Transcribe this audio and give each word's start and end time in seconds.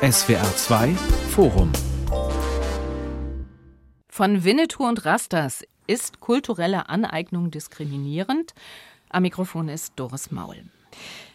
SWR 0.00 0.54
2 0.54 0.94
Forum 1.30 1.72
Von 4.08 4.44
Winnetou 4.44 4.84
und 4.86 5.04
Rastas 5.04 5.64
ist 5.88 6.20
kulturelle 6.20 6.88
Aneignung 6.88 7.50
diskriminierend? 7.50 8.54
Am 9.08 9.22
Mikrofon 9.22 9.68
ist 9.68 9.94
Doris 9.96 10.30
Maul. 10.30 10.62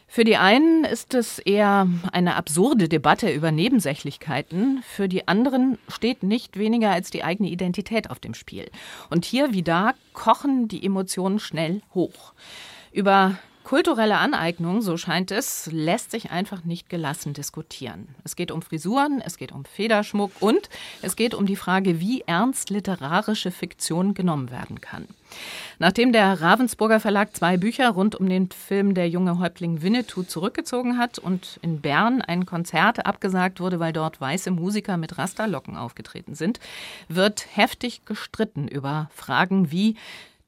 Für 0.08 0.24
die 0.24 0.38
einen 0.38 0.86
ist 0.86 1.14
es 1.14 1.40
eher 1.40 1.90
eine 2.14 2.38
absurde 2.38 2.88
Debatte 2.88 3.30
über 3.34 3.52
Nebensächlichkeiten. 3.52 4.82
Für 4.88 5.10
die 5.10 5.28
anderen 5.28 5.78
steht 5.90 6.24
nicht 6.24 6.58
weniger 6.58 6.92
als 6.92 7.10
die 7.10 7.26
eigene 7.26 7.50
Identität 7.50 8.10
auf 8.10 8.22
dem 8.22 8.34
Spiel. 8.34 8.72
Und 9.10 9.26
hier 9.26 9.52
wie 9.52 9.64
da 9.64 9.94
kochen 10.14 10.70
die 10.70 10.86
Emotionen 10.86 11.40
schnell 11.40 11.82
hoch. 11.94 12.34
Über 12.94 13.38
Kulturelle 13.64 14.18
Aneignung, 14.18 14.82
so 14.82 14.98
scheint 14.98 15.32
es, 15.32 15.70
lässt 15.72 16.12
sich 16.12 16.32
einfach 16.32 16.66
nicht 16.66 16.90
gelassen 16.90 17.34
diskutieren. 17.34 18.10
Es 18.26 18.36
geht 18.36 18.52
um 18.52 18.62
Frisuren, 18.62 19.22
es 19.26 19.38
geht 19.38 19.54
um 19.54 19.64
Federschmuck 19.64 20.34
und 20.42 20.70
es 21.02 21.16
geht 21.16 21.34
um 21.34 21.46
die 21.46 21.56
Frage, 21.56 22.02
wie 22.02 22.22
ernst 22.28 22.70
literarische 22.70 23.52
Fiktion 23.52 24.16
genommen 24.16 24.52
werden 24.52 24.82
kann. 24.82 25.08
Nachdem 25.80 26.12
der 26.12 26.42
Ravensburger 26.42 27.00
Verlag 27.00 27.36
zwei 27.38 27.56
Bücher 27.56 27.90
rund 27.90 28.16
um 28.16 28.28
den 28.28 28.50
Film 28.52 28.96
Der 28.96 29.08
junge 29.08 29.40
Häuptling 29.40 29.82
Winnetou 29.82 30.24
zurückgezogen 30.24 30.98
hat 30.98 31.18
und 31.18 31.58
in 31.62 31.80
Bern 31.80 32.22
ein 32.22 32.46
Konzert 32.46 33.06
abgesagt 33.06 33.62
wurde, 33.62 33.80
weil 33.80 33.94
dort 33.94 34.20
weiße 34.20 34.52
Musiker 34.52 34.98
mit 34.98 35.18
Rasterlocken 35.18 35.78
aufgetreten 35.78 36.36
sind, 36.36 36.60
wird 37.08 37.48
heftig 37.56 38.04
gestritten 38.06 38.68
über 38.68 39.10
Fragen 39.16 39.72
wie 39.72 39.96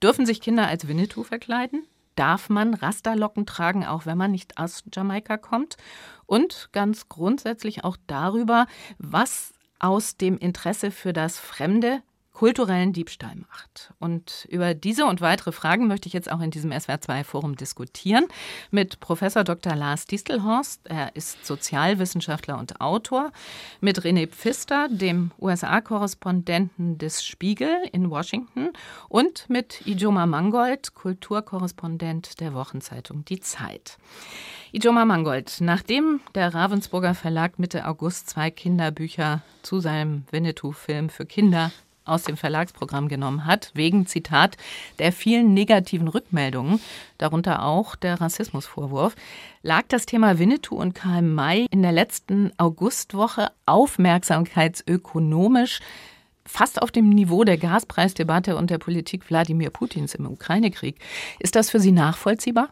Dürfen 0.04 0.26
sich 0.26 0.42
Kinder 0.42 0.68
als 0.68 0.90
Winnetou 0.90 1.24
verkleiden? 1.24 1.84
Darf 2.16 2.50
man 2.50 2.74
Rasterlocken 2.74 3.46
tragen, 3.46 3.86
auch 3.86 4.06
wenn 4.06 4.18
man 4.18 4.32
nicht 4.32 4.58
aus 4.58 4.84
Jamaika 4.94 5.38
kommt. 5.38 5.78
Und 6.26 6.70
ganz 6.72 7.10
grundsätzlich 7.10 7.84
auch 7.84 7.98
darüber, 8.08 8.68
was 8.98 9.54
aus 9.80 10.18
dem 10.18 10.38
Interesse 10.38 10.92
für 10.92 11.14
das 11.14 11.38
Fremde 11.38 12.02
kulturellen 12.36 12.92
Diebstahl 12.92 13.36
macht. 13.50 13.94
Und 13.98 14.46
über 14.50 14.74
diese 14.74 15.06
und 15.06 15.22
weitere 15.22 15.54
Fragen 15.54 15.88
möchte 15.88 16.08
ich 16.08 16.14
jetzt 16.14 16.30
auch 16.30 16.42
in 16.42 16.52
diesem 16.52 16.72
SWR2-Forum 16.72 17.56
diskutieren 17.56 18.26
mit 18.72 19.00
Professor 19.00 19.46
Dr. 19.46 19.74
Lars 19.74 20.06
Distelhorst. 20.06 20.82
Er 20.84 21.16
ist 21.16 21.46
Sozialwissenschaftler 21.46 22.60
und 22.60 22.82
Autor. 22.82 23.32
Mit 23.80 24.02
René 24.02 24.28
Pfister, 24.28 24.90
dem 24.92 25.32
USA-Korrespondenten 25.40 26.98
des 26.98 27.26
Spiegel 27.26 27.74
in 27.94 28.10
Washington. 28.12 28.72
Und 29.08 29.50
mit 29.50 29.88
Ijoma 29.88 30.26
Mangold, 30.26 30.94
Kulturkorrespondent 30.94 32.42
der 32.42 32.54
Wochenzeitung 32.54 33.24
Die 33.24 33.40
Zeit. 33.40 33.98
Ijoma 34.74 35.06
Mangold, 35.06 35.62
nachdem 35.62 36.20
der 36.36 36.54
Ravensburger 36.54 37.16
Verlag 37.16 37.60
Mitte 37.60 37.88
August 37.88 38.30
zwei 38.30 38.52
Kinderbücher 38.52 39.42
zu 39.62 39.80
seinem 39.80 40.26
Winnetou-Film 40.32 41.10
für 41.10 41.26
Kinder 41.26 41.72
aus 42.06 42.24
dem 42.24 42.38
Verlagsprogramm 42.38 43.08
genommen 43.08 43.46
hat, 43.46 43.70
wegen, 43.74 44.08
Zitat, 44.08 44.58
der 45.00 45.12
vielen 45.12 45.54
negativen 45.54 46.08
Rückmeldungen, 46.08 46.80
darunter 47.18 47.64
auch 47.64 47.96
der 47.96 48.22
Rassismusvorwurf, 48.22 49.16
lag 49.64 49.84
das 49.88 50.06
Thema 50.06 50.38
Winnetou 50.40 50.76
und 50.76 50.96
Karl 50.96 51.24
May 51.24 51.66
in 51.72 51.82
der 51.82 51.92
letzten 51.92 52.52
Augustwoche 52.58 53.52
aufmerksamkeitsökonomisch 53.66 55.82
fast 56.46 56.82
auf 56.82 56.92
dem 56.92 57.10
Niveau 57.10 57.44
der 57.44 57.58
Gaspreisdebatte 57.58 58.56
und 58.56 58.70
der 58.70 58.78
Politik 58.78 59.30
Wladimir 59.30 59.72
Putins 59.72 60.16
im 60.16 60.28
Ukraine-Krieg. 60.28 60.98
Ist 61.40 61.56
das 61.56 61.72
für 61.72 61.80
Sie 61.80 61.92
nachvollziehbar? 61.92 62.70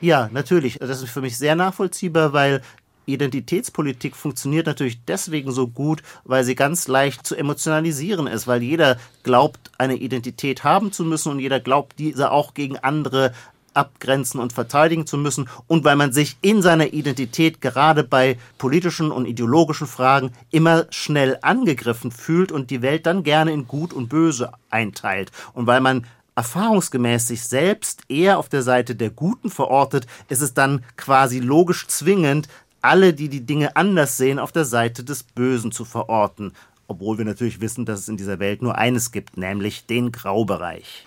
Ja, 0.00 0.28
natürlich. 0.32 0.78
Das 0.78 1.02
ist 1.02 1.10
für 1.10 1.20
mich 1.20 1.36
sehr 1.38 1.56
nachvollziehbar, 1.56 2.32
weil 2.32 2.62
Identitätspolitik 3.06 4.16
funktioniert 4.16 4.66
natürlich 4.66 4.98
deswegen 5.06 5.52
so 5.52 5.68
gut, 5.68 6.02
weil 6.24 6.44
sie 6.44 6.54
ganz 6.54 6.88
leicht 6.88 7.26
zu 7.26 7.36
emotionalisieren 7.36 8.26
ist, 8.26 8.46
weil 8.46 8.62
jeder 8.62 8.98
glaubt, 9.22 9.70
eine 9.78 9.96
Identität 9.96 10.64
haben 10.64 10.92
zu 10.92 11.04
müssen 11.04 11.32
und 11.32 11.38
jeder 11.38 11.60
glaubt, 11.60 11.98
diese 11.98 12.30
auch 12.30 12.54
gegen 12.54 12.78
andere 12.78 13.32
abgrenzen 13.76 14.40
und 14.40 14.52
verteidigen 14.52 15.06
zu 15.06 15.18
müssen 15.18 15.48
und 15.66 15.84
weil 15.84 15.96
man 15.96 16.12
sich 16.12 16.36
in 16.40 16.62
seiner 16.62 16.92
Identität 16.92 17.60
gerade 17.60 18.04
bei 18.04 18.38
politischen 18.58 19.12
und 19.12 19.26
ideologischen 19.26 19.86
Fragen 19.86 20.32
immer 20.50 20.86
schnell 20.90 21.38
angegriffen 21.42 22.10
fühlt 22.10 22.50
und 22.50 22.70
die 22.70 22.82
Welt 22.82 23.06
dann 23.06 23.22
gerne 23.22 23.52
in 23.52 23.68
gut 23.68 23.92
und 23.92 24.08
böse 24.08 24.52
einteilt. 24.70 25.30
Und 25.52 25.66
weil 25.66 25.80
man 25.80 26.06
erfahrungsgemäß 26.36 27.28
sich 27.28 27.42
selbst 27.44 28.02
eher 28.08 28.38
auf 28.38 28.48
der 28.48 28.62
Seite 28.62 28.94
der 28.94 29.10
Guten 29.10 29.50
verortet, 29.50 30.06
ist 30.28 30.42
es 30.42 30.52
dann 30.52 30.84
quasi 30.96 31.38
logisch 31.38 31.86
zwingend, 31.86 32.48
alle, 32.86 33.12
die 33.12 33.28
die 33.28 33.44
Dinge 33.44 33.76
anders 33.76 34.16
sehen, 34.16 34.38
auf 34.38 34.52
der 34.52 34.64
Seite 34.64 35.04
des 35.04 35.22
Bösen 35.22 35.72
zu 35.72 35.84
verorten. 35.84 36.52
Obwohl 36.88 37.18
wir 37.18 37.24
natürlich 37.24 37.60
wissen, 37.60 37.84
dass 37.84 38.00
es 38.00 38.08
in 38.08 38.16
dieser 38.16 38.38
Welt 38.38 38.62
nur 38.62 38.78
eines 38.78 39.10
gibt, 39.10 39.36
nämlich 39.36 39.86
den 39.86 40.12
Graubereich. 40.12 41.04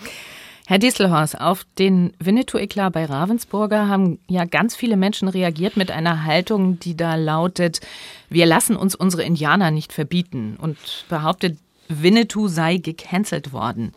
Herr 0.68 0.78
Distelhorst, 0.78 1.42
auf 1.42 1.66
den 1.80 2.14
Winnetou-Eklat 2.20 2.94
bei 2.94 3.06
Ravensburger 3.06 3.88
haben 3.88 4.20
ja 4.28 4.46
ganz 4.46 4.76
viele 4.76 4.98
Menschen 4.98 5.28
reagiert 5.28 5.78
mit 5.78 5.90
einer 5.90 6.26
Haltung, 6.26 6.80
die 6.80 6.96
da 6.96 7.16
lautet, 7.16 7.82
wir 8.30 8.46
lassen 8.46 8.76
uns 8.76 8.94
unsere 8.94 9.24
Indianer 9.24 9.72
nicht 9.72 9.94
verbieten 9.94 10.58
und 10.62 10.78
behauptet, 11.10 11.58
Winnetou 11.88 12.48
sei 12.48 12.78
gecancelt 12.78 13.52
worden. 13.52 13.94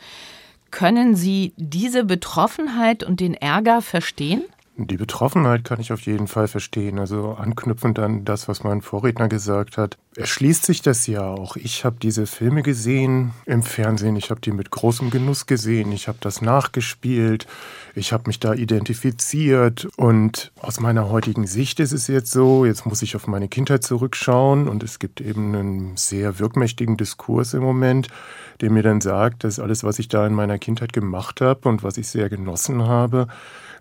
Können 0.70 1.14
Sie 1.14 1.52
diese 1.58 2.04
Betroffenheit 2.04 3.04
und 3.04 3.20
den 3.20 3.34
Ärger 3.34 3.82
verstehen? 3.82 4.42
Die 4.76 4.96
Betroffenheit 4.96 5.64
kann 5.64 5.80
ich 5.80 5.92
auf 5.92 6.00
jeden 6.02 6.28
Fall 6.28 6.48
verstehen. 6.48 6.98
Also 6.98 7.32
anknüpfend 7.32 7.98
an 7.98 8.24
das, 8.24 8.48
was 8.48 8.64
mein 8.64 8.80
Vorredner 8.80 9.28
gesagt 9.28 9.76
hat. 9.76 9.98
Erschließt 10.16 10.64
sich 10.64 10.80
das 10.80 11.06
ja 11.06 11.28
auch. 11.28 11.56
Ich 11.56 11.84
habe 11.84 11.96
diese 12.00 12.26
Filme 12.26 12.62
gesehen 12.62 13.32
im 13.44 13.62
Fernsehen. 13.62 14.16
Ich 14.16 14.30
habe 14.30 14.40
die 14.40 14.50
mit 14.50 14.70
großem 14.70 15.10
Genuss 15.10 15.44
gesehen. 15.44 15.92
Ich 15.92 16.08
habe 16.08 16.16
das 16.22 16.40
nachgespielt. 16.40 17.46
Ich 17.94 18.14
habe 18.14 18.24
mich 18.28 18.40
da 18.40 18.54
identifiziert. 18.54 19.88
Und 19.96 20.52
aus 20.58 20.80
meiner 20.80 21.10
heutigen 21.10 21.46
Sicht 21.46 21.78
ist 21.78 21.92
es 21.92 22.06
jetzt 22.06 22.30
so, 22.30 22.64
jetzt 22.64 22.86
muss 22.86 23.02
ich 23.02 23.14
auf 23.14 23.26
meine 23.26 23.48
Kindheit 23.48 23.84
zurückschauen. 23.84 24.68
Und 24.68 24.82
es 24.82 24.98
gibt 24.98 25.20
eben 25.20 25.54
einen 25.54 25.96
sehr 25.98 26.38
wirkmächtigen 26.38 26.96
Diskurs 26.96 27.52
im 27.52 27.62
Moment, 27.62 28.08
der 28.62 28.70
mir 28.70 28.82
dann 28.82 29.02
sagt, 29.02 29.44
dass 29.44 29.58
alles, 29.58 29.84
was 29.84 29.98
ich 29.98 30.08
da 30.08 30.26
in 30.26 30.32
meiner 30.32 30.58
Kindheit 30.58 30.94
gemacht 30.94 31.42
habe 31.42 31.68
und 31.68 31.82
was 31.82 31.98
ich 31.98 32.08
sehr 32.08 32.30
genossen 32.30 32.86
habe, 32.86 33.28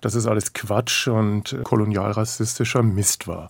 dass 0.01 0.15
es 0.15 0.27
alles 0.27 0.53
Quatsch 0.53 1.07
und 1.07 1.57
kolonialrassistischer 1.63 2.83
Mist 2.83 3.27
war. 3.27 3.49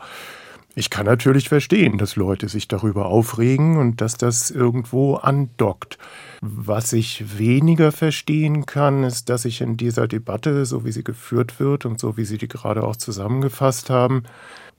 Ich 0.73 0.89
kann 0.89 1.05
natürlich 1.05 1.49
verstehen, 1.49 1.97
dass 1.97 2.15
Leute 2.15 2.47
sich 2.47 2.67
darüber 2.69 3.07
aufregen 3.07 3.77
und 3.77 3.99
dass 3.99 4.15
das 4.15 4.51
irgendwo 4.51 5.15
andockt. 5.15 5.97
Was 6.39 6.93
ich 6.93 7.37
weniger 7.37 7.91
verstehen 7.91 8.65
kann, 8.65 9.03
ist, 9.03 9.27
dass 9.27 9.41
sich 9.41 9.59
in 9.59 9.75
dieser 9.75 10.07
Debatte, 10.07 10.65
so 10.65 10.85
wie 10.85 10.93
sie 10.93 11.03
geführt 11.03 11.59
wird 11.59 11.85
und 11.85 11.99
so 11.99 12.15
wie 12.15 12.23
Sie 12.23 12.37
die 12.37 12.47
gerade 12.47 12.83
auch 12.83 12.95
zusammengefasst 12.95 13.89
haben, 13.89 14.23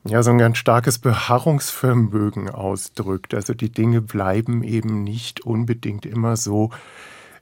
ja, 0.05 0.23
so 0.23 0.31
ein 0.31 0.39
ganz 0.39 0.59
starkes 0.59 0.99
Beharrungsvermögen 0.99 2.49
ausdrückt. 2.51 3.35
Also 3.35 3.55
die 3.55 3.71
Dinge 3.71 4.01
bleiben 4.01 4.65
eben 4.65 5.05
nicht 5.05 5.43
unbedingt 5.43 6.07
immer 6.07 6.37
so, 6.37 6.71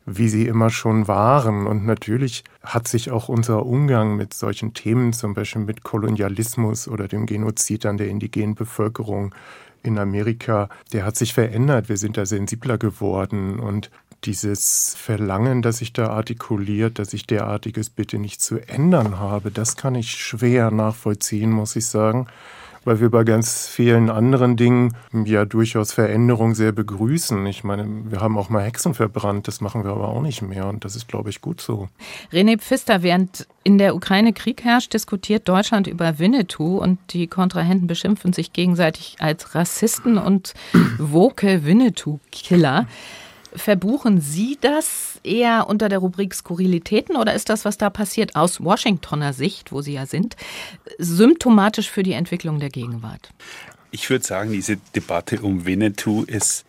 wie 0.06 0.28
sie 0.28 0.46
immer 0.46 0.70
schon 0.70 1.08
waren. 1.08 1.66
Und 1.66 1.84
natürlich 1.84 2.44
hat 2.62 2.88
sich 2.88 3.10
auch 3.10 3.28
unser 3.28 3.66
Umgang 3.66 4.16
mit 4.16 4.34
solchen 4.34 4.74
Themen, 4.74 5.12
zum 5.12 5.34
Beispiel 5.34 5.62
mit 5.62 5.82
Kolonialismus 5.82 6.88
oder 6.88 7.08
dem 7.08 7.26
Genozid 7.26 7.86
an 7.86 7.96
der 7.96 8.08
indigenen 8.08 8.54
Bevölkerung 8.54 9.34
in 9.82 9.98
Amerika, 9.98 10.68
der 10.92 11.04
hat 11.04 11.16
sich 11.16 11.32
verändert. 11.32 11.88
Wir 11.88 11.96
sind 11.96 12.16
da 12.16 12.26
sensibler 12.26 12.78
geworden 12.78 13.58
und 13.58 13.90
dieses 14.24 14.94
Verlangen, 14.98 15.62
das 15.62 15.78
sich 15.78 15.94
da 15.94 16.08
artikuliert, 16.08 16.98
dass 16.98 17.14
ich 17.14 17.26
derartiges 17.26 17.88
bitte 17.88 18.18
nicht 18.18 18.42
zu 18.42 18.58
ändern 18.58 19.18
habe, 19.18 19.50
das 19.50 19.76
kann 19.76 19.94
ich 19.94 20.10
schwer 20.10 20.70
nachvollziehen, 20.70 21.50
muss 21.50 21.76
ich 21.76 21.86
sagen 21.86 22.26
weil 22.84 23.00
wir 23.00 23.10
bei 23.10 23.24
ganz 23.24 23.66
vielen 23.66 24.10
anderen 24.10 24.56
Dingen 24.56 24.96
ja 25.12 25.44
durchaus 25.44 25.92
Veränderung 25.92 26.54
sehr 26.54 26.72
begrüßen. 26.72 27.44
Ich 27.46 27.64
meine, 27.64 27.86
wir 28.10 28.20
haben 28.20 28.38
auch 28.38 28.48
mal 28.48 28.62
Hexen 28.62 28.94
verbrannt, 28.94 29.48
das 29.48 29.60
machen 29.60 29.84
wir 29.84 29.90
aber 29.90 30.08
auch 30.08 30.22
nicht 30.22 30.42
mehr 30.42 30.66
und 30.66 30.84
das 30.84 30.96
ist, 30.96 31.08
glaube 31.08 31.30
ich, 31.30 31.40
gut 31.40 31.60
so. 31.60 31.88
René 32.32 32.58
Pfister, 32.58 33.02
während 33.02 33.46
in 33.62 33.78
der 33.78 33.94
Ukraine 33.94 34.32
Krieg 34.32 34.64
herrscht, 34.64 34.94
diskutiert 34.94 35.48
Deutschland 35.48 35.86
über 35.86 36.18
Winnetou 36.18 36.78
und 36.78 36.98
die 37.10 37.26
Kontrahenten 37.26 37.86
beschimpfen 37.86 38.32
sich 38.32 38.52
gegenseitig 38.52 39.16
als 39.20 39.54
Rassisten 39.54 40.18
und 40.18 40.54
woke 40.98 41.64
Winnetou-Killer. 41.64 42.86
Verbuchen 43.54 44.20
Sie 44.20 44.58
das 44.60 45.20
eher 45.24 45.66
unter 45.68 45.88
der 45.88 45.98
Rubrik 45.98 46.34
Skurrilitäten 46.34 47.16
oder 47.16 47.34
ist 47.34 47.48
das, 47.48 47.64
was 47.64 47.78
da 47.78 47.90
passiert, 47.90 48.36
aus 48.36 48.62
Washingtoner 48.62 49.32
Sicht, 49.32 49.72
wo 49.72 49.82
Sie 49.82 49.94
ja 49.94 50.06
sind, 50.06 50.36
symptomatisch 50.98 51.90
für 51.90 52.02
die 52.02 52.12
Entwicklung 52.12 52.60
der 52.60 52.70
Gegenwart? 52.70 53.30
Ich 53.90 54.08
würde 54.08 54.24
sagen, 54.24 54.52
diese 54.52 54.76
Debatte 54.94 55.40
um 55.40 55.66
Winnetou 55.66 56.22
ist 56.22 56.64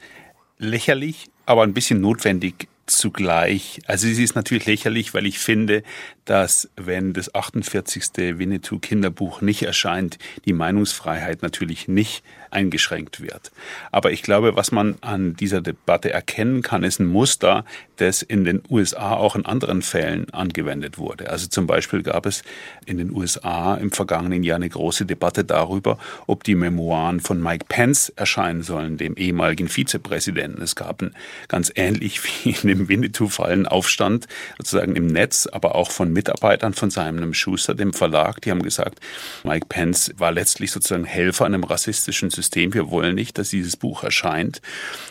lächerlich, 0.58 1.30
aber 1.46 1.64
ein 1.64 1.74
bisschen 1.74 2.02
notwendig 2.02 2.68
zugleich. 2.88 3.80
Also 3.86 4.08
sie 4.08 4.24
ist 4.24 4.36
natürlich 4.36 4.66
lächerlich, 4.66 5.14
weil 5.14 5.26
ich 5.26 5.40
finde, 5.40 5.84
dass 6.32 6.70
wenn 6.78 7.12
das 7.12 7.36
48. 7.36 8.38
Winnetou-Kinderbuch 8.38 9.42
nicht 9.42 9.64
erscheint, 9.64 10.18
die 10.46 10.54
Meinungsfreiheit 10.54 11.42
natürlich 11.42 11.90
nicht 11.90 12.24
eingeschränkt 12.52 13.22
wird. 13.22 13.52
Aber 13.92 14.12
ich 14.12 14.24
glaube, 14.24 14.56
was 14.56 14.72
man 14.72 14.96
an 15.02 15.36
dieser 15.36 15.62
Debatte 15.62 16.12
erkennen 16.12 16.62
kann, 16.62 16.84
ist 16.84 17.00
ein 17.00 17.08
Muster, 17.08 17.66
das 17.98 18.22
in 18.22 18.44
den 18.44 18.62
USA 18.70 19.16
auch 19.16 19.36
in 19.36 19.46
anderen 19.46 19.82
Fällen 19.82 20.30
angewendet 20.32 20.98
wurde. 20.98 21.30
Also 21.30 21.48
zum 21.48 21.68
Beispiel 21.68 22.04
gab 22.04 22.26
es 22.26 22.44
in 22.86 22.98
den 22.98 23.12
USA 23.12 23.76
im 23.76 23.92
vergangenen 23.92 24.44
Jahr 24.44 24.56
eine 24.56 24.70
große 24.70 25.06
Debatte 25.06 25.44
darüber, 25.44 25.98
ob 26.28 26.44
die 26.44 26.56
Memoiren 26.56 27.20
von 27.20 27.42
Mike 27.42 27.66
Pence 27.70 28.10
erscheinen 28.10 28.64
sollen, 28.64 28.98
dem 28.98 29.16
ehemaligen 29.16 29.68
Vizepräsidenten. 29.68 30.62
Es 30.62 30.76
gab 30.76 31.02
einen, 31.02 31.16
ganz 31.48 31.72
ähnlich 31.76 32.22
wie 32.24 32.52
in 32.52 32.68
dem 32.68 32.90
Winnetou-Fall 32.90 33.52
einen 33.52 33.68
Aufstand 33.68 34.28
sozusagen 34.58 34.96
im 34.96 35.08
Netz, 35.08 35.48
aber 35.48 35.76
auch 35.76 35.92
von 35.92 36.12
Mitarbeitern 36.22 36.74
von 36.74 36.92
Simon 36.92 37.34
Schuster, 37.34 37.74
dem 37.74 37.94
Verlag. 37.94 38.42
Die 38.42 38.52
haben 38.52 38.62
gesagt, 38.62 39.00
Mike 39.44 39.66
Pence 39.68 40.14
war 40.18 40.32
letztlich 40.32 40.72
sozusagen 40.72 41.06
Helfer 41.06 41.46
einem 41.46 41.64
rassistischen 41.64 42.30
System. 42.30 42.76
Wir 42.76 42.92
wollen 42.92 43.16
nicht, 43.16 43.40
dass 43.40 43.50
dieses 43.50 43.76
Buch 43.76 44.04
erscheint. 44.04 44.62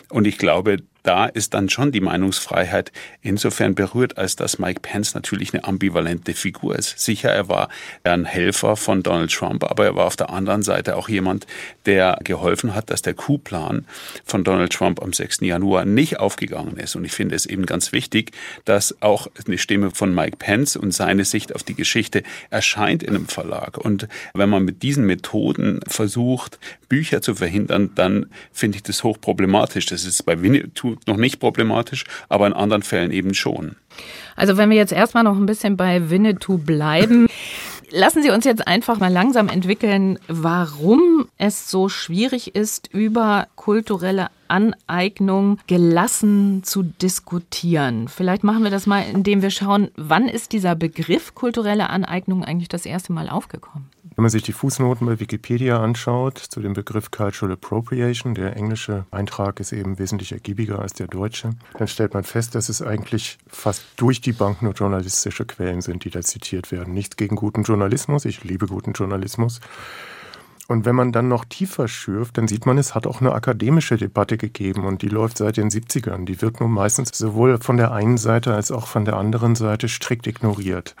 Und 0.09 0.25
ich 0.25 0.37
glaube, 0.37 0.77
da 1.03 1.25
ist 1.25 1.53
dann 1.53 1.69
schon 1.69 1.91
die 1.91 2.01
Meinungsfreiheit 2.01 2.91
insofern 3.21 3.75
berührt, 3.75 4.17
als 4.17 4.35
dass 4.35 4.59
Mike 4.59 4.81
Pence 4.81 5.13
natürlich 5.15 5.53
eine 5.53 5.63
ambivalente 5.63 6.33
Figur 6.33 6.75
ist. 6.75 6.99
Sicher, 6.99 7.29
er 7.29 7.49
war 7.49 7.69
ein 8.03 8.25
Helfer 8.25 8.75
von 8.75 9.03
Donald 9.03 9.31
Trump, 9.31 9.63
aber 9.63 9.85
er 9.85 9.95
war 9.95 10.05
auf 10.05 10.15
der 10.15 10.29
anderen 10.29 10.63
Seite 10.63 10.95
auch 10.95 11.09
jemand, 11.09 11.47
der 11.85 12.19
geholfen 12.23 12.75
hat, 12.75 12.89
dass 12.89 13.01
der 13.01 13.13
Coup-Plan 13.13 13.85
von 14.25 14.43
Donald 14.43 14.73
Trump 14.73 15.01
am 15.01 15.13
6. 15.13 15.41
Januar 15.41 15.85
nicht 15.85 16.19
aufgegangen 16.19 16.77
ist. 16.77 16.95
Und 16.95 17.05
ich 17.05 17.11
finde 17.11 17.35
es 17.35 17.45
eben 17.45 17.65
ganz 17.65 17.91
wichtig, 17.91 18.31
dass 18.65 19.01
auch 19.01 19.27
eine 19.45 19.57
Stimme 19.57 19.91
von 19.91 20.13
Mike 20.13 20.37
Pence 20.37 20.75
und 20.75 20.91
seine 20.91 21.25
Sicht 21.25 21.55
auf 21.55 21.63
die 21.63 21.75
Geschichte 21.75 22.23
erscheint 22.49 23.03
in 23.03 23.15
einem 23.15 23.27
Verlag. 23.27 23.77
Und 23.77 24.07
wenn 24.33 24.49
man 24.49 24.63
mit 24.63 24.83
diesen 24.83 25.05
Methoden 25.05 25.79
versucht, 25.87 26.59
Bücher 26.91 27.21
zu 27.21 27.35
verhindern, 27.35 27.91
dann 27.95 28.25
finde 28.51 28.75
ich 28.75 28.83
das 28.83 29.05
hochproblematisch. 29.05 29.85
Das 29.85 30.03
ist 30.03 30.23
bei 30.23 30.41
Winnetou 30.41 30.97
noch 31.07 31.15
nicht 31.15 31.39
problematisch, 31.39 32.03
aber 32.27 32.47
in 32.47 32.53
anderen 32.53 32.83
Fällen 32.83 33.11
eben 33.11 33.33
schon. 33.33 33.77
Also 34.35 34.57
wenn 34.57 34.69
wir 34.69 34.75
jetzt 34.75 34.91
erstmal 34.91 35.23
noch 35.23 35.37
ein 35.37 35.45
bisschen 35.45 35.77
bei 35.77 36.09
Winnetou 36.09 36.57
bleiben. 36.57 37.27
Lassen 37.93 38.23
Sie 38.23 38.29
uns 38.29 38.43
jetzt 38.43 38.67
einfach 38.67 38.99
mal 38.99 39.11
langsam 39.11 39.47
entwickeln, 39.47 40.19
warum 40.27 41.27
es 41.37 41.69
so 41.71 41.87
schwierig 41.87 42.55
ist, 42.55 42.89
über 42.93 43.47
kulturelle 43.55 44.27
Aneignung 44.49 45.59
gelassen 45.67 46.63
zu 46.63 46.83
diskutieren. 46.83 48.09
Vielleicht 48.09 48.43
machen 48.43 48.63
wir 48.63 48.71
das 48.71 48.85
mal, 48.85 49.03
indem 49.13 49.41
wir 49.41 49.49
schauen, 49.49 49.91
wann 49.95 50.27
ist 50.27 50.51
dieser 50.51 50.75
Begriff 50.75 51.35
kulturelle 51.35 51.89
Aneignung 51.89 52.43
eigentlich 52.43 52.69
das 52.69 52.85
erste 52.85 53.13
Mal 53.13 53.29
aufgekommen? 53.29 53.89
Wenn 54.15 54.23
man 54.23 54.29
sich 54.29 54.43
die 54.43 54.51
Fußnoten 54.51 55.07
bei 55.07 55.21
Wikipedia 55.21 55.81
anschaut 55.81 56.37
zu 56.37 56.59
dem 56.59 56.73
Begriff 56.73 57.11
Cultural 57.11 57.53
Appropriation, 57.53 58.35
der 58.35 58.57
englische 58.57 59.05
Eintrag 59.09 59.61
ist 59.61 59.71
eben 59.71 59.99
wesentlich 59.99 60.33
ergiebiger 60.33 60.79
als 60.79 60.91
der 60.93 61.07
deutsche, 61.07 61.51
dann 61.77 61.87
stellt 61.87 62.13
man 62.13 62.23
fest, 62.23 62.53
dass 62.53 62.67
es 62.67 62.81
eigentlich 62.81 63.37
fast 63.47 63.83
durch 63.95 64.19
die 64.19 64.33
Bank 64.33 64.61
nur 64.61 64.73
journalistische 64.73 65.45
Quellen 65.45 65.81
sind, 65.81 66.03
die 66.03 66.09
da 66.09 66.21
zitiert 66.21 66.73
werden. 66.73 66.93
Nichts 66.93 67.15
gegen 67.15 67.37
guten 67.37 67.63
Journalismus, 67.63 68.25
ich 68.25 68.43
liebe 68.43 68.67
guten 68.67 68.91
Journalismus. 68.91 69.61
Und 70.67 70.85
wenn 70.85 70.95
man 70.95 71.13
dann 71.13 71.29
noch 71.29 71.45
tiefer 71.45 71.87
schürft, 71.87 72.37
dann 72.37 72.47
sieht 72.49 72.65
man, 72.65 72.77
es 72.77 72.93
hat 72.93 73.07
auch 73.07 73.21
eine 73.21 73.33
akademische 73.33 73.95
Debatte 73.95 74.37
gegeben 74.37 74.85
und 74.85 75.01
die 75.01 75.09
läuft 75.09 75.37
seit 75.37 75.57
den 75.57 75.69
70ern. 75.69 76.25
Die 76.25 76.41
wird 76.41 76.59
nun 76.59 76.71
meistens 76.71 77.17
sowohl 77.17 77.59
von 77.59 77.77
der 77.77 77.91
einen 77.91 78.17
Seite 78.17 78.53
als 78.53 78.71
auch 78.71 78.87
von 78.87 79.05
der 79.05 79.15
anderen 79.15 79.55
Seite 79.55 79.87
strikt 79.87 80.27
ignoriert. 80.27 80.95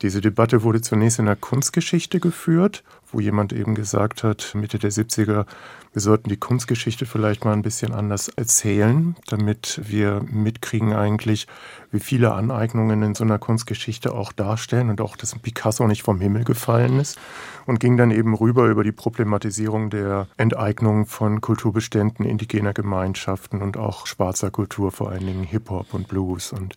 Diese 0.00 0.20
Debatte 0.20 0.62
wurde 0.62 0.80
zunächst 0.80 1.18
in 1.18 1.26
der 1.26 1.34
Kunstgeschichte 1.34 2.20
geführt, 2.20 2.84
wo 3.10 3.18
jemand 3.18 3.52
eben 3.52 3.74
gesagt 3.74 4.22
hat, 4.22 4.54
Mitte 4.54 4.78
der 4.78 4.92
70er, 4.92 5.44
wir 5.92 6.02
sollten 6.02 6.28
die 6.28 6.36
Kunstgeschichte 6.36 7.04
vielleicht 7.04 7.44
mal 7.44 7.52
ein 7.52 7.62
bisschen 7.62 7.92
anders 7.92 8.28
erzählen, 8.28 9.16
damit 9.26 9.80
wir 9.82 10.22
mitkriegen 10.30 10.92
eigentlich, 10.92 11.48
wie 11.90 11.98
viele 11.98 12.32
Aneignungen 12.32 13.02
in 13.02 13.14
so 13.16 13.24
einer 13.24 13.40
Kunstgeschichte 13.40 14.14
auch 14.14 14.30
darstellen 14.30 14.90
und 14.90 15.00
auch, 15.00 15.16
dass 15.16 15.36
Picasso 15.36 15.88
nicht 15.88 16.02
vom 16.02 16.20
Himmel 16.20 16.44
gefallen 16.44 17.00
ist. 17.00 17.18
Und 17.66 17.80
ging 17.80 17.96
dann 17.96 18.12
eben 18.12 18.34
rüber 18.34 18.66
über 18.68 18.84
die 18.84 18.92
Problematisierung 18.92 19.90
der 19.90 20.28
Enteignung 20.36 21.06
von 21.06 21.40
Kulturbeständen 21.40 22.24
indigener 22.24 22.72
Gemeinschaften 22.72 23.62
und 23.62 23.76
auch 23.76 24.06
schwarzer 24.06 24.52
Kultur, 24.52 24.92
vor 24.92 25.10
allen 25.10 25.26
Dingen 25.26 25.44
Hip-Hop 25.44 25.92
und 25.92 26.06
Blues 26.06 26.52
und 26.52 26.76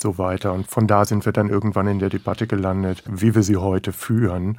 so 0.00 0.18
weiter. 0.18 0.52
Und 0.52 0.68
von 0.68 0.86
da 0.86 1.04
sind 1.04 1.24
wir 1.24 1.32
dann 1.32 1.48
irgendwann 1.48 1.86
in 1.86 1.98
der 1.98 2.08
Debatte 2.08 2.46
gelandet, 2.46 3.02
wie 3.06 3.34
wir 3.34 3.42
sie 3.42 3.56
heute 3.56 3.92
führen. 3.92 4.58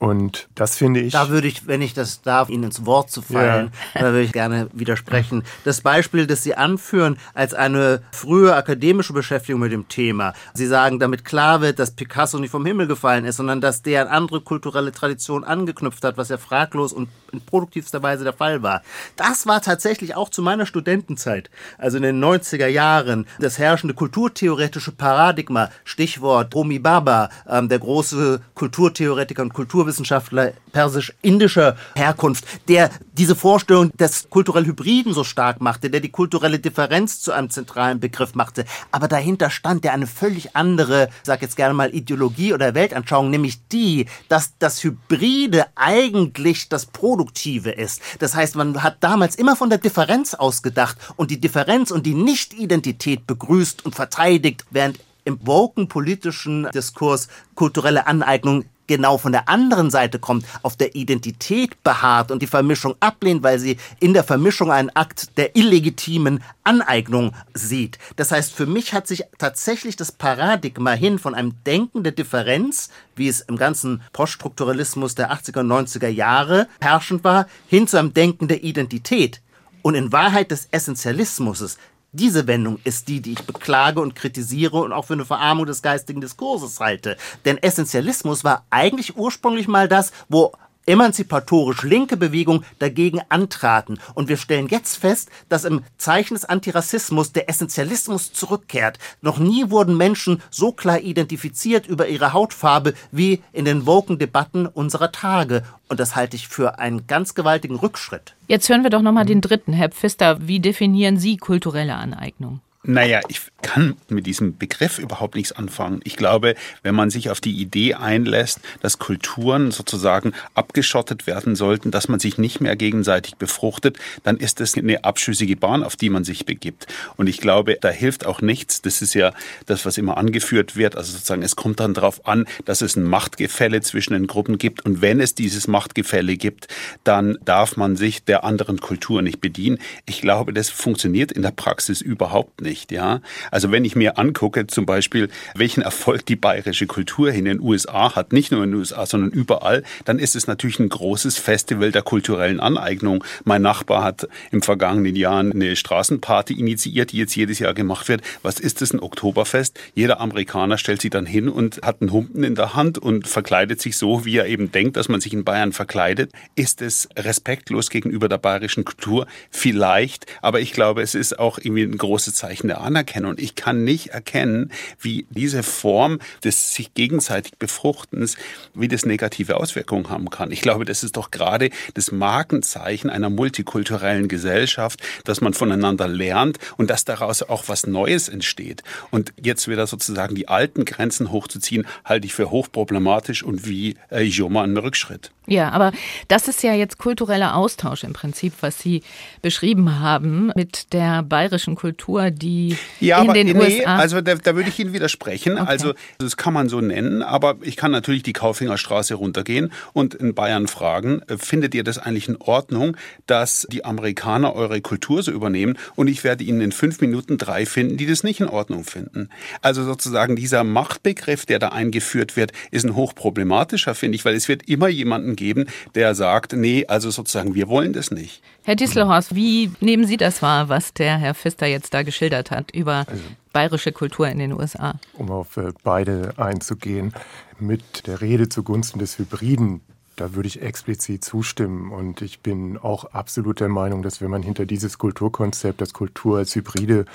Und 0.00 0.48
das 0.54 0.78
finde 0.78 1.00
ich. 1.00 1.12
Da 1.12 1.28
würde 1.28 1.46
ich, 1.46 1.66
wenn 1.66 1.82
ich 1.82 1.92
das 1.92 2.22
darf, 2.22 2.48
Ihnen 2.48 2.64
ins 2.64 2.86
Wort 2.86 3.10
zu 3.10 3.20
fallen, 3.20 3.70
ja. 3.94 4.00
da 4.00 4.06
würde 4.06 4.22
ich 4.22 4.32
gerne 4.32 4.70
widersprechen. 4.72 5.42
Das 5.64 5.82
Beispiel, 5.82 6.26
das 6.26 6.42
Sie 6.42 6.54
anführen 6.54 7.18
als 7.34 7.52
eine 7.52 8.00
frühe 8.10 8.56
akademische 8.56 9.12
Beschäftigung 9.12 9.60
mit 9.60 9.72
dem 9.72 9.88
Thema. 9.88 10.32
Sie 10.54 10.66
sagen, 10.66 11.00
damit 11.00 11.26
klar 11.26 11.60
wird, 11.60 11.78
dass 11.78 11.90
Picasso 11.90 12.38
nicht 12.38 12.50
vom 12.50 12.64
Himmel 12.64 12.86
gefallen 12.86 13.26
ist, 13.26 13.36
sondern 13.36 13.60
dass 13.60 13.82
der 13.82 14.00
an 14.00 14.08
andere 14.08 14.40
kulturelle 14.40 14.90
Tradition 14.90 15.44
angeknüpft 15.44 16.02
hat, 16.02 16.16
was 16.16 16.30
ja 16.30 16.38
fraglos 16.38 16.94
und 16.94 17.10
in 17.32 17.40
produktivster 17.40 18.02
Weise 18.02 18.24
der 18.24 18.32
Fall 18.32 18.62
war. 18.62 18.82
Das 19.16 19.46
war 19.46 19.62
tatsächlich 19.62 20.14
auch 20.14 20.28
zu 20.28 20.42
meiner 20.42 20.66
Studentenzeit, 20.66 21.50
also 21.78 21.96
in 21.96 22.02
den 22.02 22.22
90er 22.22 22.66
Jahren, 22.66 23.26
das 23.38 23.58
herrschende 23.58 23.94
kulturtheoretische 23.94 24.92
Paradigma, 24.92 25.70
Stichwort 25.84 26.54
Homi 26.54 26.78
Baba, 26.78 27.30
ähm, 27.48 27.68
der 27.68 27.78
große 27.78 28.40
Kulturtheoretiker 28.54 29.42
und 29.42 29.52
Kulturwissenschaftler, 29.52 30.52
persisch-indischer 30.72 31.76
Herkunft, 31.94 32.44
der 32.68 32.90
diese 33.12 33.34
Vorstellung 33.34 33.90
des 33.96 34.28
kulturell 34.30 34.66
Hybriden 34.66 35.12
so 35.12 35.24
stark 35.24 35.60
machte, 35.60 35.90
der 35.90 36.00
die 36.00 36.10
kulturelle 36.10 36.58
Differenz 36.58 37.20
zu 37.20 37.32
einem 37.32 37.50
zentralen 37.50 38.00
Begriff 38.00 38.34
machte. 38.34 38.64
Aber 38.90 39.08
dahinter 39.08 39.50
stand 39.50 39.84
ja 39.84 39.92
eine 39.92 40.06
völlig 40.06 40.56
andere, 40.56 41.08
sag 41.22 41.42
jetzt 41.42 41.56
gerne 41.56 41.74
mal 41.74 41.94
Ideologie 41.94 42.54
oder 42.54 42.74
Weltanschauung, 42.74 43.30
nämlich 43.30 43.66
die, 43.68 44.06
dass 44.28 44.56
das 44.58 44.82
Hybride 44.84 45.66
eigentlich 45.74 46.68
das 46.68 46.86
Produktive 47.20 47.70
ist. 47.70 48.00
Das 48.18 48.34
heißt, 48.34 48.56
man 48.56 48.82
hat 48.82 48.96
damals 49.00 49.36
immer 49.36 49.54
von 49.54 49.68
der 49.68 49.78
Differenz 49.78 50.32
ausgedacht 50.32 50.96
und 51.16 51.30
die 51.30 51.38
Differenz 51.38 51.90
und 51.90 52.06
die 52.06 52.14
Nicht-Identität 52.14 53.26
begrüßt 53.26 53.84
und 53.84 53.94
verteidigt, 53.94 54.64
während 54.70 54.98
im 55.26 55.38
woken 55.46 55.86
politischen 55.86 56.66
Diskurs 56.72 57.28
kulturelle 57.54 58.06
Aneignung 58.06 58.64
genau 58.90 59.18
von 59.18 59.30
der 59.30 59.48
anderen 59.48 59.88
Seite 59.88 60.18
kommt, 60.18 60.44
auf 60.62 60.76
der 60.76 60.96
Identität 60.96 61.80
beharrt 61.84 62.32
und 62.32 62.42
die 62.42 62.48
Vermischung 62.48 62.96
ablehnt, 62.98 63.44
weil 63.44 63.60
sie 63.60 63.76
in 64.00 64.14
der 64.14 64.24
Vermischung 64.24 64.72
einen 64.72 64.90
Akt 64.90 65.38
der 65.38 65.54
illegitimen 65.54 66.42
Aneignung 66.64 67.32
sieht. 67.54 67.98
Das 68.16 68.32
heißt, 68.32 68.52
für 68.52 68.66
mich 68.66 68.92
hat 68.92 69.06
sich 69.06 69.22
tatsächlich 69.38 69.94
das 69.94 70.10
Paradigma 70.10 70.90
hin 70.90 71.20
von 71.20 71.36
einem 71.36 71.54
Denken 71.64 72.02
der 72.02 72.12
Differenz, 72.12 72.90
wie 73.14 73.28
es 73.28 73.42
im 73.42 73.56
ganzen 73.56 74.02
Poststrukturalismus 74.12 75.14
der 75.14 75.32
80er 75.32 75.60
und 75.60 75.68
90er 75.68 76.08
Jahre 76.08 76.66
herrschend 76.80 77.22
war, 77.22 77.46
hin 77.68 77.86
zu 77.86 77.96
einem 77.96 78.12
Denken 78.12 78.48
der 78.48 78.64
Identität 78.64 79.40
und 79.82 79.94
in 79.94 80.10
Wahrheit 80.10 80.50
des 80.50 80.66
Essentialismus, 80.72 81.78
diese 82.12 82.46
Wendung 82.46 82.78
ist 82.84 83.08
die, 83.08 83.20
die 83.20 83.32
ich 83.32 83.44
beklage 83.44 84.00
und 84.00 84.14
kritisiere 84.14 84.78
und 84.78 84.92
auch 84.92 85.04
für 85.04 85.12
eine 85.12 85.24
Verarmung 85.24 85.66
des 85.66 85.82
geistigen 85.82 86.20
Diskurses 86.20 86.80
halte. 86.80 87.16
Denn 87.44 87.58
Essentialismus 87.58 88.42
war 88.44 88.64
eigentlich 88.70 89.16
ursprünglich 89.16 89.68
mal 89.68 89.88
das, 89.88 90.12
wo 90.28 90.52
emanzipatorisch 90.90 91.84
linke 91.84 92.16
Bewegung 92.16 92.64
dagegen 92.80 93.20
antraten. 93.28 94.00
Und 94.14 94.28
wir 94.28 94.36
stellen 94.36 94.66
jetzt 94.66 94.96
fest, 94.96 95.30
dass 95.48 95.64
im 95.64 95.84
Zeichen 95.98 96.34
des 96.34 96.44
Antirassismus 96.44 97.32
der 97.32 97.48
Essentialismus 97.48 98.32
zurückkehrt. 98.32 98.98
Noch 99.22 99.38
nie 99.38 99.70
wurden 99.70 99.96
Menschen 99.96 100.42
so 100.50 100.72
klar 100.72 101.00
identifiziert 101.00 101.86
über 101.86 102.08
ihre 102.08 102.32
Hautfarbe 102.32 102.94
wie 103.12 103.40
in 103.52 103.64
den 103.64 103.86
woken 103.86 104.18
Debatten 104.18 104.66
unserer 104.66 105.12
Tage. 105.12 105.62
Und 105.88 106.00
das 106.00 106.16
halte 106.16 106.34
ich 106.34 106.48
für 106.48 106.80
einen 106.80 107.06
ganz 107.06 107.34
gewaltigen 107.34 107.76
Rückschritt. 107.76 108.34
Jetzt 108.48 108.68
hören 108.68 108.82
wir 108.82 108.90
doch 108.90 109.02
nochmal 109.02 109.26
den 109.26 109.40
dritten, 109.40 109.72
Herr 109.72 109.90
Pfister. 109.90 110.38
Wie 110.40 110.58
definieren 110.58 111.18
Sie 111.18 111.36
kulturelle 111.36 111.94
Aneignung? 111.94 112.60
Naja, 112.82 113.20
ich 113.28 113.42
kann 113.60 113.96
mit 114.08 114.24
diesem 114.24 114.56
Begriff 114.56 114.98
überhaupt 114.98 115.34
nichts 115.34 115.52
anfangen. 115.52 116.00
Ich 116.04 116.16
glaube, 116.16 116.54
wenn 116.82 116.94
man 116.94 117.10
sich 117.10 117.28
auf 117.28 117.38
die 117.38 117.52
Idee 117.52 117.92
einlässt, 117.92 118.58
dass 118.80 118.98
Kulturen 118.98 119.70
sozusagen 119.70 120.32
abgeschottet 120.54 121.26
werden 121.26 121.56
sollten, 121.56 121.90
dass 121.90 122.08
man 122.08 122.20
sich 122.20 122.38
nicht 122.38 122.62
mehr 122.62 122.76
gegenseitig 122.76 123.36
befruchtet, 123.36 123.98
dann 124.22 124.38
ist 124.38 124.60
das 124.60 124.78
eine 124.78 125.04
abschüssige 125.04 125.56
Bahn, 125.56 125.84
auf 125.84 125.96
die 125.96 126.08
man 126.08 126.24
sich 126.24 126.46
begibt. 126.46 126.86
Und 127.18 127.26
ich 127.26 127.42
glaube, 127.42 127.76
da 127.78 127.90
hilft 127.90 128.24
auch 128.24 128.40
nichts. 128.40 128.80
Das 128.80 129.02
ist 129.02 129.12
ja 129.12 129.34
das, 129.66 129.84
was 129.84 129.98
immer 129.98 130.16
angeführt 130.16 130.74
wird. 130.74 130.96
Also 130.96 131.12
sozusagen, 131.12 131.42
es 131.42 131.56
kommt 131.56 131.80
dann 131.80 131.92
darauf 131.92 132.26
an, 132.26 132.46
dass 132.64 132.80
es 132.80 132.96
ein 132.96 133.04
Machtgefälle 133.04 133.82
zwischen 133.82 134.14
den 134.14 134.26
Gruppen 134.26 134.56
gibt. 134.56 134.86
Und 134.86 135.02
wenn 135.02 135.20
es 135.20 135.34
dieses 135.34 135.68
Machtgefälle 135.68 136.38
gibt, 136.38 136.68
dann 137.04 137.36
darf 137.44 137.76
man 137.76 137.96
sich 137.96 138.24
der 138.24 138.42
anderen 138.42 138.80
Kultur 138.80 139.20
nicht 139.20 139.42
bedienen. 139.42 139.76
Ich 140.06 140.22
glaube, 140.22 140.54
das 140.54 140.70
funktioniert 140.70 141.30
in 141.30 141.42
der 141.42 141.50
Praxis 141.50 142.00
überhaupt 142.00 142.62
nicht 142.62 142.69
nicht, 142.70 142.92
ja. 142.92 143.20
Also 143.50 143.72
wenn 143.72 143.84
ich 143.84 143.96
mir 143.96 144.16
angucke, 144.16 144.68
zum 144.68 144.86
Beispiel, 144.86 145.28
welchen 145.56 145.82
Erfolg 145.82 146.24
die 146.24 146.36
bayerische 146.36 146.86
Kultur 146.86 147.32
in 147.32 147.44
den 147.44 147.60
USA 147.60 148.14
hat, 148.14 148.32
nicht 148.32 148.52
nur 148.52 148.62
in 148.62 148.70
den 148.70 148.78
USA, 148.78 149.06
sondern 149.06 149.30
überall, 149.30 149.82
dann 150.04 150.20
ist 150.20 150.36
es 150.36 150.46
natürlich 150.46 150.78
ein 150.78 150.88
großes 150.88 151.36
Festival 151.36 151.90
der 151.90 152.02
kulturellen 152.02 152.60
Aneignung. 152.60 153.24
Mein 153.42 153.62
Nachbar 153.62 154.04
hat 154.04 154.28
im 154.52 154.62
vergangenen 154.62 155.16
Jahr 155.16 155.40
eine 155.40 155.74
Straßenparty 155.74 156.54
initiiert, 156.54 157.10
die 157.10 157.16
jetzt 157.16 157.34
jedes 157.34 157.58
Jahr 157.58 157.74
gemacht 157.74 158.08
wird. 158.08 158.22
Was 158.42 158.60
ist 158.60 158.80
das, 158.80 158.92
ein 158.92 159.00
Oktoberfest? 159.00 159.76
Jeder 159.94 160.20
Amerikaner 160.20 160.78
stellt 160.78 161.00
sich 161.00 161.10
dann 161.10 161.26
hin 161.26 161.48
und 161.48 161.80
hat 161.82 162.00
einen 162.00 162.12
Humpen 162.12 162.44
in 162.44 162.54
der 162.54 162.74
Hand 162.74 162.98
und 162.98 163.26
verkleidet 163.26 163.80
sich 163.80 163.96
so, 163.96 164.24
wie 164.24 164.36
er 164.36 164.46
eben 164.46 164.70
denkt, 164.70 164.96
dass 164.96 165.08
man 165.08 165.20
sich 165.20 165.32
in 165.32 165.42
Bayern 165.42 165.72
verkleidet. 165.72 166.30
Ist 166.54 166.82
es 166.82 167.08
respektlos 167.16 167.90
gegenüber 167.90 168.28
der 168.28 168.38
bayerischen 168.38 168.84
Kultur? 168.84 169.26
Vielleicht, 169.50 170.26
aber 170.40 170.60
ich 170.60 170.72
glaube, 170.72 171.02
es 171.02 171.16
ist 171.16 171.36
auch 171.40 171.58
irgendwie 171.58 171.82
ein 171.82 171.98
großes 171.98 172.34
Zeichen 172.34 172.59
der 172.68 172.80
Anerkennung. 172.80 173.34
Ich 173.38 173.54
kann 173.54 173.84
nicht 173.84 174.08
erkennen, 174.08 174.72
wie 175.00 175.26
diese 175.30 175.62
Form 175.62 176.18
des 176.44 176.74
sich 176.74 176.94
gegenseitig 176.94 177.58
Befruchtens, 177.58 178.36
wie 178.74 178.88
das 178.88 179.04
negative 179.04 179.56
Auswirkungen 179.56 180.10
haben 180.10 180.30
kann. 180.30 180.52
Ich 180.52 180.60
glaube, 180.60 180.84
das 180.84 181.02
ist 181.02 181.16
doch 181.16 181.30
gerade 181.30 181.70
das 181.94 182.12
Markenzeichen 182.12 183.10
einer 183.10 183.30
multikulturellen 183.30 184.28
Gesellschaft, 184.28 185.00
dass 185.24 185.40
man 185.40 185.54
voneinander 185.54 186.08
lernt 186.08 186.58
und 186.76 186.90
dass 186.90 187.04
daraus 187.04 187.42
auch 187.42 187.68
was 187.68 187.86
Neues 187.86 188.28
entsteht. 188.28 188.82
Und 189.10 189.32
jetzt 189.40 189.68
wieder 189.68 189.86
sozusagen 189.86 190.34
die 190.34 190.48
alten 190.48 190.84
Grenzen 190.84 191.30
hochzuziehen, 191.32 191.86
halte 192.04 192.26
ich 192.26 192.34
für 192.34 192.50
hochproblematisch 192.50 193.42
und 193.42 193.66
wie 193.66 193.96
äh, 194.10 194.22
Joma 194.22 194.62
ein 194.62 194.76
Rückschritt. 194.76 195.30
Ja, 195.50 195.70
aber 195.70 195.90
das 196.28 196.46
ist 196.46 196.62
ja 196.62 196.74
jetzt 196.74 196.98
kultureller 196.98 197.56
Austausch 197.56 198.04
im 198.04 198.12
Prinzip, 198.12 198.52
was 198.60 198.78
Sie 198.78 199.02
beschrieben 199.42 199.98
haben 199.98 200.52
mit 200.54 200.92
der 200.92 201.24
bayerischen 201.24 201.74
Kultur, 201.74 202.30
die 202.30 202.76
ja, 203.00 203.20
in 203.20 203.34
den 203.34 203.46
nee, 203.48 203.78
USA. 203.80 203.96
Also 203.96 204.20
da, 204.20 204.36
da 204.36 204.54
würde 204.54 204.68
ich 204.68 204.78
Ihnen 204.78 204.92
widersprechen. 204.92 205.54
Okay. 205.54 205.66
Also 205.66 205.94
das 206.18 206.36
kann 206.36 206.54
man 206.54 206.68
so 206.68 206.80
nennen, 206.80 207.22
aber 207.22 207.56
ich 207.62 207.76
kann 207.76 207.90
natürlich 207.90 208.22
die 208.22 208.32
Kaufinger 208.32 208.78
Straße 208.78 209.14
runtergehen 209.14 209.72
und 209.92 210.14
in 210.14 210.34
Bayern 210.34 210.68
fragen, 210.68 211.20
äh, 211.22 211.36
findet 211.36 211.74
ihr 211.74 211.82
das 211.82 211.98
eigentlich 211.98 212.28
in 212.28 212.36
Ordnung, 212.36 212.96
dass 213.26 213.66
die 213.72 213.84
Amerikaner 213.84 214.54
eure 214.54 214.80
Kultur 214.80 215.24
so 215.24 215.32
übernehmen? 215.32 215.76
Und 215.96 216.06
ich 216.06 216.22
werde 216.22 216.44
Ihnen 216.44 216.60
in 216.60 216.70
fünf 216.70 217.00
Minuten 217.00 217.38
drei 217.38 217.66
finden, 217.66 217.96
die 217.96 218.06
das 218.06 218.22
nicht 218.22 218.38
in 218.38 218.48
Ordnung 218.48 218.84
finden. 218.84 219.30
Also 219.62 219.82
sozusagen 219.82 220.36
dieser 220.36 220.62
Machtbegriff, 220.62 221.44
der 221.44 221.58
da 221.58 221.70
eingeführt 221.70 222.36
wird, 222.36 222.52
ist 222.70 222.84
ein 222.84 222.94
hochproblematischer, 222.94 223.96
finde 223.96 224.14
ich, 224.14 224.24
weil 224.24 224.36
es 224.36 224.46
wird 224.46 224.68
immer 224.68 224.86
jemanden 224.86 225.34
geben, 225.40 225.64
der 225.94 226.14
sagt, 226.14 226.52
nee, 226.52 226.84
also 226.86 227.10
sozusagen, 227.10 227.54
wir 227.54 227.68
wollen 227.68 227.92
das 227.92 228.10
nicht. 228.10 228.42
Herr 228.62 228.76
Distelhorst, 228.76 229.34
wie 229.34 229.72
nehmen 229.80 230.04
Sie 230.04 230.18
das 230.18 230.42
wahr, 230.42 230.68
was 230.68 230.92
der 230.92 231.16
Herr 231.18 231.34
Pfister 231.34 231.66
jetzt 231.66 231.94
da 231.94 232.02
geschildert 232.02 232.50
hat 232.50 232.70
über 232.72 233.06
Also 233.08 233.22
bayerische 233.52 233.90
Kultur 233.90 234.28
in 234.28 234.38
den 234.38 234.52
USA? 234.52 234.94
um 235.14 235.30
auf 235.30 235.56
äh, 235.56 235.72
beide 235.82 236.34
einzugehen, 236.36 237.14
mit 237.58 238.06
der 238.06 238.20
Rede 238.20 238.48
zugunsten 238.48 238.98
des 238.98 239.18
Hybriden, 239.18 239.80
da 240.16 240.34
würde 240.34 240.46
ich 240.46 240.60
explizit 240.60 241.24
zustimmen. 241.24 241.90
Und 241.90 242.20
ich 242.20 242.40
bin 242.40 242.76
auch 242.76 243.06
absolut 243.06 243.60
der 243.60 243.68
Meinung, 243.68 244.02
dass 244.02 244.20
wenn 244.20 244.30
man 244.30 244.42
hinter 244.42 244.66
dieses 244.66 244.98
Kulturkonzept, 244.98 245.80
das 245.80 245.94
Kultur 245.94 246.38
als 246.38 246.54
Hybride 246.54 247.06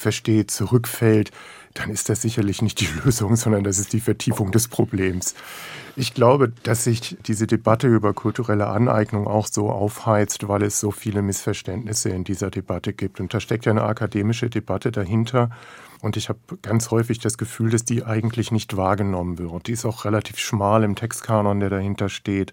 versteht, 0.00 0.50
zurückfällt, 0.50 1.30
dann 1.74 1.90
ist 1.90 2.08
das 2.08 2.22
sicherlich 2.22 2.62
nicht 2.62 2.80
die 2.80 2.88
Lösung, 3.04 3.36
sondern 3.36 3.64
das 3.64 3.78
ist 3.78 3.92
die 3.92 4.00
Vertiefung 4.00 4.50
des 4.50 4.68
Problems. 4.68 5.34
Ich 5.96 6.14
glaube, 6.14 6.52
dass 6.62 6.84
sich 6.84 7.16
diese 7.26 7.46
Debatte 7.46 7.86
über 7.88 8.14
kulturelle 8.14 8.68
Aneignung 8.68 9.26
auch 9.26 9.46
so 9.46 9.70
aufheizt, 9.70 10.48
weil 10.48 10.62
es 10.62 10.80
so 10.80 10.90
viele 10.90 11.22
Missverständnisse 11.22 12.10
in 12.10 12.24
dieser 12.24 12.50
Debatte 12.50 12.92
gibt. 12.92 13.20
Und 13.20 13.34
da 13.34 13.40
steckt 13.40 13.66
ja 13.66 13.72
eine 13.72 13.82
akademische 13.82 14.48
Debatte 14.48 14.92
dahinter. 14.92 15.50
Und 16.00 16.16
ich 16.16 16.28
habe 16.28 16.38
ganz 16.62 16.90
häufig 16.90 17.18
das 17.18 17.36
Gefühl, 17.36 17.70
dass 17.70 17.84
die 17.84 18.04
eigentlich 18.04 18.52
nicht 18.52 18.76
wahrgenommen 18.76 19.38
wird. 19.38 19.66
Die 19.66 19.72
ist 19.72 19.84
auch 19.84 20.04
relativ 20.04 20.38
schmal 20.38 20.82
im 20.84 20.94
Textkanon, 20.94 21.60
der 21.60 21.70
dahinter 21.70 22.08
steht, 22.08 22.52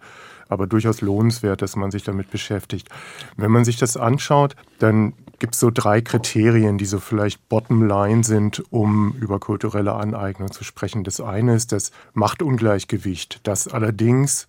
aber 0.50 0.68
durchaus 0.68 1.02
lohnenswert, 1.02 1.62
dass 1.62 1.76
man 1.76 1.92
sich 1.92 2.04
damit 2.04 2.30
beschäftigt. 2.30 2.90
Wenn 3.38 3.52
man 3.52 3.64
sich 3.64 3.78
das 3.78 3.96
anschaut, 3.96 4.56
dann 4.80 5.14
gibt 5.40 5.54
es 5.54 5.60
so 5.60 5.70
drei 5.72 6.02
Kriterien, 6.02 6.78
die 6.78 6.86
so 6.86 7.00
vielleicht 7.00 7.48
Bottomline 7.50 8.24
sind, 8.24 8.64
um 8.72 9.16
über 9.20 9.40
kulturelle 9.40 9.94
Aneignung 9.94 10.52
zu 10.52 10.64
sprechen. 10.64 11.04
Das 11.04 11.22
eine 11.22 11.56
ist 11.56 11.72
das 11.72 11.92
Machtungleichgewicht, 12.14 13.42
das 13.44 13.68
allerdings 13.68 14.48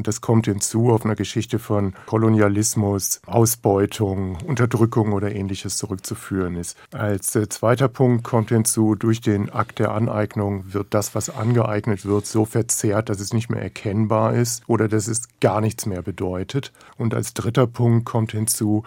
und 0.00 0.08
das 0.08 0.22
kommt 0.22 0.46
hinzu 0.46 0.92
auf 0.92 1.04
einer 1.04 1.14
Geschichte 1.14 1.58
von 1.58 1.92
Kolonialismus, 2.06 3.20
Ausbeutung, 3.26 4.38
Unterdrückung 4.46 5.12
oder 5.12 5.30
ähnliches 5.30 5.76
zurückzuführen 5.76 6.56
ist. 6.56 6.78
Als 6.90 7.36
äh, 7.36 7.50
zweiter 7.50 7.88
Punkt 7.88 8.24
kommt 8.24 8.48
hinzu, 8.48 8.94
durch 8.94 9.20
den 9.20 9.50
Akt 9.50 9.78
der 9.78 9.92
Aneignung 9.92 10.72
wird 10.72 10.94
das, 10.94 11.14
was 11.14 11.28
angeeignet 11.28 12.06
wird, 12.06 12.24
so 12.24 12.46
verzerrt, 12.46 13.10
dass 13.10 13.20
es 13.20 13.34
nicht 13.34 13.50
mehr 13.50 13.60
erkennbar 13.60 14.32
ist 14.32 14.62
oder 14.68 14.88
dass 14.88 15.06
es 15.06 15.28
gar 15.38 15.60
nichts 15.60 15.84
mehr 15.84 16.00
bedeutet. 16.00 16.72
Und 16.96 17.12
als 17.12 17.34
dritter 17.34 17.66
Punkt 17.66 18.06
kommt 18.06 18.32
hinzu, 18.32 18.84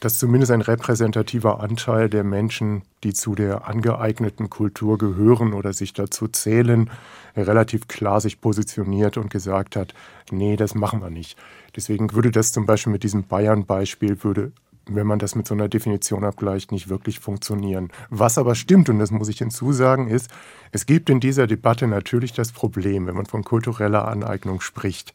dass 0.00 0.18
zumindest 0.18 0.50
ein 0.50 0.62
repräsentativer 0.62 1.60
Anteil 1.60 2.08
der 2.08 2.24
Menschen, 2.24 2.82
die 3.04 3.12
zu 3.12 3.34
der 3.34 3.68
angeeigneten 3.68 4.50
Kultur 4.50 4.98
gehören 4.98 5.52
oder 5.52 5.72
sich 5.72 5.92
dazu 5.92 6.26
zählen, 6.26 6.90
relativ 7.36 7.86
klar 7.86 8.20
sich 8.20 8.40
positioniert 8.40 9.16
und 9.18 9.30
gesagt 9.30 9.76
hat, 9.76 9.94
nee, 10.30 10.49
das 10.56 10.74
machen 10.74 11.00
wir 11.00 11.10
nicht. 11.10 11.38
Deswegen 11.76 12.12
würde 12.12 12.30
das 12.30 12.52
zum 12.52 12.66
Beispiel 12.66 12.92
mit 12.92 13.02
diesem 13.02 13.24
Bayern-Beispiel, 13.24 14.22
würde, 14.22 14.52
wenn 14.86 15.06
man 15.06 15.18
das 15.18 15.34
mit 15.34 15.46
so 15.46 15.54
einer 15.54 15.68
Definition 15.68 16.24
abgleicht, 16.24 16.72
nicht 16.72 16.88
wirklich 16.88 17.20
funktionieren. 17.20 17.90
Was 18.08 18.38
aber 18.38 18.54
stimmt, 18.54 18.88
und 18.88 18.98
das 18.98 19.10
muss 19.10 19.28
ich 19.28 19.38
hinzusagen, 19.38 20.08
ist, 20.08 20.30
es 20.72 20.86
gibt 20.86 21.10
in 21.10 21.20
dieser 21.20 21.46
Debatte 21.46 21.86
natürlich 21.86 22.32
das 22.32 22.52
Problem, 22.52 23.06
wenn 23.06 23.16
man 23.16 23.26
von 23.26 23.44
kultureller 23.44 24.08
Aneignung 24.08 24.60
spricht, 24.60 25.12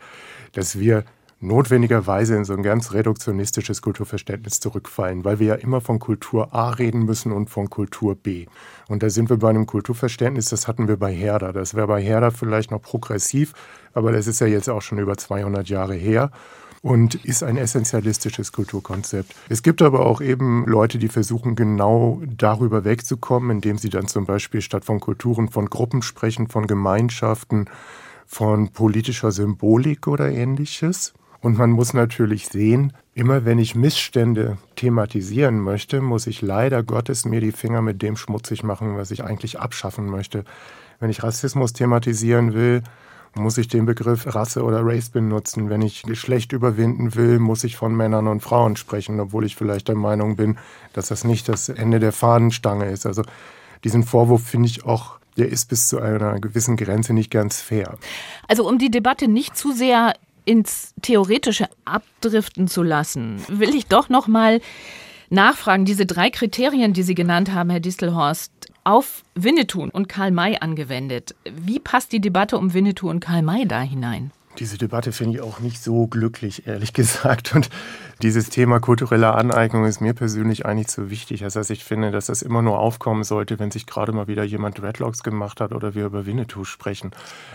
dass 0.53 0.79
wir 0.79 1.03
notwendigerweise 1.39 2.35
in 2.35 2.45
so 2.45 2.53
ein 2.53 2.63
ganz 2.63 2.93
reduktionistisches 2.93 3.81
Kulturverständnis 3.81 4.59
zurückfallen, 4.59 5.25
weil 5.25 5.39
wir 5.39 5.47
ja 5.47 5.55
immer 5.55 5.81
von 5.81 5.99
Kultur 5.99 6.53
A 6.53 6.69
reden 6.69 7.05
müssen 7.05 7.31
und 7.31 7.49
von 7.49 7.69
Kultur 7.69 8.15
B. 8.15 8.45
Und 8.87 9.03
da 9.03 9.09
sind 9.09 9.29
wir 9.29 9.37
bei 9.37 9.49
einem 9.49 9.65
Kulturverständnis, 9.65 10.49
das 10.49 10.67
hatten 10.67 10.87
wir 10.87 10.97
bei 10.97 11.13
Herder. 11.13 11.53
Das 11.53 11.75
wäre 11.75 11.87
bei 11.87 12.01
Herder 12.01 12.31
vielleicht 12.31 12.71
noch 12.71 12.81
progressiv, 12.81 13.53
aber 13.93 14.11
das 14.11 14.27
ist 14.27 14.39
ja 14.39 14.47
jetzt 14.47 14.69
auch 14.69 14.81
schon 14.81 14.97
über 14.97 15.17
200 15.17 15.67
Jahre 15.69 15.95
her 15.95 16.31
und 16.85 17.15
ist 17.15 17.41
ein 17.41 17.57
essentialistisches 17.57 18.51
Kulturkonzept. 18.51 19.33
Es 19.49 19.63
gibt 19.63 19.81
aber 19.81 20.05
auch 20.05 20.21
eben 20.21 20.65
Leute, 20.67 20.99
die 20.99 21.07
versuchen 21.07 21.55
genau 21.55 22.21
darüber 22.27 22.85
wegzukommen, 22.85 23.49
indem 23.49 23.79
sie 23.79 23.89
dann 23.89 24.07
zum 24.07 24.25
Beispiel 24.25 24.61
statt 24.61 24.85
von 24.85 24.99
Kulturen 24.99 25.49
von 25.49 25.65
Gruppen 25.67 26.03
sprechen, 26.03 26.47
von 26.47 26.67
Gemeinschaften, 26.67 27.65
von 28.27 28.69
politischer 28.69 29.31
Symbolik 29.31 30.07
oder 30.07 30.29
ähnliches. 30.29 31.13
Und 31.45 31.59
man 31.59 31.69
muss 31.69 31.93
natürlich 31.93 32.47
sehen, 32.47 32.91
immer 33.13 33.45
wenn 33.45 33.59
ich 33.59 33.75
Missstände 33.75 34.57
thematisieren 34.75 35.59
möchte, 35.59 36.01
muss 36.01 36.25
ich 36.25 36.41
leider 36.41 36.81
Gottes 36.81 37.23
mir 37.23 37.39
die 37.39 37.51
Finger 37.51 37.83
mit 37.83 38.01
dem 38.01 38.17
schmutzig 38.17 38.63
machen, 38.63 38.97
was 38.97 39.11
ich 39.11 39.23
eigentlich 39.23 39.59
abschaffen 39.59 40.07
möchte. 40.07 40.43
Wenn 40.99 41.11
ich 41.11 41.21
Rassismus 41.21 41.73
thematisieren 41.73 42.55
will, 42.55 42.81
muss 43.35 43.59
ich 43.59 43.67
den 43.67 43.85
Begriff 43.85 44.33
Rasse 44.33 44.63
oder 44.63 44.83
Race 44.83 45.11
benutzen. 45.11 45.69
Wenn 45.69 45.83
ich 45.83 46.01
Geschlecht 46.01 46.51
überwinden 46.51 47.13
will, 47.13 47.37
muss 47.37 47.63
ich 47.63 47.77
von 47.77 47.95
Männern 47.95 48.25
und 48.25 48.41
Frauen 48.41 48.75
sprechen, 48.75 49.19
obwohl 49.19 49.45
ich 49.45 49.55
vielleicht 49.55 49.87
der 49.87 49.93
Meinung 49.93 50.37
bin, 50.37 50.57
dass 50.93 51.09
das 51.09 51.25
nicht 51.25 51.47
das 51.47 51.69
Ende 51.69 51.99
der 51.99 52.11
Fahnenstange 52.11 52.89
ist. 52.89 53.05
Also 53.05 53.21
diesen 53.83 54.01
Vorwurf 54.01 54.43
finde 54.43 54.67
ich 54.67 54.83
auch 54.83 55.19
der 55.37 55.49
ist 55.49 55.69
bis 55.69 55.87
zu 55.87 55.99
einer 55.99 56.39
gewissen 56.39 56.77
Grenze 56.77 57.13
nicht 57.13 57.29
ganz 57.29 57.61
fair. 57.61 57.97
Also 58.47 58.67
um 58.67 58.77
die 58.77 58.89
Debatte 58.89 59.27
nicht 59.27 59.57
zu 59.57 59.73
sehr 59.73 60.13
ins 60.45 60.93
Theoretische 61.01 61.67
abdriften 61.85 62.67
zu 62.67 62.83
lassen, 62.83 63.41
will 63.47 63.75
ich 63.75 63.87
doch 63.87 64.09
noch 64.09 64.27
mal 64.27 64.61
nachfragen. 65.29 65.85
Diese 65.85 66.05
drei 66.05 66.29
Kriterien, 66.29 66.93
die 66.93 67.03
Sie 67.03 67.15
genannt 67.15 67.51
haben, 67.51 67.69
Herr 67.69 67.79
Distelhorst, 67.79 68.51
auf 68.83 69.23
Winnetou 69.33 69.89
und 69.91 70.07
Karl 70.07 70.31
May 70.31 70.57
angewendet. 70.59 71.35
Wie 71.51 71.79
passt 71.79 72.11
die 72.11 72.21
Debatte 72.21 72.57
um 72.57 72.73
Winnetou 72.73 73.09
und 73.09 73.19
Karl 73.19 73.41
May 73.41 73.67
da 73.67 73.81
hinein? 73.81 74.31
Diese 74.59 74.77
Debatte 74.77 75.11
finde 75.11 75.35
ich 75.35 75.41
auch 75.41 75.59
nicht 75.59 75.83
so 75.83 76.07
glücklich, 76.07 76.65
ehrlich 76.65 76.93
gesagt. 76.93 77.53
Und 77.53 77.69
dieses 78.21 78.49
Thema 78.49 78.79
kulturelle 78.79 79.33
Aneignung 79.33 79.85
ist 79.85 79.99
mir 79.99 80.13
persönlich 80.13 80.65
eigentlich 80.65 80.87
zu 80.87 81.09
wichtig. 81.09 81.41
Das 81.41 81.55
heißt, 81.55 81.71
ich 81.71 81.83
finde, 81.83 82.11
dass 82.11 82.27
das 82.27 82.41
immer 82.41 82.61
nur 82.61 82.79
aufkommen 82.79 83.23
sollte, 83.23 83.59
wenn 83.59 83.71
sich 83.71 83.85
gerade 83.85 84.13
mal 84.13 84.27
wieder 84.27 84.43
jemand 84.43 84.79
Dreadlocks 84.79 85.23
gemacht 85.23 85.59
hat 85.59 85.73
oder 85.73 85.93
wir 85.93 86.05
über 86.05 86.25
Winnetou 86.25 86.63
sprechen. 86.63 87.11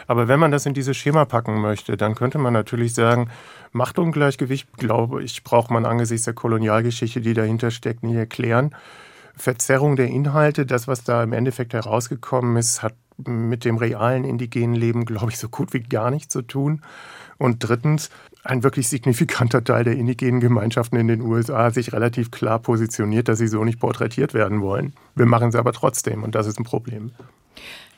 Aber 0.07 0.28
wenn 0.28 0.38
man 0.38 0.50
das 0.50 0.66
in 0.66 0.75
dieses 0.75 0.97
Schema 0.97 1.25
packen 1.25 1.61
möchte, 1.61 1.97
dann 1.97 2.14
könnte 2.14 2.38
man 2.38 2.52
natürlich 2.52 2.92
sagen, 2.92 3.30
Machtungleichgewicht, 3.73 4.76
glaube 4.76 5.23
ich, 5.23 5.42
braucht 5.42 5.71
man 5.71 5.87
angesichts 5.87 6.26
der 6.26 6.35
Kolonialgeschichte, 6.35 7.21
die 7.23 7.35
dahinter 7.35 7.71
steckt, 7.71 8.02
nicht 8.02 8.16
erklären. 8.16 8.75
Verzerrung 9.37 9.97
der 9.97 10.09
Inhalte, 10.09 10.66
das, 10.66 10.87
was 10.87 11.02
da 11.02 11.23
im 11.23 11.33
Endeffekt 11.33 11.73
herausgekommen 11.73 12.57
ist, 12.57 12.83
hat 12.83 12.95
mit 13.26 13.64
dem 13.64 13.76
realen 13.76 14.24
indigenen 14.24 14.74
Leben, 14.74 15.04
glaube 15.04 15.30
ich, 15.30 15.38
so 15.38 15.48
gut 15.48 15.72
wie 15.72 15.82
gar 15.82 16.10
nichts 16.10 16.32
zu 16.32 16.42
tun. 16.42 16.82
Und 17.38 17.58
drittens, 17.60 18.10
ein 18.42 18.62
wirklich 18.62 18.88
signifikanter 18.88 19.62
Teil 19.64 19.84
der 19.84 19.96
indigenen 19.96 20.40
Gemeinschaften 20.40 20.96
in 20.96 21.08
den 21.08 21.20
USA 21.20 21.70
sich 21.70 21.92
relativ 21.92 22.30
klar 22.30 22.58
positioniert, 22.58 23.28
dass 23.28 23.38
sie 23.38 23.48
so 23.48 23.64
nicht 23.64 23.80
porträtiert 23.80 24.34
werden 24.34 24.62
wollen. 24.62 24.94
Wir 25.14 25.26
machen 25.26 25.48
es 25.48 25.54
aber 25.54 25.72
trotzdem 25.72 26.22
und 26.22 26.34
das 26.34 26.46
ist 26.46 26.58
ein 26.58 26.64
Problem. 26.64 27.12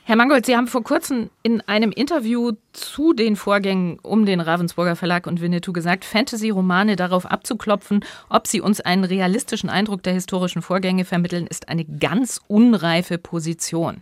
Herr 0.05 0.17
Mangold, 0.17 0.45
Sie 0.45 0.57
haben 0.57 0.67
vor 0.67 0.83
kurzem 0.83 1.29
in 1.43 1.61
einem 1.61 1.93
Interview 1.93 2.51
zu 2.73 3.13
den 3.13 3.37
Vorgängen 3.37 3.99
um 4.01 4.25
den 4.25 4.41
Ravensburger 4.41 4.97
Verlag 4.97 5.27
und 5.27 5.39
Winnetou 5.39 5.71
gesagt, 5.71 6.03
Fantasy-Romane 6.03 6.97
darauf 6.97 7.25
abzuklopfen, 7.25 8.03
ob 8.27 8.45
sie 8.45 8.59
uns 8.59 8.81
einen 8.81 9.05
realistischen 9.05 9.69
Eindruck 9.69 10.03
der 10.03 10.11
historischen 10.11 10.61
Vorgänge 10.61 11.05
vermitteln, 11.05 11.47
ist 11.47 11.69
eine 11.69 11.85
ganz 11.85 12.41
unreife 12.49 13.17
Position. 13.17 14.01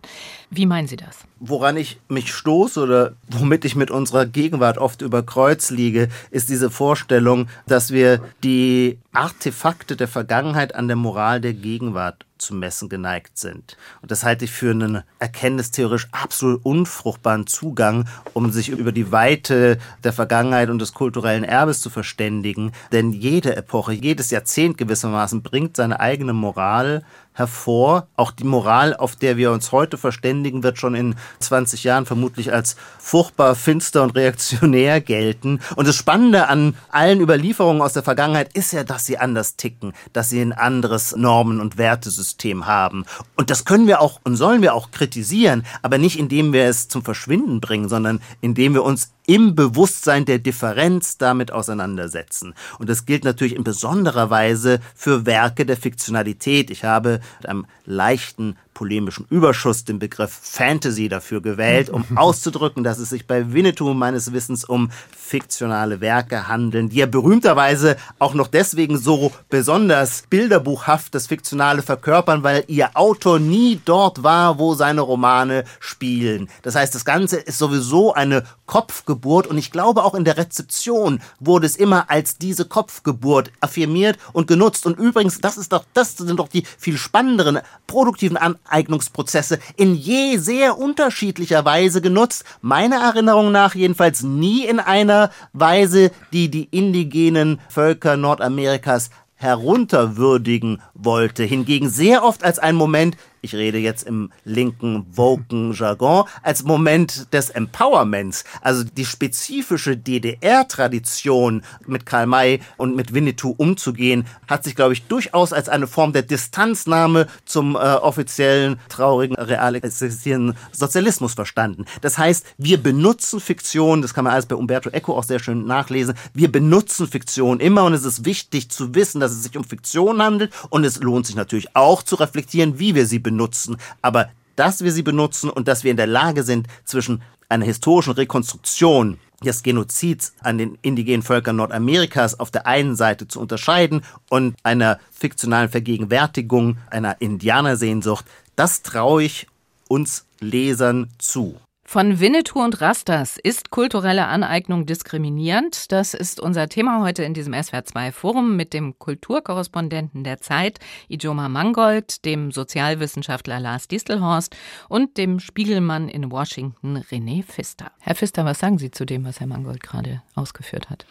Wie 0.49 0.65
meinen 0.65 0.87
Sie 0.87 0.95
das? 0.95 1.19
Woran 1.39 1.77
ich 1.77 1.99
mich 2.07 2.33
stoße 2.33 2.81
oder 2.81 3.13
womit 3.29 3.63
ich 3.65 3.75
mit 3.75 3.91
unserer 3.91 4.25
Gegenwart 4.25 4.79
oft 4.79 5.03
über 5.03 5.21
Kreuz 5.21 5.69
liege, 5.69 6.09
ist 6.31 6.49
diese 6.49 6.71
Vorstellung, 6.71 7.47
dass 7.67 7.91
wir 7.91 8.23
die 8.43 8.97
Artefakte 9.13 9.95
der 9.95 10.07
Vergangenheit 10.07 10.73
an 10.73 10.87
der 10.87 10.97
Moral 10.97 11.41
der 11.41 11.53
Gegenwart 11.53 12.25
zu 12.41 12.53
messen 12.53 12.89
geneigt 12.89 13.37
sind. 13.37 13.77
Und 14.01 14.11
das 14.11 14.23
halte 14.23 14.45
ich 14.45 14.51
für 14.51 14.71
einen 14.71 15.03
erkenntnistheoretisch 15.19 16.07
absolut 16.11 16.65
unfruchtbaren 16.65 17.47
Zugang, 17.47 18.07
um 18.33 18.51
sich 18.51 18.69
über 18.69 18.91
die 18.91 19.11
Weite 19.11 19.77
der 20.03 20.13
Vergangenheit 20.13 20.69
und 20.69 20.79
des 20.79 20.93
kulturellen 20.93 21.43
Erbes 21.43 21.81
zu 21.81 21.89
verständigen. 21.89 22.71
Denn 22.91 23.13
jede 23.13 23.55
Epoche, 23.55 23.93
jedes 23.93 24.31
Jahrzehnt 24.31 24.77
gewissermaßen 24.77 25.41
bringt 25.41 25.77
seine 25.77 25.99
eigene 25.99 26.33
Moral 26.33 27.03
hervor. 27.33 28.07
Auch 28.15 28.31
die 28.31 28.43
Moral, 28.43 28.95
auf 28.95 29.15
der 29.15 29.37
wir 29.37 29.51
uns 29.51 29.71
heute 29.71 29.97
verständigen, 29.97 30.63
wird 30.63 30.77
schon 30.77 30.95
in 30.95 31.15
20 31.39 31.83
Jahren 31.83 32.05
vermutlich 32.05 32.51
als 32.51 32.75
furchtbar 32.99 33.55
finster 33.55 34.03
und 34.03 34.11
reaktionär 34.11 35.01
gelten. 35.01 35.59
Und 35.75 35.87
das 35.87 35.95
Spannende 35.95 36.47
an 36.47 36.75
allen 36.89 37.21
Überlieferungen 37.21 37.81
aus 37.81 37.93
der 37.93 38.03
Vergangenheit 38.03 38.53
ist 38.53 38.73
ja, 38.73 38.83
dass 38.83 39.05
sie 39.05 39.17
anders 39.17 39.55
ticken, 39.55 39.93
dass 40.13 40.29
sie 40.29 40.41
ein 40.41 40.53
anderes 40.53 41.15
Normen- 41.15 41.61
und 41.61 41.77
Wertesystem 41.77 42.65
haben. 42.65 43.05
Und 43.35 43.49
das 43.49 43.65
können 43.65 43.87
wir 43.87 44.01
auch 44.01 44.19
und 44.23 44.35
sollen 44.35 44.61
wir 44.61 44.73
auch 44.73 44.91
kritisieren, 44.91 45.65
aber 45.81 45.97
nicht 45.97 46.19
indem 46.19 46.53
wir 46.53 46.65
es 46.65 46.87
zum 46.87 47.03
Verschwinden 47.03 47.61
bringen, 47.61 47.89
sondern 47.89 48.21
indem 48.41 48.73
wir 48.73 48.83
uns 48.83 49.11
im 49.31 49.55
Bewusstsein 49.55 50.25
der 50.25 50.39
Differenz 50.39 51.17
damit 51.17 51.53
auseinandersetzen. 51.53 52.53
Und 52.79 52.89
das 52.89 53.05
gilt 53.05 53.23
natürlich 53.23 53.55
in 53.55 53.63
besonderer 53.63 54.29
Weise 54.29 54.81
für 54.93 55.25
Werke 55.25 55.65
der 55.65 55.77
Fiktionalität. 55.77 56.69
Ich 56.69 56.83
habe 56.83 57.21
mit 57.39 57.47
einem 57.47 57.65
leichten 57.85 58.57
polemischen 58.81 59.27
Überschuss 59.29 59.85
den 59.85 59.99
Begriff 59.99 60.31
Fantasy 60.41 61.07
dafür 61.07 61.39
gewählt, 61.39 61.91
um 61.91 62.03
auszudrücken, 62.15 62.83
dass 62.83 62.97
es 62.97 63.09
sich 63.09 63.27
bei 63.27 63.53
Winnetou 63.53 63.93
meines 63.93 64.33
Wissens 64.33 64.65
um 64.65 64.89
fiktionale 65.15 66.01
Werke 66.01 66.47
handeln, 66.47 66.89
die 66.89 66.97
ja 66.97 67.05
berühmterweise 67.05 67.95
auch 68.17 68.33
noch 68.33 68.47
deswegen 68.47 68.97
so 68.97 69.31
besonders 69.51 70.23
bilderbuchhaft 70.31 71.13
das 71.13 71.27
Fiktionale 71.27 71.83
verkörpern, 71.83 72.41
weil 72.41 72.63
ihr 72.65 72.89
Autor 72.95 73.37
nie 73.37 73.79
dort 73.85 74.23
war, 74.23 74.57
wo 74.57 74.73
seine 74.73 75.01
Romane 75.01 75.63
spielen. 75.79 76.49
Das 76.63 76.73
heißt, 76.73 76.95
das 76.95 77.05
Ganze 77.05 77.37
ist 77.37 77.59
sowieso 77.59 78.15
eine 78.15 78.45
Kopfgeburt 78.65 79.45
und 79.45 79.59
ich 79.59 79.71
glaube 79.71 80.03
auch 80.03 80.15
in 80.15 80.25
der 80.25 80.37
Rezeption 80.37 81.21
wurde 81.39 81.67
es 81.67 81.75
immer 81.75 82.09
als 82.09 82.39
diese 82.39 82.65
Kopfgeburt 82.65 83.51
affirmiert 83.59 84.17
und 84.33 84.47
genutzt. 84.47 84.87
Und 84.87 84.97
übrigens, 84.97 85.39
das 85.39 85.57
ist 85.57 85.71
doch, 85.71 85.85
das 85.93 86.17
sind 86.17 86.39
doch 86.39 86.47
die 86.47 86.63
viel 86.79 86.97
spannenderen 86.97 87.59
produktiven 87.85 88.37
Aneignungsprozesse 88.71 89.59
in 89.75 89.95
je 89.95 90.37
sehr 90.37 90.77
unterschiedlicher 90.77 91.65
Weise 91.65 92.01
genutzt. 92.01 92.45
Meiner 92.61 93.01
Erinnerung 93.01 93.51
nach 93.51 93.75
jedenfalls 93.75 94.23
nie 94.23 94.65
in 94.65 94.79
einer 94.79 95.31
Weise, 95.53 96.11
die 96.33 96.49
die 96.49 96.67
indigenen 96.71 97.59
Völker 97.69 98.17
Nordamerikas 98.17 99.09
herunterwürdigen 99.35 100.81
wollte. 100.93 101.43
Hingegen 101.43 101.89
sehr 101.89 102.23
oft 102.23 102.43
als 102.43 102.59
ein 102.59 102.75
Moment 102.75 103.17
ich 103.41 103.55
rede 103.55 103.79
jetzt 103.79 104.03
im 104.03 104.31
linken 104.45 105.05
woken 105.11 105.73
Jargon, 105.73 106.25
als 106.43 106.63
Moment 106.63 107.33
des 107.33 107.49
Empowerments. 107.49 108.43
Also 108.61 108.83
die 108.83 109.05
spezifische 109.05 109.97
DDR-Tradition 109.97 111.63
mit 111.87 112.05
Karl 112.05 112.27
May 112.27 112.61
und 112.77 112.95
mit 112.95 113.13
Winnetou 113.13 113.55
umzugehen, 113.57 114.25
hat 114.47 114.63
sich, 114.63 114.75
glaube 114.75 114.93
ich, 114.93 115.07
durchaus 115.07 115.53
als 115.53 115.69
eine 115.69 115.87
Form 115.87 116.13
der 116.13 116.21
Distanznahme 116.21 117.27
zum 117.45 117.75
äh, 117.75 117.79
offiziellen, 117.79 118.79
traurigen, 118.89 119.35
real 119.35 119.75
existierenden 119.75 120.55
Sozialismus 120.71 121.33
verstanden. 121.33 121.85
Das 122.01 122.17
heißt, 122.17 122.45
wir 122.57 122.77
benutzen 122.77 123.39
Fiktion, 123.39 124.01
das 124.01 124.13
kann 124.13 124.25
man 124.25 124.33
alles 124.33 124.45
bei 124.45 124.55
Umberto 124.55 124.89
Eco 124.89 125.17
auch 125.17 125.23
sehr 125.23 125.39
schön 125.39 125.65
nachlesen, 125.65 126.13
wir 126.33 126.51
benutzen 126.51 127.07
Fiktion 127.07 127.59
immer 127.59 127.85
und 127.85 127.93
es 127.93 128.05
ist 128.05 128.25
wichtig 128.25 128.69
zu 128.69 128.93
wissen, 128.93 129.19
dass 129.19 129.31
es 129.31 129.43
sich 129.43 129.57
um 129.57 129.63
Fiktion 129.63 130.21
handelt 130.21 130.53
und 130.69 130.83
es 130.83 130.99
lohnt 131.01 131.25
sich 131.25 131.35
natürlich 131.35 131.75
auch 131.75 132.03
zu 132.03 132.15
reflektieren, 132.15 132.77
wie 132.77 132.93
wir 132.93 133.05
sie 133.05 133.17
benutzen 133.19 133.30
benutzen, 133.31 133.77
aber 134.01 134.29
dass 134.55 134.83
wir 134.83 134.91
sie 134.91 135.03
benutzen 135.03 135.49
und 135.49 135.67
dass 135.67 135.83
wir 135.83 135.91
in 135.91 135.97
der 135.97 136.07
Lage 136.07 136.43
sind, 136.43 136.67
zwischen 136.85 137.21
einer 137.49 137.65
historischen 137.65 138.13
Rekonstruktion 138.13 139.17
des 139.43 139.63
Genozids 139.63 140.33
an 140.41 140.57
den 140.57 140.77
indigenen 140.81 141.23
Völkern 141.23 141.55
Nordamerikas 141.55 142.39
auf 142.39 142.51
der 142.51 142.67
einen 142.67 142.95
Seite 142.95 143.27
zu 143.27 143.39
unterscheiden 143.39 144.03
und 144.29 144.55
einer 144.63 144.99
fiktionalen 145.11 145.69
Vergegenwärtigung 145.69 146.77
einer 146.89 147.19
Indianersehnsucht, 147.19 148.25
das 148.55 148.83
traue 148.83 149.23
ich 149.23 149.47
uns 149.87 150.25
Lesern 150.39 151.09
zu. 151.17 151.59
Von 151.91 152.21
Winnetou 152.21 152.63
und 152.63 152.79
Rastas 152.79 153.37
ist 153.37 153.69
kulturelle 153.69 154.27
Aneignung 154.27 154.85
diskriminierend. 154.85 155.91
Das 155.91 156.13
ist 156.13 156.39
unser 156.39 156.69
Thema 156.69 157.01
heute 157.01 157.23
in 157.23 157.33
diesem 157.33 157.53
SWR2 157.53 158.13
Forum 158.13 158.55
mit 158.55 158.71
dem 158.71 158.97
Kulturkorrespondenten 158.97 160.23
der 160.23 160.39
Zeit, 160.39 160.79
Ijoma 161.09 161.49
Mangold, 161.49 162.23
dem 162.23 162.53
Sozialwissenschaftler 162.53 163.59
Lars 163.59 163.89
Distelhorst 163.89 164.55
und 164.87 165.17
dem 165.17 165.41
Spiegelmann 165.41 166.07
in 166.07 166.31
Washington 166.31 166.99
René 166.99 167.43
Pfister. 167.43 167.91
Herr 167.99 168.15
Pfister, 168.15 168.45
was 168.45 168.59
sagen 168.59 168.77
Sie 168.77 168.91
zu 168.91 169.03
dem, 169.03 169.25
was 169.25 169.41
Herr 169.41 169.47
Mangold 169.47 169.83
gerade 169.83 170.21
ausgeführt 170.33 170.89
hat? 170.89 171.05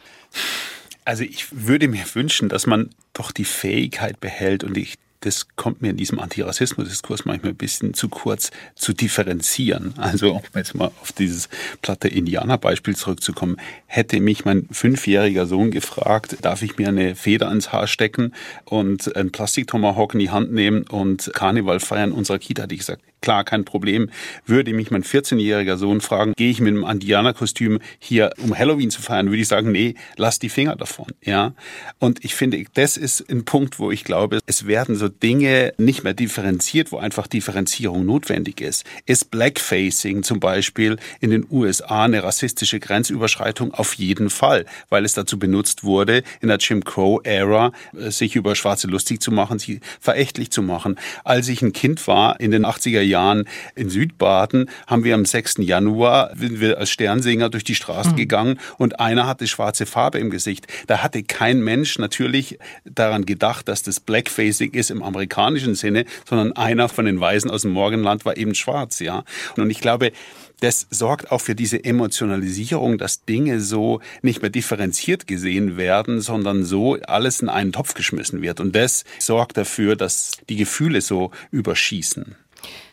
Also 1.05 1.25
ich 1.25 1.49
würde 1.51 1.88
mir 1.88 2.07
wünschen, 2.14 2.49
dass 2.49 2.66
man 2.66 2.88
doch 3.12 3.33
die 3.33 3.45
Fähigkeit 3.45 4.19
behält 4.19 4.64
und 4.64 4.79
ich 4.79 4.95
das 5.21 5.49
kommt 5.57 5.83
mir 5.83 5.91
in 5.91 5.97
diesem 5.97 6.19
Antirassismus-Diskurs 6.19 7.25
manchmal 7.25 7.53
ein 7.53 7.57
bisschen 7.57 7.95
zu 7.95 8.09
kurz, 8.09 8.51
zu 8.75 8.93
differenzieren. 8.93 9.95
Also, 9.99 10.33
um 10.33 10.43
jetzt 10.55 10.75
mal 10.75 10.91
auf 11.03 11.13
dieses 11.13 11.49
platte 11.83 12.09
Indianer-Beispiel 12.09 12.97
zurückzukommen, 12.97 13.57
hätte 13.87 14.21
mich 14.21 14.45
mein 14.45 14.67
fünfjähriger 14.71 15.47
Sohn 15.47 15.71
gefragt, 15.71 16.39
darf 16.43 16.63
ich 16.63 16.79
mir 16.79 16.89
eine 16.89 17.15
Feder 17.15 17.49
ans 17.49 17.73
Haar 17.73 17.87
stecken 17.87 18.33
und 18.65 19.15
einen 19.15 19.31
Plastiktomahawk 19.31 20.15
in 20.15 20.21
die 20.21 20.31
Hand 20.31 20.53
nehmen 20.53 20.83
und 20.85 21.31
Karneval 21.35 21.81
feiern 21.81 22.13
unserer 22.13 22.39
Kita, 22.39 22.63
hätte 22.63 22.75
ich 22.75 22.81
gesagt, 22.81 23.03
klar, 23.21 23.45
kein 23.45 23.65
Problem. 23.65 24.11
Würde 24.47 24.73
mich 24.73 24.91
mein 24.91 25.05
14-jähriger 25.05 25.77
Sohn 25.77 26.01
fragen, 26.01 26.33
gehe 26.37 26.51
ich 26.51 26.61
mit 26.61 26.75
einem 26.75 26.85
Indianerkostüm 26.85 27.81
hier, 27.99 28.33
um 28.39 28.57
Halloween 28.57 28.91
zu 28.91 29.03
feiern, 29.03 29.29
würde 29.29 29.43
ich 29.43 29.49
sagen, 29.49 29.73
nee, 29.73 29.95
lass 30.17 30.39
die 30.39 30.49
Finger 30.49 30.77
davon, 30.77 31.07
ja. 31.23 31.53
Und 31.99 32.25
ich 32.25 32.35
finde, 32.35 32.63
das 32.75 32.97
ist 32.97 33.29
ein 33.31 33.45
Punkt, 33.45 33.79
wo 33.79 33.91
ich 33.91 34.05
glaube, 34.05 34.41
es 34.47 34.67
werden 34.67 34.97
so 34.97 35.09
Dinge 35.09 35.73
nicht 35.79 36.05
mehr 36.05 36.15
differenziert, 36.15 36.93
wo 36.93 36.99
einfach 36.99 37.27
Differenzierung 37.27 38.05
notwendig 38.07 38.61
ist. 38.61 38.85
Ist 39.07 39.31
Blackfacing 39.31 40.23
zum 40.23 40.41
Beispiel 40.41 40.97
in 41.21 41.31
den 41.31 41.47
USA 41.51 42.05
eine 42.05 42.23
rassistische 42.23 42.81
Grenzüberschreitung? 42.81 43.75
Auf 43.75 43.95
jeden 43.95 44.31
Fall, 44.31 44.67
weil 44.89 45.05
es 45.05 45.15
dazu 45.15 45.39
benutzt 45.39 45.85
wurde, 45.85 46.23
in 46.41 46.49
der 46.49 46.59
Jim 46.59 46.85
Crow-Ära 46.85 47.73
sich 47.93 48.37
über 48.37 48.55
Schwarze 48.55 48.87
lustig 48.87 49.21
zu 49.21 49.31
machen, 49.31 49.59
sie 49.59 49.81
verächtlich 50.01 50.51
zu 50.51 50.63
machen. 50.63 50.99
Als 51.25 51.49
ich 51.49 51.63
ein 51.63 51.73
Kind 51.73 52.07
war 52.07 52.41
in 52.41 52.51
den 52.51 52.65
80er 52.65 53.01
Jahren 53.11 53.44
in 53.75 53.90
Südbaden, 53.90 54.70
haben 54.87 55.05
wir 55.05 55.14
am 55.14 55.25
6. 55.25 55.57
Januar, 55.59 56.31
sind 56.37 56.61
wir 56.61 56.79
als 56.79 56.90
Sternsinger 56.90 57.51
durch 57.51 57.64
die 57.64 57.75
Straßen 57.75 58.12
mhm. 58.12 58.16
gegangen 58.16 58.61
und 58.79 59.01
einer 59.01 59.27
hatte 59.27 59.46
schwarze 59.46 59.85
Farbe 59.85 60.18
im 60.18 60.31
Gesicht. 60.31 60.66
Da 60.87 61.03
hatte 61.03 61.23
kein 61.23 61.61
Mensch 61.61 61.99
natürlich 61.99 62.59
daran 62.85 63.27
gedacht, 63.27 63.68
dass 63.68 63.83
das 63.83 64.01
Blackfacing 64.01 64.73
ist 64.73 64.90
im 64.90 65.03
amerikanischen 65.03 65.75
Sinne, 65.75 66.05
sondern 66.29 66.53
einer 66.53 66.88
von 66.88 67.05
den 67.05 67.20
Weisen 67.20 67.51
aus 67.51 67.62
dem 67.62 67.73
Morgenland 67.73 68.25
war 68.25 68.37
eben 68.37 68.55
schwarz, 68.55 69.01
ja. 69.01 69.25
Und 69.57 69.70
ich 69.70 69.81
glaube, 69.81 70.12
das 70.61 70.87
sorgt 70.90 71.33
auch 71.33 71.40
für 71.40 71.55
diese 71.55 71.83
Emotionalisierung, 71.83 72.99
dass 72.99 73.25
Dinge 73.25 73.61
so 73.61 74.01
nicht 74.23 74.42
mehr 74.42 74.51
differenziert 74.51 75.27
gesehen 75.27 75.77
werden, 75.77 76.20
sondern 76.20 76.64
so 76.64 76.96
alles 77.07 77.40
in 77.40 77.49
einen 77.49 77.73
Topf 77.73 77.94
geschmissen 77.94 78.42
wird. 78.42 78.61
Und 78.61 78.77
das 78.77 79.05
sorgt 79.18 79.57
dafür, 79.57 79.96
dass 79.96 80.33
die 80.49 80.57
Gefühle 80.57 81.01
so 81.01 81.31
überschießen 81.51 82.37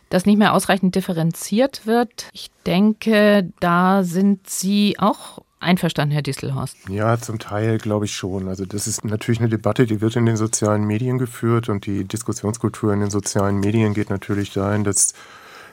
dass 0.09 0.25
nicht 0.25 0.37
mehr 0.37 0.53
ausreichend 0.53 0.95
differenziert 0.95 1.85
wird. 1.85 2.29
Ich 2.33 2.49
denke, 2.65 3.51
da 3.59 4.03
sind 4.03 4.49
Sie 4.49 4.95
auch 4.99 5.39
einverstanden, 5.59 6.11
Herr 6.13 6.21
Distelhorst? 6.21 6.77
Ja, 6.89 7.17
zum 7.17 7.39
Teil 7.39 7.77
glaube 7.77 8.05
ich 8.05 8.13
schon. 8.13 8.47
Also 8.47 8.65
das 8.65 8.87
ist 8.87 9.03
natürlich 9.03 9.39
eine 9.39 9.49
Debatte, 9.49 9.85
die 9.85 10.01
wird 10.01 10.15
in 10.15 10.25
den 10.25 10.37
sozialen 10.37 10.85
Medien 10.85 11.17
geführt 11.17 11.69
und 11.69 11.85
die 11.85 12.03
Diskussionskultur 12.03 12.93
in 12.93 12.99
den 12.99 13.09
sozialen 13.09 13.59
Medien 13.59 13.93
geht 13.93 14.09
natürlich 14.09 14.53
dahin, 14.53 14.83
dass 14.83 15.13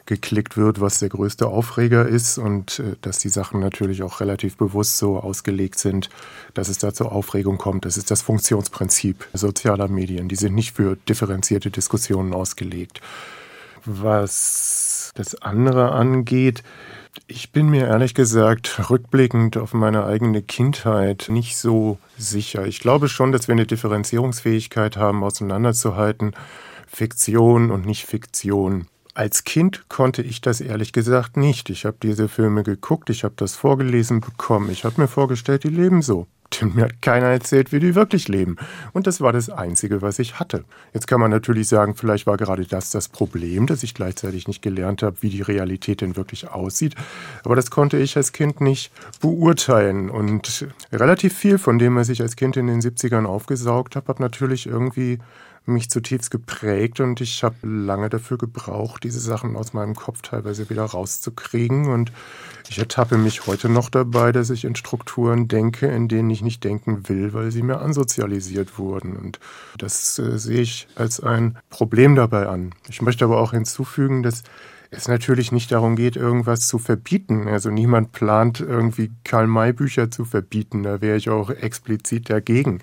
geklickt 0.07 0.57
wird, 0.57 0.81
was 0.81 0.99
der 0.99 1.09
größte 1.09 1.47
Aufreger 1.47 2.07
ist 2.07 2.37
und 2.39 2.79
äh, 2.79 2.97
dass 3.01 3.19
die 3.19 3.29
Sachen 3.29 3.61
natürlich 3.61 4.03
auch 4.03 4.21
relativ 4.21 4.57
bewusst 4.57 4.99
so 4.99 5.19
ausgelegt 5.19 5.79
sind, 5.79 6.11
dass 6.53 6.69
es 6.69 6.79
da 6.79 6.93
zur 6.93 7.13
Aufregung 7.13 7.59
kommt. 7.59 7.85
Das 7.85 7.97
ist 7.97 8.11
das 8.11 8.23
Funktionsprinzip 8.23 9.27
sozialer 9.33 9.89
Medien. 9.89 10.29
Die 10.29 10.37
sind 10.37 10.55
nicht 10.55 10.73
für 10.73 10.97
differenzierte 11.09 11.71
Diskussionen 11.71 12.35
ausgelegt. 12.35 13.01
Was 13.87 15.13
das 15.15 15.35
andere 15.43 15.93
angeht, 15.93 16.63
ich 17.27 17.53
bin 17.53 17.69
mir 17.69 17.87
ehrlich 17.87 18.15
gesagt 18.15 18.91
rückblickend 18.91 19.57
auf 19.57 19.73
meine 19.73 20.05
eigene 20.05 20.43
Kindheit 20.43 21.27
nicht 21.29 21.57
so 21.57 21.99
sicher. 22.19 22.67
Ich 22.67 22.81
glaube 22.81 23.09
schon, 23.09 23.33
dass 23.33 23.47
wir 23.47 23.53
eine 23.53 23.67
Differenzierungsfähigkeit 23.67 24.97
haben, 24.97 25.23
auseinanderzuhalten, 25.23 26.35
Fiktion 26.87 27.71
und 27.71 27.87
Nicht-Fiktion. 27.87 28.87
Als 29.15 29.45
Kind 29.45 29.89
konnte 29.89 30.23
ich 30.23 30.41
das 30.41 30.61
ehrlich 30.61 30.93
gesagt 30.93 31.37
nicht. 31.37 31.71
Ich 31.71 31.85
habe 31.85 31.97
diese 32.03 32.29
Filme 32.29 32.65
geguckt, 32.65 33.11
ich 33.11 33.23
habe 33.23 33.35
das 33.37 33.55
vorgelesen 33.55 34.21
bekommen. 34.21 34.71
Ich 34.71 34.85
habe 34.85 35.01
mir 35.01 35.09
vorgestellt, 35.09 35.63
die 35.63 35.69
leben 35.69 36.03
so. 36.03 36.27
Denn 36.53 36.75
mir 36.75 36.85
hat 36.85 37.03
keiner 37.03 37.27
erzählt, 37.27 37.73
wie 37.73 37.81
die 37.81 37.95
wirklich 37.95 38.29
leben. 38.29 38.57
Und 38.93 39.07
das 39.07 39.21
war 39.21 39.33
das 39.33 39.51
Einzige, 39.51 40.03
was 40.03 40.19
ich 40.19 40.39
hatte. 40.39 40.65
Jetzt 40.93 41.07
kann 41.07 41.21
man 41.21 41.31
natürlich 41.31 41.69
sagen, 41.69 41.95
vielleicht 41.95 42.27
war 42.27 42.37
gerade 42.37 42.65
das 42.65 42.91
das 42.91 43.09
Problem, 43.09 43.67
dass 43.67 43.83
ich 43.83 43.95
gleichzeitig 43.95 44.47
nicht 44.47 44.63
gelernt 44.63 45.03
habe, 45.03 45.17
wie 45.21 45.31
die 45.31 45.43
Realität 45.43 46.01
denn 46.01 46.17
wirklich 46.17 46.49
aussieht. 46.49 46.95
Aber 47.45 47.57
das 47.57 47.71
konnte 47.71 47.99
ich 47.99 48.17
als 48.17 48.33
Kind 48.33 48.61
nicht 48.61 48.93
beurteilen. 49.21 50.11
Und 50.11 50.67
relativ 50.93 51.37
viel 51.37 51.59
von 51.59 51.79
dem, 51.79 51.97
was 51.97 52.09
ich 52.09 52.23
als 52.23 52.37
Kind 52.37 52.57
in 52.57 52.67
den 52.67 52.81
70ern 52.81 53.25
aufgesaugt 53.25 53.97
habe, 53.97 54.09
habe 54.09 54.23
natürlich 54.23 54.67
irgendwie 54.67 55.19
mich 55.67 55.89
zutiefst 55.89 56.31
geprägt 56.31 57.01
und 57.01 57.21
ich 57.21 57.43
habe 57.43 57.57
lange 57.63 58.09
dafür 58.11 58.37
gebraucht, 58.37 59.05
diese 59.05 59.21
Sachen 59.21 59.57
aus 59.57 59.73
meinem 59.73 59.95
Kopf 59.95 60.23
teilweise 60.23 60.69
wieder 60.69 60.85
rauszukriegen. 60.85 61.87
Und 61.87 62.13
ich 62.69 62.79
ertappe 62.79 63.17
mich 63.17 63.47
heute 63.47 63.69
noch 63.69 63.89
dabei, 63.89 64.33
dass 64.33 64.51
ich 64.51 64.65
in 64.65 64.77
Strukturen 64.77 65.49
denke, 65.49 65.87
in 65.87 66.09
denen 66.09 66.31
ich 66.31 66.43
nicht 66.43 66.65
denken 66.65 67.09
will, 67.09 67.33
weil 67.33 67.51
sie 67.51 67.63
mir 67.63 67.81
ansozialisiert 67.81 68.79
wurden. 68.79 69.17
Und 69.17 69.41
das 69.79 70.19
äh, 70.19 70.39
sehe 70.39 70.61
ich 70.61 70.87
als 70.97 71.21
ein 71.21 71.57
Problem 71.71 72.15
dabei 72.15 72.47
an. 72.49 72.75
Ich 72.89 73.01
möchte 73.01 73.25
aber 73.25 73.41
auch 73.41 73.53
hinzufügen, 73.53 74.23
dass 74.23 74.43
es 74.97 75.09
natürlich 75.09 75.53
nicht 75.53 75.73
darum 75.73 75.97
geht, 75.97 76.17
irgendwas 76.17 76.67
zu 76.67 76.79
verbieten. 76.79 77.49
Also 77.49 77.71
niemand 77.71 78.13
plant 78.13 78.61
irgendwie 78.61 79.11
Karl-May-Bücher 79.25 80.11
zu 80.11 80.25
verbieten. 80.25 80.83
Da 80.83 81.01
wäre 81.01 81.17
ich 81.17 81.31
auch 81.31 81.51
explizit 81.51 82.31
dagegen. 82.31 82.81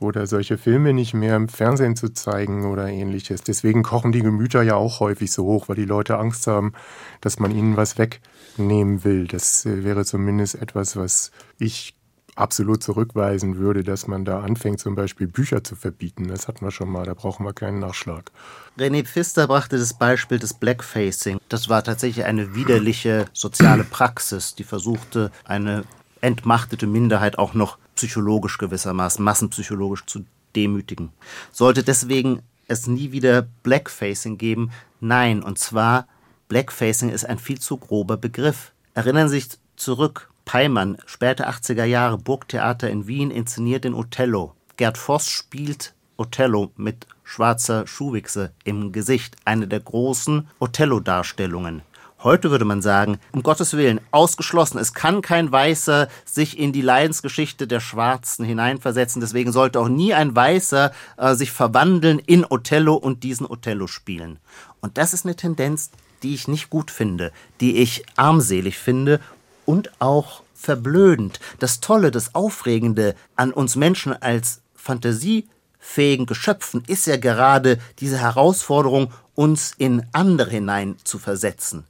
Oder 0.00 0.26
solche 0.26 0.58
Filme 0.58 0.92
nicht 0.92 1.14
mehr 1.14 1.36
im 1.36 1.48
Fernsehen 1.48 1.96
zu 1.96 2.12
zeigen 2.12 2.66
oder 2.66 2.88
ähnliches. 2.88 3.42
Deswegen 3.42 3.82
kochen 3.82 4.12
die 4.12 4.22
Gemüter 4.22 4.62
ja 4.62 4.74
auch 4.74 5.00
häufig 5.00 5.30
so 5.30 5.44
hoch, 5.44 5.68
weil 5.68 5.76
die 5.76 5.84
Leute 5.84 6.18
Angst 6.18 6.46
haben, 6.46 6.72
dass 7.20 7.38
man 7.38 7.50
ihnen 7.50 7.76
was 7.76 7.98
wegnehmen 7.98 9.04
will. 9.04 9.26
Das 9.26 9.64
äh, 9.64 9.84
wäre 9.84 10.04
zumindest 10.04 10.56
etwas, 10.56 10.96
was 10.96 11.30
ich 11.58 11.94
absolut 12.34 12.82
zurückweisen 12.82 13.56
würde, 13.56 13.82
dass 13.82 14.06
man 14.06 14.24
da 14.24 14.40
anfängt, 14.40 14.80
zum 14.80 14.94
Beispiel 14.94 15.26
Bücher 15.26 15.62
zu 15.62 15.76
verbieten. 15.76 16.28
Das 16.28 16.48
hatten 16.48 16.64
wir 16.64 16.70
schon 16.70 16.90
mal, 16.90 17.04
da 17.04 17.14
brauchen 17.14 17.44
wir 17.44 17.52
keinen 17.52 17.78
Nachschlag. 17.78 18.30
René 18.78 19.04
Pfister 19.04 19.46
brachte 19.46 19.78
das 19.78 19.94
Beispiel 19.94 20.38
des 20.38 20.54
Blackfacing. 20.54 21.38
Das 21.48 21.68
war 21.68 21.84
tatsächlich 21.84 22.24
eine 22.24 22.54
widerliche 22.54 23.26
soziale 23.32 23.84
Praxis, 23.84 24.54
die 24.54 24.64
versuchte, 24.64 25.30
eine 25.44 25.84
entmachtete 26.20 26.86
Minderheit 26.86 27.38
auch 27.38 27.52
noch 27.54 27.78
psychologisch 27.96 28.58
gewissermaßen, 28.58 29.22
massenpsychologisch 29.22 30.06
zu 30.06 30.24
demütigen. 30.56 31.10
Sollte 31.50 31.82
deswegen 31.82 32.42
es 32.68 32.86
nie 32.86 33.12
wieder 33.12 33.42
Blackfacing 33.62 34.38
geben? 34.38 34.70
Nein, 35.00 35.42
und 35.42 35.58
zwar 35.58 36.06
Blackfacing 36.48 37.10
ist 37.10 37.24
ein 37.24 37.38
viel 37.38 37.58
zu 37.58 37.76
grober 37.76 38.16
Begriff. 38.16 38.72
Erinnern 38.94 39.28
Sie 39.28 39.40
sich 39.40 39.48
zurück, 39.76 40.30
Peimann, 40.44 40.98
späte 41.06 41.48
80er 41.48 41.84
Jahre, 41.84 42.18
Burgtheater 42.18 42.90
in 42.90 43.06
Wien, 43.06 43.30
inszeniert 43.30 43.84
den 43.84 43.94
Othello. 43.94 44.54
Gerd 44.76 44.98
Voss 44.98 45.28
spielt 45.28 45.94
Othello 46.16 46.72
mit 46.76 47.06
schwarzer 47.24 47.86
Schuhwichse 47.86 48.52
im 48.64 48.92
Gesicht. 48.92 49.36
Eine 49.44 49.68
der 49.68 49.80
großen 49.80 50.48
Othello-Darstellungen. 50.60 51.82
Heute 52.22 52.52
würde 52.52 52.64
man 52.64 52.82
sagen, 52.82 53.18
um 53.32 53.42
Gottes 53.42 53.76
Willen, 53.76 54.00
ausgeschlossen. 54.12 54.78
Es 54.78 54.94
kann 54.94 55.22
kein 55.22 55.50
Weißer 55.50 56.08
sich 56.24 56.56
in 56.56 56.72
die 56.72 56.80
Leidensgeschichte 56.80 57.66
der 57.66 57.80
Schwarzen 57.80 58.44
hineinversetzen. 58.44 59.20
Deswegen 59.20 59.50
sollte 59.50 59.80
auch 59.80 59.88
nie 59.88 60.14
ein 60.14 60.36
Weißer 60.36 60.92
äh, 61.16 61.34
sich 61.34 61.50
verwandeln 61.50 62.20
in 62.20 62.44
Othello 62.48 62.94
und 62.94 63.24
diesen 63.24 63.44
Othello 63.46 63.88
spielen. 63.88 64.38
Und 64.80 64.98
das 64.98 65.14
ist 65.14 65.24
eine 65.24 65.34
Tendenz, 65.34 65.90
die 66.22 66.34
ich 66.34 66.46
nicht 66.46 66.70
gut 66.70 66.92
finde, 66.92 67.32
die 67.60 67.78
ich 67.78 68.04
armselig 68.14 68.78
finde 68.78 69.18
und 69.64 69.90
auch 69.98 70.42
verblödend. 70.54 71.40
Das 71.58 71.80
Tolle, 71.80 72.10
das 72.10 72.34
Aufregende 72.34 73.14
an 73.36 73.52
uns 73.52 73.76
Menschen 73.76 74.12
als 74.22 74.60
fantasiefähigen 74.74 76.26
Geschöpfen 76.26 76.84
ist 76.86 77.06
ja 77.06 77.16
gerade 77.16 77.78
diese 77.98 78.18
Herausforderung, 78.18 79.12
uns 79.34 79.72
in 79.78 80.06
andere 80.12 80.50
hinein 80.50 80.96
zu 81.04 81.18
versetzen. 81.18 81.84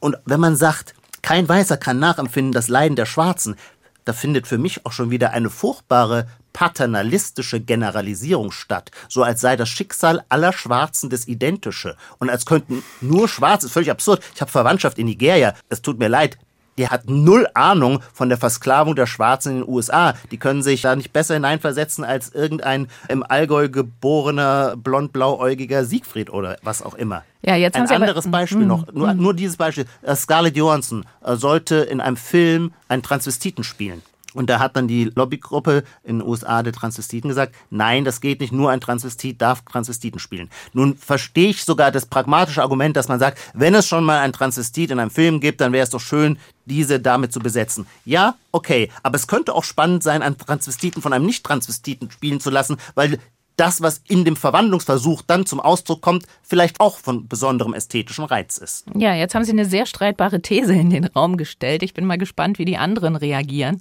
Und 0.00 0.16
wenn 0.24 0.40
man 0.40 0.56
sagt, 0.56 0.94
kein 1.22 1.48
Weißer 1.48 1.76
kann 1.76 1.98
nachempfinden 1.98 2.52
das 2.52 2.68
Leiden 2.68 2.96
der 2.96 3.06
Schwarzen, 3.06 3.56
da 4.04 4.12
findet 4.12 4.48
für 4.48 4.58
mich 4.58 4.84
auch 4.84 4.92
schon 4.92 5.10
wieder 5.10 5.30
eine 5.30 5.48
furchtbare 5.48 6.26
paternalistische 6.52 7.60
Generalisierung 7.60 8.50
statt, 8.50 8.90
so 9.08 9.22
als 9.22 9.40
sei 9.40 9.56
das 9.56 9.68
Schicksal 9.68 10.24
aller 10.28 10.52
Schwarzen 10.52 11.08
das 11.08 11.26
Identische 11.28 11.96
und 12.18 12.28
als 12.28 12.44
könnten 12.44 12.82
nur 13.00 13.28
Schwarze, 13.28 13.68
völlig 13.68 13.90
absurd. 13.90 14.22
Ich 14.34 14.40
habe 14.40 14.50
Verwandtschaft 14.50 14.98
in 14.98 15.06
Nigeria, 15.06 15.54
es 15.68 15.82
tut 15.82 15.98
mir 15.98 16.08
leid, 16.08 16.36
der 16.78 16.90
hat 16.90 17.08
null 17.08 17.46
Ahnung 17.54 18.00
von 18.12 18.28
der 18.28 18.38
Versklavung 18.38 18.96
der 18.96 19.06
Schwarzen 19.06 19.52
in 19.52 19.58
den 19.62 19.68
USA. 19.68 20.14
Die 20.30 20.38
können 20.38 20.62
sich 20.62 20.82
da 20.82 20.96
nicht 20.96 21.12
besser 21.12 21.34
hineinversetzen 21.34 22.04
als 22.04 22.30
irgendein 22.34 22.88
im 23.08 23.22
Allgäu 23.22 23.68
geborener 23.68 24.74
blond-blauäugiger 24.76 25.84
Siegfried 25.84 26.30
oder 26.30 26.56
was 26.62 26.82
auch 26.82 26.94
immer. 26.94 27.24
Ja, 27.42 27.56
jetzt 27.56 27.76
ein 27.76 27.90
anderes 27.90 28.30
Beispiel 28.30 28.64
mm, 28.64 28.68
noch, 28.68 28.92
nur, 28.92 29.12
mm. 29.12 29.16
nur 29.20 29.34
dieses 29.34 29.56
Beispiel. 29.56 29.86
Äh, 30.02 30.14
Scarlett 30.14 30.56
Johansson 30.56 31.04
äh, 31.24 31.34
sollte 31.34 31.76
in 31.76 32.00
einem 32.00 32.16
Film 32.16 32.72
einen 32.88 33.02
Transvestiten 33.02 33.64
spielen. 33.64 34.02
Und 34.34 34.48
da 34.48 34.58
hat 34.58 34.76
dann 34.76 34.88
die 34.88 35.04
Lobbygruppe 35.04 35.84
in 36.02 36.18
den 36.18 36.26
USA 36.26 36.62
der 36.62 36.72
Transvestiten 36.72 37.28
gesagt, 37.28 37.54
nein, 37.70 38.04
das 38.04 38.20
geht 38.20 38.40
nicht, 38.40 38.52
nur 38.52 38.70
ein 38.70 38.80
Transvestit 38.80 39.40
darf 39.42 39.62
Transvestiten 39.62 40.18
spielen. 40.18 40.50
Nun 40.72 40.96
verstehe 40.96 41.50
ich 41.50 41.64
sogar 41.64 41.90
das 41.90 42.06
pragmatische 42.06 42.62
Argument, 42.62 42.96
dass 42.96 43.08
man 43.08 43.18
sagt, 43.18 43.38
wenn 43.54 43.74
es 43.74 43.86
schon 43.86 44.04
mal 44.04 44.20
ein 44.20 44.32
Transvestit 44.32 44.90
in 44.90 44.98
einem 44.98 45.10
Film 45.10 45.40
gibt, 45.40 45.60
dann 45.60 45.72
wäre 45.72 45.84
es 45.84 45.90
doch 45.90 46.00
schön, 46.00 46.38
diese 46.64 47.00
damit 47.00 47.32
zu 47.32 47.40
besetzen. 47.40 47.86
Ja, 48.04 48.36
okay, 48.52 48.90
aber 49.02 49.16
es 49.16 49.26
könnte 49.26 49.54
auch 49.54 49.64
spannend 49.64 50.02
sein, 50.02 50.22
einen 50.22 50.38
Transvestiten 50.38 51.02
von 51.02 51.12
einem 51.12 51.26
Nicht-Transvestiten 51.26 52.10
spielen 52.10 52.40
zu 52.40 52.50
lassen, 52.50 52.76
weil 52.94 53.18
das, 53.56 53.82
was 53.82 54.00
in 54.08 54.24
dem 54.24 54.36
Verwandlungsversuch 54.36 55.22
dann 55.22 55.46
zum 55.46 55.60
Ausdruck 55.60 56.00
kommt, 56.00 56.26
vielleicht 56.42 56.80
auch 56.80 56.98
von 56.98 57.28
besonderem 57.28 57.74
ästhetischen 57.74 58.24
Reiz 58.24 58.58
ist. 58.58 58.86
Ja, 58.96 59.14
jetzt 59.14 59.34
haben 59.34 59.44
Sie 59.44 59.52
eine 59.52 59.66
sehr 59.66 59.86
streitbare 59.86 60.40
These 60.40 60.74
in 60.74 60.90
den 60.90 61.04
Raum 61.04 61.36
gestellt. 61.36 61.82
Ich 61.82 61.94
bin 61.94 62.06
mal 62.06 62.18
gespannt, 62.18 62.58
wie 62.58 62.64
die 62.64 62.78
anderen 62.78 63.16
reagieren. 63.16 63.78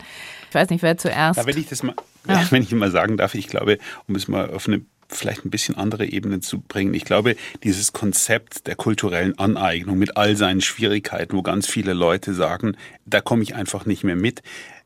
Ich 0.52 0.56
weiß 0.56 0.70
nicht, 0.70 0.82
wer 0.84 0.98
zuerst. 0.98 1.38
Ja, 1.38 1.46
wenn 1.46 1.58
ich 1.58 1.70
das 1.70 1.82
mal, 1.82 1.96
ja. 2.28 2.46
wenn 2.52 2.62
ich 2.62 2.74
mal 2.74 2.92
sagen 2.92 3.16
darf, 3.16 3.36
ich 3.36 3.48
glaube, 3.48 3.78
um 4.10 4.16
es 4.16 4.28
mal 4.28 4.50
auf 4.50 4.68
eine 4.68 4.82
vielleicht 5.08 5.46
ein 5.46 5.50
bisschen 5.50 5.76
andere 5.76 6.06
Ebene 6.06 6.40
zu 6.40 6.62
bringen. 6.62 6.94
Ich 6.94 7.06
glaube, 7.06 7.36
dieses 7.64 7.94
Konzept 7.94 8.68
der 8.68 8.76
kulturellen 8.76 9.38
Aneignung 9.38 9.98
mit 9.98 10.18
all 10.18 10.36
seinen 10.36 10.62
Schwierigkeiten, 10.62 11.36
wo 11.36 11.42
ganz 11.42 11.68
viele 11.68 11.94
Leute 11.94 12.34
sagen, 12.34 12.78
da 13.06 13.20
komme 13.20 13.44
ich 13.44 13.56
einfach 13.56 13.86
nicht 13.86 14.04
mehr 14.06 14.16
mit, 14.16 14.42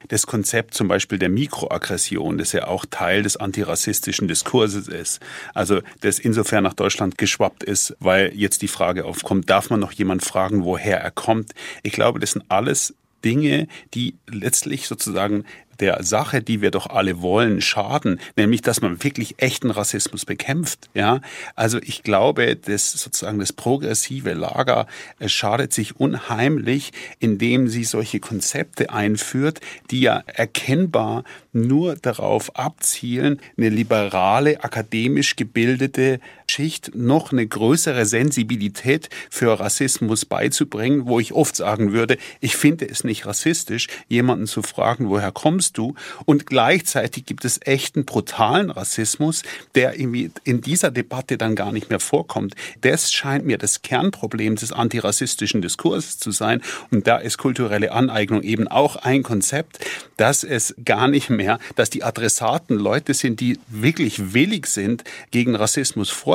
das 0.08 0.28
Konzept 0.28 0.74
zum 0.74 0.88
Beispiel 0.88 1.20
der 1.20 1.30
Mikroaggression, 1.30 2.38
das 2.38 2.52
ja 2.52 2.68
auch 2.68 2.86
Teil 2.90 3.24
des 3.24 3.38
antirassistischen 3.38 4.28
Diskurses 4.28 4.88
ist. 4.88 5.20
Also 5.54 5.82
das 6.02 6.20
insofern 6.20 6.64
nach 6.64 6.74
Deutschland 6.74 7.18
geschwappt 7.18 7.64
ist, 7.64 7.96
weil 8.00 8.32
jetzt 8.36 8.62
die 8.62 8.68
Frage 8.68 9.06
aufkommt, 9.06 9.50
darf 9.50 9.70
man 9.70 9.80
noch 9.80 9.92
jemand 9.92 10.24
fragen, 10.24 10.64
woher 10.64 11.02
er 11.02 11.12
kommt? 11.12 11.54
Ich 11.84 11.94
glaube, 11.94 12.20
das 12.20 12.32
sind 12.32 12.46
alles 12.50 12.96
Dinge, 13.26 13.68
die 13.94 14.16
letztlich 14.28 14.88
sozusagen 14.88 15.44
der 15.80 16.04
Sache, 16.04 16.42
die 16.42 16.62
wir 16.62 16.72
doch 16.72 16.88
alle 16.88 17.22
wollen, 17.22 17.62
schaden, 17.62 18.20
nämlich 18.36 18.62
dass 18.62 18.82
man 18.82 19.04
wirklich 19.04 19.36
echten 19.38 19.72
Rassismus 19.72 20.26
bekämpft. 20.26 20.90
Ja, 20.94 21.22
also 21.56 21.80
ich 21.80 22.04
glaube, 22.04 22.56
dass 22.56 22.94
sozusagen 22.94 23.40
das 23.40 23.54
progressive 23.54 24.34
Lager 24.34 24.88
es 25.20 25.32
schadet 25.32 25.74
sich 25.74 26.00
unheimlich, 26.00 26.92
indem 27.20 27.68
sie 27.68 27.84
solche 27.84 28.20
Konzepte 28.20 28.92
einführt, 28.92 29.60
die 29.92 30.02
ja 30.02 30.24
erkennbar 30.28 31.24
nur 31.52 31.96
darauf 31.96 32.56
abzielen, 32.56 33.42
eine 33.58 33.70
liberale, 33.70 34.64
akademisch 34.64 35.36
gebildete 35.36 36.20
Schicht 36.52 36.92
noch 36.96 37.32
eine 37.32 37.46
größere 37.46 38.06
Sensibilität 38.06 39.10
für 39.30 39.60
Rassismus 39.60 40.26
beizubringen, 40.26 41.06
wo 41.06 41.20
ich 41.20 41.34
oft 41.34 41.56
sagen 41.56 41.92
würde, 41.92 42.18
ich 42.40 42.56
finde 42.56 42.88
es 42.88 43.04
nicht 43.04 43.26
rassistisch, 43.26 43.88
jemanden 44.08 44.48
zu 44.48 44.62
fragen, 44.62 45.10
woher 45.10 45.32
kommst 45.32 45.78
du? 45.78 45.96
Und 46.26 46.46
gleichzeitig 46.46 47.26
gibt 47.26 47.46
es 47.46 47.60
echten 47.64 48.06
brutalen 48.06 48.70
Rassismus, 48.70 49.44
der 49.74 50.00
irgendwie 50.00 50.32
in 50.44 50.62
dieser 50.62 50.92
Debatte 50.92 51.38
dann 51.38 51.56
gar 51.56 51.72
nicht 51.72 51.90
mehr 51.90 52.00
vorkommt. 52.00 52.56
Das 52.82 53.12
scheint 53.12 53.46
mir 53.46 53.58
das 53.58 53.82
Kernproblem 53.82 54.56
des 54.56 54.72
antirassistischen 54.72 55.62
Diskurses 55.62 56.20
zu 56.20 56.32
sein. 56.32 56.62
Und 56.92 57.08
da 57.08 57.18
ist 57.18 57.38
kulturelle 57.38 57.92
Aneignung 57.92 58.44
eben 58.44 58.68
auch 58.68 58.96
ein 58.96 59.24
Konzept, 59.24 59.80
dass 60.18 60.44
es 60.44 60.76
gar 60.86 61.08
nicht 61.08 61.30
mehr, 61.30 61.60
dass 61.76 61.90
die 61.90 62.04
Adressaten 62.04 62.78
Leute 62.78 63.14
sind, 63.14 63.40
die 63.40 63.60
wirklich 63.68 64.34
willig 64.34 64.68
sind, 64.68 65.04
gegen 65.32 65.56
Rassismus 65.56 66.10
vorzugehen 66.10 66.35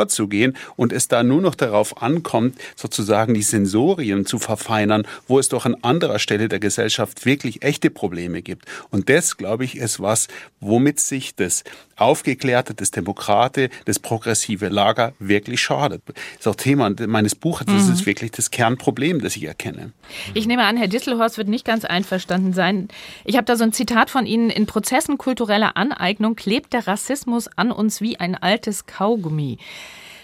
und 0.76 0.92
es 0.92 1.08
da 1.08 1.22
nur 1.22 1.40
noch 1.40 1.54
darauf 1.54 2.02
ankommt, 2.02 2.56
sozusagen 2.76 3.34
die 3.34 3.42
Sensorien 3.42 4.26
zu 4.26 4.38
verfeinern, 4.38 5.06
wo 5.28 5.38
es 5.38 5.48
doch 5.48 5.66
an 5.66 5.76
anderer 5.82 6.18
Stelle 6.18 6.48
der 6.48 6.60
Gesellschaft 6.60 7.26
wirklich 7.26 7.62
echte 7.62 7.90
Probleme 7.90 8.42
gibt. 8.42 8.66
Und 8.90 9.08
das, 9.08 9.36
glaube 9.36 9.64
ich, 9.64 9.76
ist 9.76 10.00
was, 10.00 10.28
womit 10.60 11.00
sich 11.00 11.34
das 11.34 11.64
aufgeklärte, 11.96 12.74
das 12.74 12.90
Demokrate, 12.90 13.68
das 13.84 13.98
progressive 13.98 14.68
Lager 14.68 15.12
wirklich 15.18 15.60
schadet. 15.60 16.02
Das 16.06 16.14
ist 16.40 16.48
auch 16.48 16.54
Thema 16.54 16.90
meines 17.06 17.34
Buches. 17.34 17.66
Das 17.66 17.84
mhm. 17.84 17.92
ist 17.92 18.06
wirklich 18.06 18.30
das 18.30 18.50
Kernproblem, 18.50 19.20
das 19.20 19.36
ich 19.36 19.44
erkenne. 19.44 19.92
Ich 20.34 20.46
nehme 20.46 20.64
an, 20.64 20.76
Herr 20.76 20.88
Disselhorst 20.88 21.36
wird 21.36 21.48
nicht 21.48 21.64
ganz 21.64 21.84
einverstanden 21.84 22.52
sein. 22.52 22.88
Ich 23.24 23.36
habe 23.36 23.44
da 23.44 23.56
so 23.56 23.64
ein 23.64 23.72
Zitat 23.72 24.10
von 24.10 24.26
Ihnen. 24.26 24.50
In 24.50 24.66
Prozessen 24.66 25.18
kultureller 25.18 25.76
Aneignung 25.76 26.36
klebt 26.36 26.72
der 26.72 26.86
Rassismus 26.86 27.48
an 27.56 27.70
uns 27.70 28.00
wie 28.00 28.18
ein 28.18 28.34
altes 28.34 28.86
Kaugummi. 28.86 29.58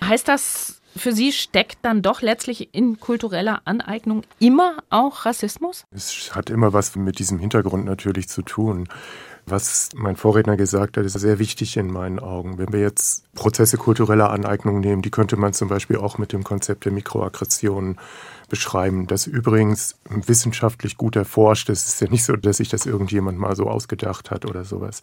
Heißt 0.02 0.28
das, 0.28 0.80
für 0.96 1.12
Sie 1.12 1.32
steckt 1.32 1.78
dann 1.82 2.02
doch 2.02 2.22
letztlich 2.22 2.74
in 2.74 2.98
kultureller 2.98 3.60
Aneignung 3.64 4.22
immer 4.38 4.78
auch 4.90 5.26
Rassismus? 5.26 5.84
Es 5.90 6.34
hat 6.34 6.50
immer 6.50 6.72
was 6.72 6.96
mit 6.96 7.18
diesem 7.18 7.38
Hintergrund 7.38 7.84
natürlich 7.84 8.28
zu 8.28 8.42
tun. 8.42 8.88
Was 9.48 9.90
mein 9.94 10.16
Vorredner 10.16 10.56
gesagt 10.56 10.96
hat, 10.96 11.04
ist 11.04 11.12
sehr 11.12 11.38
wichtig 11.38 11.76
in 11.76 11.86
meinen 11.86 12.18
Augen. 12.18 12.58
Wenn 12.58 12.72
wir 12.72 12.80
jetzt 12.80 13.32
Prozesse 13.34 13.76
kultureller 13.76 14.30
Aneignung 14.30 14.80
nehmen, 14.80 15.02
die 15.02 15.12
könnte 15.12 15.36
man 15.36 15.52
zum 15.52 15.68
Beispiel 15.68 15.98
auch 15.98 16.18
mit 16.18 16.32
dem 16.32 16.42
Konzept 16.42 16.84
der 16.84 16.90
Mikroaggressionen 16.90 17.96
beschreiben, 18.48 19.06
das 19.06 19.28
übrigens 19.28 19.96
wissenschaftlich 20.08 20.96
gut 20.96 21.14
erforscht 21.14 21.68
ist. 21.68 21.86
Es 21.86 21.94
ist 21.94 22.00
ja 22.00 22.08
nicht 22.08 22.24
so, 22.24 22.34
dass 22.34 22.56
sich 22.56 22.68
das 22.68 22.86
irgendjemand 22.86 23.38
mal 23.38 23.54
so 23.54 23.68
ausgedacht 23.68 24.32
hat 24.32 24.46
oder 24.46 24.64
sowas. 24.64 25.02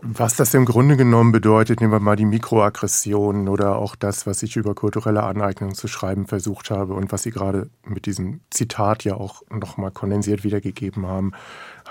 Was 0.00 0.36
das 0.36 0.54
im 0.54 0.64
Grunde 0.64 0.96
genommen 0.96 1.32
bedeutet, 1.32 1.80
nehmen 1.80 1.92
wir 1.92 2.00
mal 2.00 2.16
die 2.16 2.24
Mikroaggressionen 2.24 3.48
oder 3.48 3.76
auch 3.76 3.94
das, 3.94 4.26
was 4.26 4.42
ich 4.42 4.56
über 4.56 4.74
kulturelle 4.74 5.22
Aneignung 5.22 5.74
zu 5.74 5.86
schreiben 5.86 6.26
versucht 6.26 6.70
habe 6.70 6.94
und 6.94 7.12
was 7.12 7.22
Sie 7.24 7.30
gerade 7.30 7.68
mit 7.84 8.06
diesem 8.06 8.40
Zitat 8.50 9.04
ja 9.04 9.14
auch 9.14 9.42
nochmal 9.50 9.90
kondensiert 9.90 10.44
wiedergegeben 10.44 11.06
haben 11.06 11.32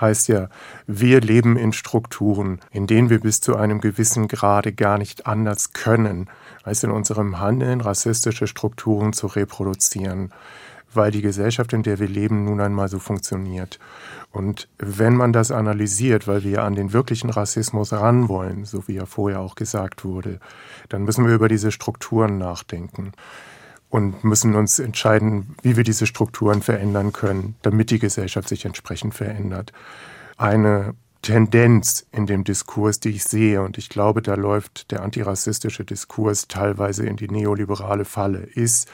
heißt 0.02 0.28
ja, 0.28 0.48
wir 0.86 1.22
leben 1.22 1.56
in 1.56 1.72
Strukturen, 1.72 2.60
in 2.70 2.86
denen 2.86 3.08
wir 3.08 3.20
bis 3.20 3.40
zu 3.40 3.56
einem 3.56 3.80
gewissen 3.80 4.28
Grade 4.28 4.72
gar 4.72 4.98
nicht 4.98 5.26
anders 5.26 5.72
können, 5.72 6.28
als 6.62 6.82
in 6.82 6.90
unserem 6.90 7.40
Handeln 7.40 7.80
rassistische 7.80 8.46
Strukturen 8.46 9.14
zu 9.14 9.28
reproduzieren, 9.28 10.32
weil 10.92 11.10
die 11.10 11.22
Gesellschaft, 11.22 11.72
in 11.72 11.82
der 11.82 11.98
wir 11.98 12.08
leben, 12.08 12.44
nun 12.44 12.60
einmal 12.60 12.88
so 12.88 12.98
funktioniert. 12.98 13.78
Und 14.30 14.68
wenn 14.78 15.16
man 15.16 15.32
das 15.32 15.50
analysiert, 15.50 16.28
weil 16.28 16.42
wir 16.44 16.64
an 16.64 16.74
den 16.74 16.92
wirklichen 16.92 17.30
Rassismus 17.30 17.92
ran 17.92 18.28
wollen, 18.28 18.66
so 18.66 18.86
wie 18.88 18.94
ja 18.94 19.06
vorher 19.06 19.40
auch 19.40 19.54
gesagt 19.54 20.04
wurde, 20.04 20.38
dann 20.90 21.04
müssen 21.04 21.26
wir 21.26 21.34
über 21.34 21.48
diese 21.48 21.72
Strukturen 21.72 22.36
nachdenken 22.36 23.12
und 23.92 24.24
müssen 24.24 24.54
uns 24.54 24.78
entscheiden, 24.78 25.54
wie 25.60 25.76
wir 25.76 25.84
diese 25.84 26.06
Strukturen 26.06 26.62
verändern 26.62 27.12
können, 27.12 27.56
damit 27.60 27.90
die 27.90 27.98
Gesellschaft 27.98 28.48
sich 28.48 28.64
entsprechend 28.64 29.14
verändert. 29.14 29.74
Eine 30.38 30.94
Tendenz 31.20 32.06
in 32.10 32.24
dem 32.24 32.42
Diskurs, 32.42 33.00
die 33.00 33.10
ich 33.10 33.24
sehe, 33.24 33.60
und 33.60 33.76
ich 33.76 33.90
glaube, 33.90 34.22
da 34.22 34.34
läuft 34.34 34.90
der 34.92 35.02
antirassistische 35.02 35.84
Diskurs 35.84 36.48
teilweise 36.48 37.04
in 37.04 37.16
die 37.16 37.28
neoliberale 37.28 38.06
Falle, 38.06 38.38
ist, 38.38 38.88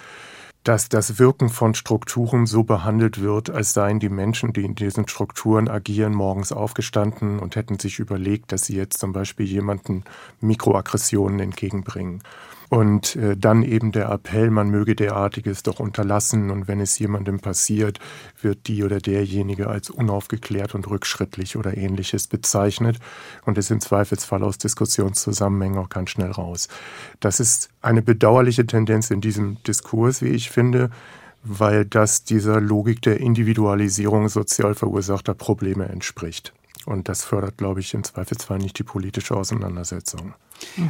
dass 0.64 0.88
das 0.88 1.20
Wirken 1.20 1.48
von 1.48 1.74
Strukturen 1.74 2.46
so 2.46 2.64
behandelt 2.64 3.20
wird, 3.20 3.50
als 3.50 3.74
seien 3.74 4.00
die 4.00 4.08
Menschen, 4.08 4.52
die 4.52 4.64
in 4.64 4.74
diesen 4.74 5.06
Strukturen 5.06 5.68
agieren, 5.68 6.12
morgens 6.12 6.50
aufgestanden 6.50 7.38
und 7.38 7.54
hätten 7.54 7.78
sich 7.78 8.00
überlegt, 8.00 8.50
dass 8.50 8.66
sie 8.66 8.74
jetzt 8.74 8.98
zum 8.98 9.12
Beispiel 9.12 9.46
jemanden 9.46 10.02
Mikroaggressionen 10.40 11.38
entgegenbringen. 11.38 12.20
Und 12.70 13.16
äh, 13.16 13.36
dann 13.36 13.62
eben 13.62 13.92
der 13.92 14.10
Appell, 14.10 14.50
man 14.50 14.68
möge 14.68 14.94
derartiges 14.94 15.62
doch 15.62 15.80
unterlassen 15.80 16.50
und 16.50 16.68
wenn 16.68 16.80
es 16.80 16.98
jemandem 16.98 17.40
passiert, 17.40 17.98
wird 18.42 18.68
die 18.68 18.84
oder 18.84 18.98
derjenige 18.98 19.68
als 19.68 19.88
unaufgeklärt 19.88 20.74
und 20.74 20.88
rückschrittlich 20.88 21.56
oder 21.56 21.76
ähnliches 21.76 22.26
bezeichnet 22.26 22.98
und 23.46 23.56
ist 23.56 23.70
im 23.70 23.80
Zweifelsfall 23.80 24.42
aus 24.42 24.58
Diskussionszusammenhängen 24.58 25.78
auch 25.78 25.88
ganz 25.88 26.10
schnell 26.10 26.30
raus. 26.30 26.68
Das 27.20 27.40
ist 27.40 27.70
eine 27.80 28.02
bedauerliche 28.02 28.66
Tendenz 28.66 29.10
in 29.10 29.22
diesem 29.22 29.62
Diskurs, 29.62 30.20
wie 30.20 30.28
ich 30.28 30.50
finde, 30.50 30.90
weil 31.44 31.86
das 31.86 32.24
dieser 32.24 32.60
Logik 32.60 33.00
der 33.00 33.20
Individualisierung 33.20 34.28
sozial 34.28 34.74
verursachter 34.74 35.32
Probleme 35.32 35.88
entspricht. 35.88 36.52
Und 36.88 37.10
das 37.10 37.22
fördert, 37.22 37.58
glaube 37.58 37.80
ich, 37.80 37.92
im 37.92 38.02
Zweifelsfall 38.02 38.56
nicht 38.56 38.78
die 38.78 38.82
politische 38.82 39.36
Auseinandersetzung. 39.36 40.32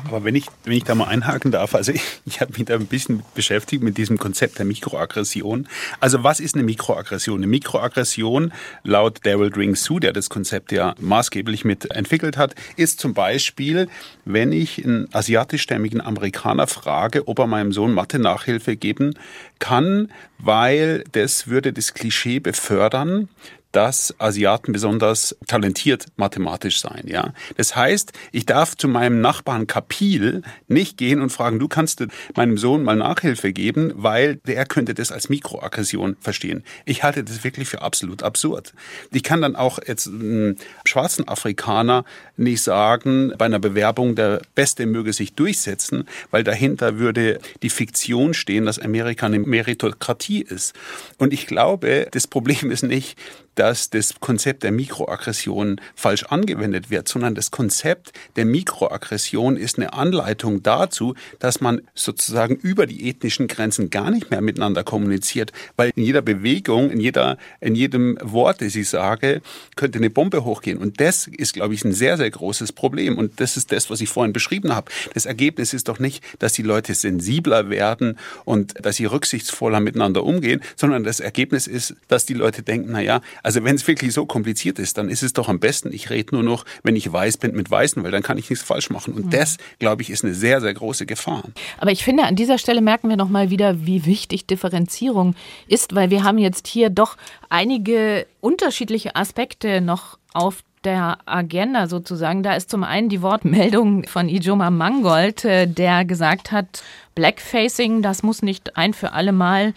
Aber 0.06 0.22
wenn 0.22 0.36
ich, 0.36 0.46
wenn 0.62 0.74
ich 0.74 0.84
da 0.84 0.94
mal 0.94 1.08
einhaken 1.08 1.50
darf, 1.50 1.74
also 1.74 1.90
ich, 1.90 2.02
ich 2.24 2.40
habe 2.40 2.52
mich 2.56 2.66
da 2.66 2.74
ein 2.74 2.86
bisschen 2.86 3.24
beschäftigt 3.34 3.82
mit 3.82 3.98
diesem 3.98 4.16
Konzept 4.16 4.60
der 4.60 4.64
Mikroaggression. 4.64 5.66
Also 5.98 6.22
was 6.22 6.38
ist 6.38 6.54
eine 6.54 6.62
Mikroaggression? 6.62 7.38
Eine 7.38 7.48
Mikroaggression, 7.48 8.52
laut 8.84 9.18
Daryl 9.24 9.50
Dring 9.50 9.74
Su, 9.74 9.98
der 9.98 10.12
das 10.12 10.30
Konzept 10.30 10.70
ja 10.70 10.94
maßgeblich 11.00 11.64
mit 11.64 11.90
entwickelt 11.90 12.36
hat, 12.36 12.54
ist 12.76 13.00
zum 13.00 13.12
Beispiel, 13.12 13.88
wenn 14.24 14.52
ich 14.52 14.84
einen 14.84 15.12
asiatischstämmigen 15.12 16.00
Amerikaner 16.00 16.68
frage, 16.68 17.26
ob 17.26 17.40
er 17.40 17.48
meinem 17.48 17.72
Sohn 17.72 17.92
Mathe-Nachhilfe 17.92 18.76
geben 18.76 19.14
kann, 19.58 20.12
weil 20.38 21.02
das 21.10 21.48
würde 21.48 21.72
das 21.72 21.92
Klischee 21.92 22.38
befördern, 22.38 23.28
dass 23.72 24.14
Asiaten 24.18 24.72
besonders 24.72 25.36
talentiert 25.46 26.06
mathematisch 26.16 26.80
sein. 26.80 27.04
Ja, 27.06 27.32
das 27.56 27.76
heißt, 27.76 28.12
ich 28.32 28.46
darf 28.46 28.76
zu 28.76 28.88
meinem 28.88 29.20
Nachbarn 29.20 29.66
Kapil 29.66 30.42
nicht 30.68 30.96
gehen 30.96 31.20
und 31.20 31.30
fragen, 31.30 31.58
du 31.58 31.68
kannst 31.68 32.04
meinem 32.34 32.56
Sohn 32.56 32.82
mal 32.82 32.96
Nachhilfe 32.96 33.52
geben, 33.52 33.92
weil 33.94 34.36
der 34.36 34.64
könnte 34.66 34.94
das 34.94 35.12
als 35.12 35.28
Mikroaggression 35.28 36.16
verstehen. 36.20 36.64
Ich 36.86 37.02
halte 37.02 37.24
das 37.24 37.44
wirklich 37.44 37.68
für 37.68 37.82
absolut 37.82 38.22
absurd. 38.22 38.72
Ich 39.12 39.22
kann 39.22 39.42
dann 39.42 39.56
auch 39.56 39.78
jetzt 39.86 40.08
einem 40.08 40.56
schwarzen 40.84 41.28
Afrikaner 41.28 42.04
nicht 42.36 42.62
sagen, 42.62 43.32
bei 43.36 43.46
einer 43.46 43.58
Bewerbung 43.58 44.14
der 44.14 44.40
Beste 44.54 44.86
möge 44.86 45.12
sich 45.12 45.34
durchsetzen, 45.34 46.04
weil 46.30 46.44
dahinter 46.44 46.98
würde 46.98 47.38
die 47.62 47.70
Fiktion 47.70 48.32
stehen, 48.34 48.64
dass 48.64 48.78
Amerika 48.78 49.26
eine 49.26 49.38
Meritokratie 49.38 50.42
ist. 50.42 50.74
Und 51.18 51.32
ich 51.32 51.46
glaube, 51.46 52.08
das 52.10 52.26
Problem 52.26 52.70
ist 52.70 52.82
nicht, 52.82 53.18
dass 53.58 53.90
das 53.90 54.14
Konzept 54.20 54.62
der 54.62 54.70
Mikroaggression 54.70 55.80
falsch 55.96 56.24
angewendet 56.24 56.90
wird, 56.90 57.08
sondern 57.08 57.34
das 57.34 57.50
Konzept 57.50 58.12
der 58.36 58.44
Mikroaggression 58.44 59.56
ist 59.56 59.78
eine 59.78 59.92
Anleitung 59.94 60.62
dazu, 60.62 61.14
dass 61.40 61.60
man 61.60 61.82
sozusagen 61.94 62.54
über 62.54 62.86
die 62.86 63.08
ethnischen 63.08 63.48
Grenzen 63.48 63.90
gar 63.90 64.10
nicht 64.10 64.30
mehr 64.30 64.40
miteinander 64.40 64.84
kommuniziert, 64.84 65.52
weil 65.76 65.90
in 65.96 66.04
jeder 66.04 66.22
Bewegung, 66.22 66.90
in 66.90 67.00
jeder, 67.00 67.36
in 67.60 67.74
jedem 67.74 68.16
Wort, 68.22 68.60
das 68.60 68.76
ich 68.76 68.88
sage, 68.88 69.42
könnte 69.74 69.98
eine 69.98 70.10
Bombe 70.10 70.44
hochgehen. 70.44 70.78
Und 70.78 71.00
das 71.00 71.26
ist, 71.26 71.54
glaube 71.54 71.74
ich, 71.74 71.84
ein 71.84 71.92
sehr, 71.92 72.16
sehr 72.16 72.30
großes 72.30 72.72
Problem. 72.72 73.18
Und 73.18 73.40
das 73.40 73.56
ist 73.56 73.72
das, 73.72 73.90
was 73.90 74.00
ich 74.00 74.08
vorhin 74.08 74.32
beschrieben 74.32 74.74
habe. 74.74 74.90
Das 75.14 75.26
Ergebnis 75.26 75.72
ist 75.72 75.88
doch 75.88 75.98
nicht, 75.98 76.22
dass 76.38 76.52
die 76.52 76.62
Leute 76.62 76.94
sensibler 76.94 77.70
werden 77.70 78.18
und 78.44 78.74
dass 78.84 78.96
sie 78.96 79.06
rücksichtsvoller 79.06 79.80
miteinander 79.80 80.22
umgehen, 80.22 80.60
sondern 80.76 81.02
das 81.02 81.18
Ergebnis 81.18 81.66
ist, 81.66 81.96
dass 82.06 82.24
die 82.24 82.34
Leute 82.34 82.62
denken, 82.62 82.90
na 82.92 83.00
ja, 83.00 83.20
also 83.48 83.64
wenn 83.64 83.76
es 83.76 83.88
wirklich 83.88 84.12
so 84.12 84.26
kompliziert 84.26 84.78
ist, 84.78 84.98
dann 84.98 85.08
ist 85.08 85.22
es 85.22 85.32
doch 85.32 85.48
am 85.48 85.58
besten, 85.58 85.90
ich 85.90 86.10
rede 86.10 86.34
nur 86.34 86.42
noch, 86.42 86.66
wenn 86.82 86.96
ich 86.96 87.10
weiß 87.10 87.38
bin, 87.38 87.52
mit 87.52 87.70
Weißen, 87.70 88.04
weil 88.04 88.10
dann 88.10 88.22
kann 88.22 88.36
ich 88.36 88.50
nichts 88.50 88.62
falsch 88.62 88.90
machen. 88.90 89.14
Und 89.14 89.24
mhm. 89.24 89.30
das, 89.30 89.56
glaube 89.78 90.02
ich, 90.02 90.10
ist 90.10 90.22
eine 90.22 90.34
sehr, 90.34 90.60
sehr 90.60 90.74
große 90.74 91.06
Gefahr. 91.06 91.44
Aber 91.78 91.90
ich 91.90 92.04
finde, 92.04 92.24
an 92.24 92.36
dieser 92.36 92.58
Stelle 92.58 92.82
merken 92.82 93.08
wir 93.08 93.16
nochmal 93.16 93.48
wieder, 93.48 93.86
wie 93.86 94.04
wichtig 94.04 94.44
Differenzierung 94.44 95.34
ist, 95.66 95.94
weil 95.94 96.10
wir 96.10 96.24
haben 96.24 96.36
jetzt 96.36 96.66
hier 96.66 96.90
doch 96.90 97.16
einige 97.48 98.26
unterschiedliche 98.42 99.16
Aspekte 99.16 99.80
noch 99.80 100.18
auf 100.34 100.62
der 100.84 101.16
Agenda 101.24 101.86
sozusagen. 101.86 102.42
Da 102.42 102.52
ist 102.52 102.68
zum 102.68 102.84
einen 102.84 103.08
die 103.08 103.22
Wortmeldung 103.22 104.04
von 104.08 104.28
Ijoma 104.28 104.68
Mangold, 104.68 105.46
äh, 105.46 105.66
der 105.66 106.04
gesagt 106.04 106.52
hat, 106.52 106.82
Blackfacing, 107.14 108.02
das 108.02 108.22
muss 108.22 108.42
nicht 108.42 108.76
ein 108.76 108.92
für 108.92 109.12
alle 109.12 109.32
Mal 109.32 109.72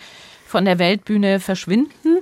von 0.46 0.66
der 0.66 0.78
Weltbühne 0.78 1.40
verschwinden. 1.40 2.18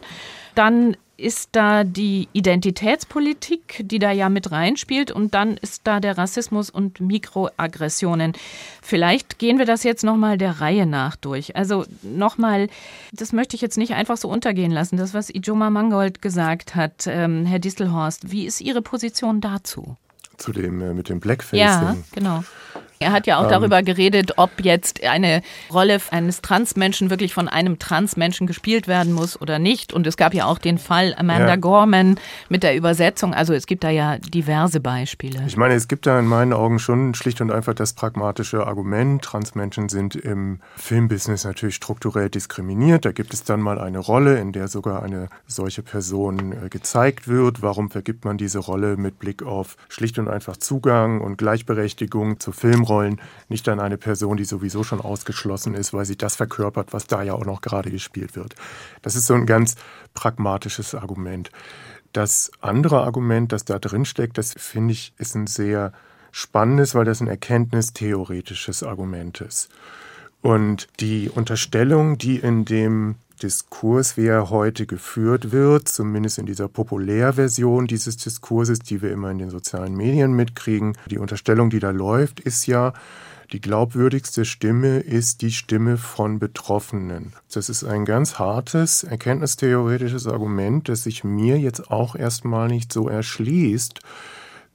Dann 0.53 0.95
ist 1.19 1.49
da 1.51 1.83
die 1.83 2.27
Identitätspolitik, 2.33 3.81
die 3.83 3.99
da 3.99 4.11
ja 4.11 4.29
mit 4.29 4.51
reinspielt 4.51 5.11
und 5.11 5.33
dann 5.33 5.57
ist 5.57 5.81
da 5.85 5.99
der 5.99 6.17
Rassismus 6.17 6.69
und 6.69 6.99
Mikroaggressionen. 6.99 8.33
Vielleicht 8.81 9.39
gehen 9.39 9.57
wir 9.57 9.65
das 9.65 9.83
jetzt 9.83 10.03
nochmal 10.03 10.37
der 10.37 10.61
Reihe 10.61 10.85
nach 10.85 11.15
durch. 11.15 11.55
Also 11.55 11.85
nochmal, 12.01 12.69
das 13.11 13.33
möchte 13.33 13.55
ich 13.55 13.61
jetzt 13.61 13.77
nicht 13.77 13.93
einfach 13.93 14.17
so 14.17 14.29
untergehen 14.29 14.71
lassen, 14.71 14.97
das, 14.97 15.13
was 15.13 15.29
Ijoma 15.29 15.69
Mangold 15.69 16.21
gesagt 16.21 16.75
hat, 16.75 17.05
ähm, 17.07 17.45
Herr 17.45 17.59
Distelhorst. 17.59 18.31
Wie 18.31 18.45
ist 18.45 18.61
Ihre 18.61 18.81
Position 18.81 19.41
dazu? 19.41 19.97
Zu 20.37 20.53
dem 20.53 20.81
äh, 20.81 20.93
mit 20.93 21.09
dem 21.09 21.19
Blackfacing. 21.19 21.59
Ja, 21.59 21.97
genau. 22.13 22.43
Er 23.01 23.13
hat 23.13 23.27
ja 23.27 23.37
auch 23.37 23.43
ähm, 23.43 23.49
darüber 23.51 23.81
geredet, 23.81 24.33
ob 24.35 24.49
jetzt 24.61 25.05
eine 25.05 25.41
Rolle 25.71 26.01
eines 26.11 26.41
Transmenschen 26.41 27.09
wirklich 27.09 27.33
von 27.33 27.47
einem 27.47 27.79
Transmenschen 27.79 28.45
gespielt 28.45 28.89
werden 28.89 29.13
muss 29.13 29.39
oder 29.41 29.57
nicht. 29.57 29.93
Und 29.93 30.05
es 30.05 30.17
gab 30.17 30.33
ja 30.33 30.47
auch 30.47 30.57
den 30.57 30.77
Fall 30.77 31.15
Amanda 31.17 31.47
ja. 31.47 31.55
Gorman 31.55 32.19
mit 32.49 32.61
der 32.61 32.75
Übersetzung. 32.75 33.33
Also 33.33 33.53
es 33.53 33.67
gibt 33.67 33.85
da 33.85 33.89
ja 33.89 34.17
diverse 34.17 34.81
Beispiele. 34.81 35.41
Ich 35.47 35.55
meine, 35.55 35.75
es 35.75 35.87
gibt 35.87 36.07
da 36.07 36.19
in 36.19 36.25
meinen 36.25 36.51
Augen 36.51 36.77
schon 36.77 37.13
schlicht 37.13 37.39
und 37.39 37.51
einfach 37.51 37.73
das 37.73 37.93
pragmatische 37.93 38.67
Argument. 38.67 39.21
Transmenschen 39.21 39.87
sind 39.87 40.17
im 40.17 40.59
Filmbusiness 40.75 41.45
natürlich 41.45 41.75
strukturell 41.75 42.29
diskriminiert. 42.29 43.05
Da 43.05 43.13
gibt 43.13 43.33
es 43.33 43.45
dann 43.45 43.61
mal 43.61 43.79
eine 43.79 43.99
Rolle, 43.99 44.39
in 44.39 44.51
der 44.51 44.67
sogar 44.67 45.03
eine 45.03 45.29
solche 45.47 45.83
Person 45.83 46.51
äh, 46.51 46.67
gezeigt 46.67 47.29
wird. 47.29 47.61
Warum 47.61 47.91
vergibt 47.91 48.25
man 48.25 48.37
diese 48.37 48.59
Rolle 48.59 48.97
mit 48.97 49.19
Blick 49.19 49.41
auf 49.41 49.77
schlicht 49.87 50.19
und 50.19 50.27
einfach 50.27 50.57
Zugang 50.57 51.21
und 51.21 51.37
Gleichberechtigung 51.37 52.41
zu 52.41 52.51
Film? 52.51 52.88
Rollen 52.89 53.21
nicht 53.47 53.69
an 53.69 53.79
eine 53.79 53.97
Person, 53.97 54.37
die 54.37 54.45
sowieso 54.45 54.83
schon 54.83 54.99
ausgeschlossen 54.99 55.75
ist, 55.75 55.93
weil 55.93 56.05
sie 56.05 56.17
das 56.17 56.35
verkörpert, 56.35 56.91
was 56.91 57.07
da 57.07 57.23
ja 57.23 57.33
auch 57.33 57.45
noch 57.45 57.61
gerade 57.61 57.91
gespielt 57.91 58.35
wird. 58.35 58.55
Das 59.01 59.15
ist 59.15 59.27
so 59.27 59.35
ein 59.35 59.45
ganz 59.45 59.75
pragmatisches 60.13 60.95
Argument. 60.95 61.51
Das 62.11 62.51
andere 62.59 63.03
Argument, 63.03 63.51
das 63.51 63.65
da 63.65 63.79
drin 63.79 64.05
steckt, 64.05 64.37
das 64.37 64.53
finde 64.57 64.93
ich, 64.93 65.13
ist 65.17 65.35
ein 65.35 65.47
sehr 65.47 65.93
spannendes, 66.31 66.95
weil 66.95 67.05
das 67.05 67.21
ein 67.21 67.27
erkenntnistheoretisches 67.27 68.83
Argument 68.83 69.41
ist. 69.41 69.69
Und 70.41 70.87
die 70.99 71.29
Unterstellung, 71.29 72.17
die 72.17 72.37
in 72.37 72.65
dem 72.65 73.15
Diskurs, 73.39 74.17
wie 74.17 74.27
er 74.27 74.49
heute 74.49 74.85
geführt 74.85 75.51
wird, 75.51 75.87
zumindest 75.87 76.37
in 76.37 76.45
dieser 76.45 76.67
Populärversion 76.67 77.87
dieses 77.87 78.17
Diskurses, 78.17 78.79
die 78.79 79.01
wir 79.01 79.11
immer 79.11 79.31
in 79.31 79.39
den 79.39 79.49
sozialen 79.49 79.95
Medien 79.95 80.33
mitkriegen. 80.33 80.97
Die 81.09 81.17
Unterstellung, 81.17 81.69
die 81.69 81.79
da 81.79 81.89
läuft, 81.89 82.39
ist 82.39 82.67
ja, 82.67 82.93
die 83.51 83.61
glaubwürdigste 83.61 84.45
Stimme 84.45 84.99
ist 84.99 85.41
die 85.41 85.51
Stimme 85.51 85.97
von 85.97 86.37
Betroffenen. 86.37 87.33
Das 87.51 87.67
ist 87.67 87.83
ein 87.83 88.05
ganz 88.05 88.37
hartes, 88.37 89.03
erkenntnistheoretisches 89.03 90.27
Argument, 90.27 90.87
das 90.87 91.03
sich 91.03 91.23
mir 91.23 91.57
jetzt 91.57 91.89
auch 91.89 92.15
erstmal 92.15 92.67
nicht 92.67 92.93
so 92.93 93.09
erschließt. 93.09 94.01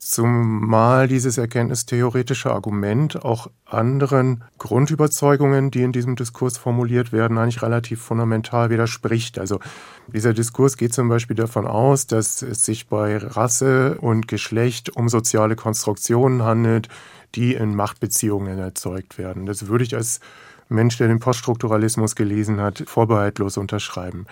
Zumal 0.06 1.08
dieses 1.08 1.38
erkenntnistheoretische 1.38 2.52
Argument 2.52 3.24
auch 3.24 3.48
anderen 3.64 4.44
Grundüberzeugungen, 4.58 5.70
die 5.70 5.80
in 5.80 5.92
diesem 5.92 6.14
Diskurs 6.14 6.58
formuliert 6.58 7.10
werden, 7.10 7.38
eigentlich 7.38 7.62
relativ 7.62 8.02
fundamental 8.02 8.68
widerspricht. 8.68 9.38
Also 9.38 9.60
dieser 10.08 10.34
Diskurs 10.34 10.76
geht 10.76 10.92
zum 10.92 11.08
Beispiel 11.08 11.36
davon 11.36 11.66
aus, 11.66 12.06
dass 12.06 12.42
es 12.42 12.66
sich 12.66 12.88
bei 12.88 13.16
Rasse 13.16 13.96
und 13.98 14.28
Geschlecht 14.28 14.94
um 14.94 15.08
soziale 15.08 15.56
Konstruktionen 15.56 16.42
handelt, 16.42 16.88
die 17.34 17.54
in 17.54 17.74
Machtbeziehungen 17.74 18.58
erzeugt 18.58 19.16
werden. 19.16 19.46
Das 19.46 19.68
würde 19.68 19.84
ich 19.84 19.96
als 19.96 20.20
Mensch, 20.68 20.98
der 20.98 21.08
den 21.08 21.18
Poststrukturalismus 21.18 22.14
gelesen 22.14 22.60
hat, 22.60 22.84
vorbehaltlos 22.86 23.56
unterschreiben. 23.56 24.26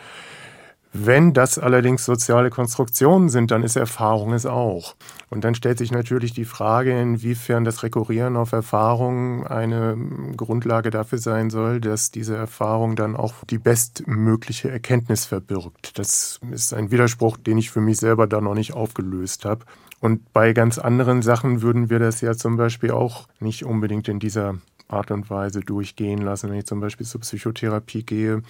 Wenn 0.94 1.33
das 1.33 1.59
allerdings 1.59 2.05
soziale 2.05 2.50
Konstruktionen 2.50 3.31
sind, 3.31 3.50
dann 3.50 3.62
ist 3.62 3.76
Erfahrung 3.76 4.35
es 4.35 4.44
auch. 4.44 4.94
Und 5.31 5.42
dann 5.42 5.55
stellt 5.55 5.78
sich 5.78 5.90
natürlich 5.90 6.35
die 6.35 6.44
Frage, 6.44 7.00
inwiefern 7.00 7.64
das 7.64 7.83
Rekurrieren 7.83 8.37
auf 8.37 8.52
Erfahrung 8.52 9.46
eine 9.46 9.96
Grundlage 10.37 10.90
dafür 10.90 11.16
sein 11.16 11.48
soll, 11.48 11.81
dass 11.81 12.11
diese 12.11 12.37
Erfahrung 12.37 12.94
dann 12.94 13.16
auch 13.16 13.33
die 13.48 13.57
bestmögliche 13.57 14.70
Erkenntnis 14.70 15.24
verbirgt. 15.24 15.98
Das 15.98 16.38
ist 16.50 16.74
ein 16.74 16.90
Widerspruch, 16.90 17.38
den 17.38 17.57
ich 17.57 17.70
für 17.70 17.81
mich 17.81 17.96
selber 17.96 18.26
da 18.26 18.42
noch 18.42 18.55
nicht 18.55 18.74
aufgelöst 18.74 19.46
habe. 19.46 19.64
Und 20.00 20.33
bei 20.35 20.52
ganz 20.52 20.78
anderen 20.78 21.22
Sachen 21.22 21.62
würden 21.62 21.88
wir 21.88 22.00
das 22.00 22.20
ja 22.20 22.35
zum 22.37 22.59
Beispiel 22.59 22.90
auch 22.90 23.28
nicht 23.40 23.64
unbedingt 23.64 24.09
in 24.09 24.18
dieser 24.18 24.57
Art 24.88 25.11
und 25.11 25.31
Weise 25.31 25.61
durchgehen 25.61 26.20
lassen. 26.20 26.50
Wenn 26.50 26.59
ich 26.59 26.66
zum 26.66 26.81
Beispiel 26.81 27.07
zur 27.07 27.22
Psychotherapie 27.22 28.05
gehe, 28.05 28.42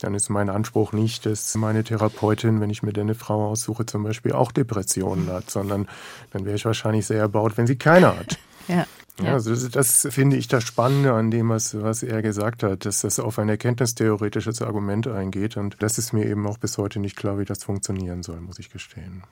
dann 0.00 0.14
ist 0.14 0.28
mein 0.28 0.50
Anspruch 0.50 0.92
nicht, 0.92 1.26
dass 1.26 1.54
meine 1.54 1.84
Therapeutin, 1.84 2.60
wenn 2.60 2.70
ich 2.70 2.82
mir 2.82 2.92
eine 2.96 3.14
Frau 3.14 3.48
aussuche, 3.48 3.86
zum 3.86 4.02
Beispiel 4.02 4.32
auch 4.32 4.52
Depressionen 4.52 5.28
hat, 5.28 5.50
sondern 5.50 5.88
dann 6.32 6.44
wäre 6.44 6.56
ich 6.56 6.64
wahrscheinlich 6.64 7.06
sehr 7.06 7.20
erbaut, 7.20 7.56
wenn 7.56 7.66
sie 7.66 7.76
keine 7.76 8.18
hat. 8.18 8.38
Ja. 8.68 8.86
Ja, 9.22 9.34
also 9.34 9.50
das, 9.50 9.68
das, 9.68 10.08
finde 10.10 10.36
ich 10.36 10.48
das 10.48 10.64
Spannende 10.64 11.12
an 11.12 11.30
dem, 11.30 11.50
was, 11.50 11.80
was 11.80 12.02
er 12.02 12.22
gesagt 12.22 12.62
hat, 12.62 12.86
dass 12.86 13.02
das 13.02 13.18
auf 13.18 13.38
ein 13.38 13.50
erkenntnistheoretisches 13.50 14.62
Argument 14.62 15.06
eingeht. 15.08 15.58
Und 15.58 15.76
das 15.80 15.98
ist 15.98 16.12
mir 16.12 16.24
eben 16.26 16.46
auch 16.46 16.56
bis 16.56 16.78
heute 16.78 17.00
nicht 17.00 17.16
klar, 17.16 17.38
wie 17.38 17.44
das 17.44 17.64
funktionieren 17.64 18.22
soll, 18.22 18.40
muss 18.40 18.58
ich 18.58 18.70
gestehen. 18.70 19.22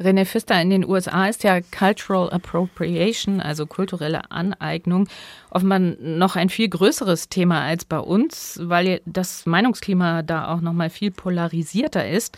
René 0.00 0.24
Pfister, 0.24 0.60
in 0.60 0.70
den 0.70 0.88
USA 0.88 1.26
ist 1.26 1.44
ja 1.44 1.60
Cultural 1.60 2.30
Appropriation, 2.30 3.40
also 3.40 3.66
kulturelle 3.66 4.30
Aneignung, 4.30 5.06
offenbar 5.50 5.78
noch 5.78 6.34
ein 6.34 6.48
viel 6.48 6.68
größeres 6.68 7.28
Thema 7.28 7.62
als 7.62 7.84
bei 7.84 7.98
uns, 7.98 8.58
weil 8.62 9.00
das 9.04 9.46
Meinungsklima 9.46 10.22
da 10.22 10.52
auch 10.52 10.60
noch 10.60 10.72
mal 10.72 10.90
viel 10.90 11.10
polarisierter 11.10 12.08
ist. 12.08 12.36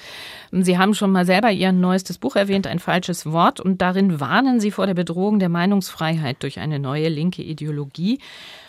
Sie 0.50 0.78
haben 0.78 0.94
schon 0.94 1.12
mal 1.12 1.24
selber 1.24 1.52
Ihr 1.52 1.72
neuestes 1.72 2.18
Buch 2.18 2.36
erwähnt, 2.36 2.66
ein 2.66 2.80
falsches 2.80 3.24
Wort, 3.26 3.60
und 3.60 3.80
darin 3.80 4.20
warnen 4.20 4.60
Sie 4.60 4.70
vor 4.70 4.86
der 4.86 4.94
Bedrohung 4.94 5.38
der 5.38 5.48
Meinungsfreiheit 5.48 6.42
durch 6.42 6.58
eine 6.58 6.78
neue 6.78 7.08
linke 7.08 7.42
Ideologie. 7.42 8.18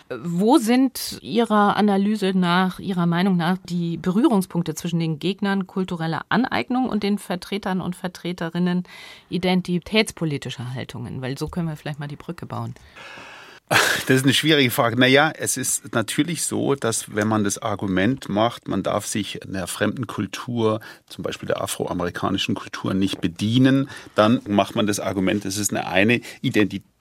Wo 0.10 0.60
sind 0.60 1.18
Ihrer 1.22 1.78
Analyse 1.78 2.34
nach, 2.36 2.80
Ihrer 2.80 3.08
Meinung 3.08 3.38
nach, 3.38 3.58
die 3.58 3.98
Berührungspunkte 3.98 4.76
zwischen 4.76 5.00
den 5.00 5.18
Gegnern 5.18 5.65
kultureller 5.65 6.26
Aneignung 6.30 6.89
und 6.89 7.02
den 7.02 7.18
Vertretern 7.18 7.82
und 7.82 7.96
Vertreterinnen 7.96 8.84
identitätspolitischer 9.30 10.76
Haltungen? 10.76 11.22
Weil 11.22 11.38
so 11.38 11.48
können 11.48 11.68
wir 11.68 11.76
vielleicht 11.76 12.00
mal 12.00 12.08
die 12.08 12.18
Brücke 12.18 12.46
bauen. 12.46 12.76
Das 13.68 14.18
ist 14.18 14.24
eine 14.26 14.34
schwierige 14.36 14.70
Frage. 14.70 14.96
Naja, 15.00 15.32
es 15.36 15.58
ist 15.58 15.96
natürlich 15.96 16.44
so, 16.44 16.76
dass 16.76 17.15
wenn 17.15 17.28
man 17.28 17.44
das 17.44 17.58
Argument 17.58 18.30
macht, 18.30 18.68
man 18.68 18.84
darf 18.84 19.08
sich 19.08 19.44
einer 19.44 19.65
fremden 19.65 20.06
Kultur, 20.06 20.82
zum 21.08 21.24
Beispiel 21.24 21.48
der 21.48 21.62
afroamerikanischen 21.62 22.54
Kultur, 22.54 22.94
nicht 22.94 23.22
bedienen, 23.22 23.89
dann 24.13 24.41
macht 24.48 24.76
man 24.76 24.86
das 24.86 25.00
Argument, 25.00 25.46
es 25.46 25.58
ist 25.58 25.74
eine 25.74 25.88
eine 25.88 26.22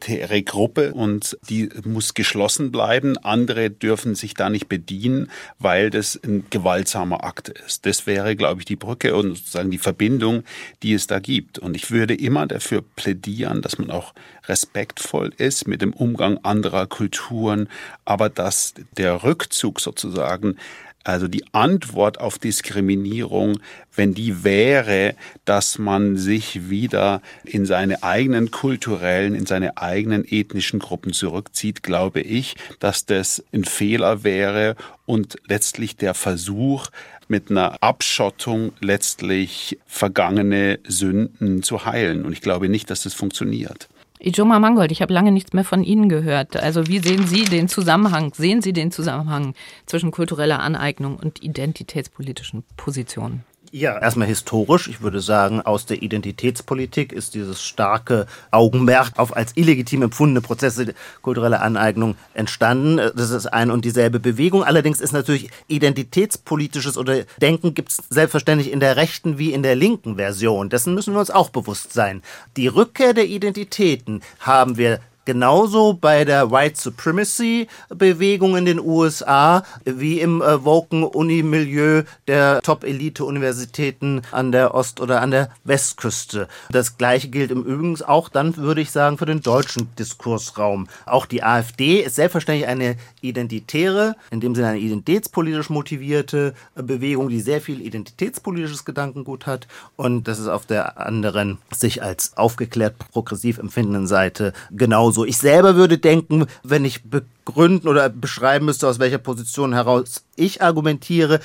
identitäre 0.05 0.43
Gruppe 0.43 0.95
und 0.95 1.37
die 1.49 1.69
muss 1.85 2.15
geschlossen 2.15 2.71
bleiben. 2.71 3.17
Andere 3.19 3.71
dürfen 3.71 4.15
sich 4.15 4.35
da 4.35 4.51
nicht 4.51 4.69
bedienen, 4.69 5.31
weil 5.59 5.91
das 5.91 6.19
ein 6.23 6.45
gewaltsamer 6.51 7.25
Akt 7.25 7.49
ist. 7.49 7.87
Das 7.87 8.07
wäre, 8.07 8.37
glaube 8.37 8.61
ich, 8.61 8.65
die 8.65 8.77
Brücke 8.77 9.15
und 9.15 9.37
sozusagen 9.37 9.71
die 9.71 9.79
Verbindung, 9.79 10.45
die 10.83 10.95
es 10.95 11.07
da 11.07 11.19
gibt. 11.19 11.59
Und 11.59 11.77
ich 11.77 11.91
würde 11.91 12.15
immer 12.15 12.47
dafür 12.47 12.83
plädieren, 12.83 13.63
dass 13.63 13.79
man 13.79 13.91
auch 13.91 14.15
respektvoll 14.47 15.33
ist 15.39 15.67
mit 15.67 15.81
dem 15.81 15.93
Umgang 15.93 16.39
anderer 16.43 16.87
Kulturen, 16.87 17.69
aber 18.05 18.29
dass 18.29 18.75
der 18.97 19.23
Rückzug 19.23 19.81
sozusagen 19.81 20.57
also 21.05 21.29
die 21.29 21.45
Antwort 21.53 22.19
auf 22.19 22.39
Diskriminierung, 22.39 23.61
wenn 23.95 24.15
die 24.15 24.43
wäre, 24.43 25.15
dass 25.45 25.79
man 25.79 26.17
sich 26.17 26.71
wieder 26.71 27.21
in 27.45 27.67
seine 27.67 28.03
eigenen 28.03 28.51
kulturellen, 28.51 29.35
in 29.35 29.47
seine 29.47 29.77
eigenen 29.77 30.25
ethnischen 30.25 30.81
Gruppen 30.81 31.13
zurückzieht, 31.13 31.83
glaube 31.83 32.21
ich, 32.21 32.57
dass 32.81 33.05
das 33.05 33.45
ein 33.53 33.65
Fehler 33.65 34.25
wäre 34.25 34.77
und 35.07 35.37
letztlich 35.47 35.97
der 35.97 36.15
Versuch, 36.15 36.89
mit 37.29 37.51
einer 37.51 37.83
Abschottung 37.83 38.73
letztlich 38.81 39.79
vergangene 39.87 40.79
Sünden 40.87 41.63
zu 41.63 41.85
heilen. 41.85 42.25
Und 42.25 42.33
ich 42.33 42.43
glaube 42.43 42.69
nicht, 42.69 42.91
dass 42.91 43.05
das 43.05 43.15
funktioniert. 43.15 43.89
Ijoma 44.25 44.59
Mangold, 44.59 44.91
ich 44.91 45.03
habe 45.03 45.13
lange 45.13 45.33
nichts 45.33 45.53
mehr 45.53 45.65
von 45.65 45.85
Ihnen 45.85 46.09
gehört. 46.09 46.57
Also 46.57 46.87
wie 46.87 46.99
sehen 46.99 47.27
Sie 47.27 47.45
den 47.45 47.69
Zusammenhang, 47.69 48.33
sehen 48.33 48.63
Sie 48.63 48.73
den 48.73 48.91
Zusammenhang 48.91 49.55
zwischen 49.85 50.13
kultureller 50.13 50.61
Aneignung 50.61 51.17
und 51.17 51.43
identitätspolitischen 51.43 52.65
Positionen? 52.79 53.45
Ja, 53.77 53.99
erstmal 53.99 54.29
historisch. 54.29 54.87
Ich 54.87 55.03
würde 55.03 55.21
sagen, 55.21 55.61
aus 55.61 55.85
der 55.85 56.01
Identitätspolitik 56.01 57.13
ist 57.13 57.35
dieses 57.35 57.61
starke 57.61 58.29
Augenmerk 58.53 59.19
auf 59.19 59.37
als 59.37 59.57
illegitim 59.57 60.03
empfundene 60.03 60.43
Prozesse 60.43 60.95
kultureller 61.23 61.61
Aneignung 61.61 62.15
entstanden. 62.35 62.99
Das 63.17 63.31
ist 63.31 63.47
ein 63.47 63.73
und 63.73 63.85
dieselbe 63.85 64.21
Bewegung. 64.21 64.63
Allerdings 64.63 65.01
ist 65.01 65.11
natürlich 65.11 65.51
identitätspolitisches 65.67 66.97
oder 66.97 67.25
Denken 67.41 67.75
gibt 67.75 67.91
es 67.91 67.99
selbstverständlich 68.11 68.71
in 68.71 68.79
der 68.79 68.95
rechten 68.95 69.39
wie 69.39 69.53
in 69.53 69.65
der 69.65 69.75
linken 69.75 70.15
Version. 70.15 70.71
Dessen 70.71 70.95
müssen 70.95 71.13
wir 71.13 71.19
uns 71.19 71.33
auch 71.33 71.49
bewusst 71.49 71.93
sein. 71.93 72.23
Die 72.57 72.69
Rückkehr 72.69 73.13
der 73.13 73.27
Identitäten 73.27 74.23
haben 74.39 74.77
wir 74.77 75.01
genauso 75.25 75.95
bei 75.95 76.25
der 76.25 76.51
White 76.51 76.81
Supremacy 76.81 77.69
Bewegung 77.89 78.57
in 78.57 78.65
den 78.65 78.81
USA 78.81 79.63
wie 79.85 80.21
im 80.21 80.43
äh, 80.43 80.65
woken 80.65 81.05
Unimilieu 81.05 82.03
der 82.27 82.61
Top-Elite-Universitäten 82.63 84.23
an 84.33 84.53
der 84.53 84.75
Ost- 84.75 85.01
oder 85.01 85.21
an 85.21 85.31
der 85.31 85.51
Westküste. 85.65 86.49
Das 86.71 86.99
gleiche 86.99 87.29
gilt 87.29 87.51
im 87.51 87.63
Übrigen 87.65 88.01
auch 88.03 88.29
dann, 88.29 88.57
würde 88.57 88.81
ich 88.81 88.91
sagen, 88.91 89.19
für 89.19 89.27
den 89.27 89.41
deutschen 89.41 89.89
Diskursraum. 89.99 90.89
Auch 91.07 91.27
die 91.27 91.43
AfD 91.43 92.01
ist 92.01 92.17
selbstverständlich 92.17 92.69
eine 92.69 92.97
identitäre, 93.21 94.17
in 94.31 94.41
dem 94.41 94.55
Sinne 94.55 94.69
eine 94.69 94.79
identitätspolitisch 94.79 95.71
motivierte 95.71 96.55
Bewegung, 96.75 97.29
die 97.29 97.41
sehr 97.41 97.61
viel 97.61 97.81
identitätspolitisches 97.81 98.85
Gedankengut 98.85 99.47
hat 99.47 99.69
und 99.97 100.29
das 100.29 100.39
ist 100.39 100.49
auf 100.49 100.67
der 100.67 100.99
anderen 100.99 101.59
sich 101.71 102.03
als 102.03 102.37
aufgeklärt 102.37 102.99
progressiv 103.13 103.59
empfindenden 103.59 104.07
Seite 104.07 104.53
genauso. 104.71 105.14
Ich 105.23 105.39
selber 105.39 105.77
würde 105.77 105.99
denken, 105.99 106.47
wenn 106.65 106.85
ich 106.85 107.05
begründen 107.05 107.87
oder 107.87 108.09
beschreiben 108.09 108.67
müsste, 108.67 108.89
aus 108.89 108.99
welcher 108.99 109.19
Position 109.19 109.73
heraus 109.73 110.25
ich 110.35 110.63
argumentiere, 110.63 111.41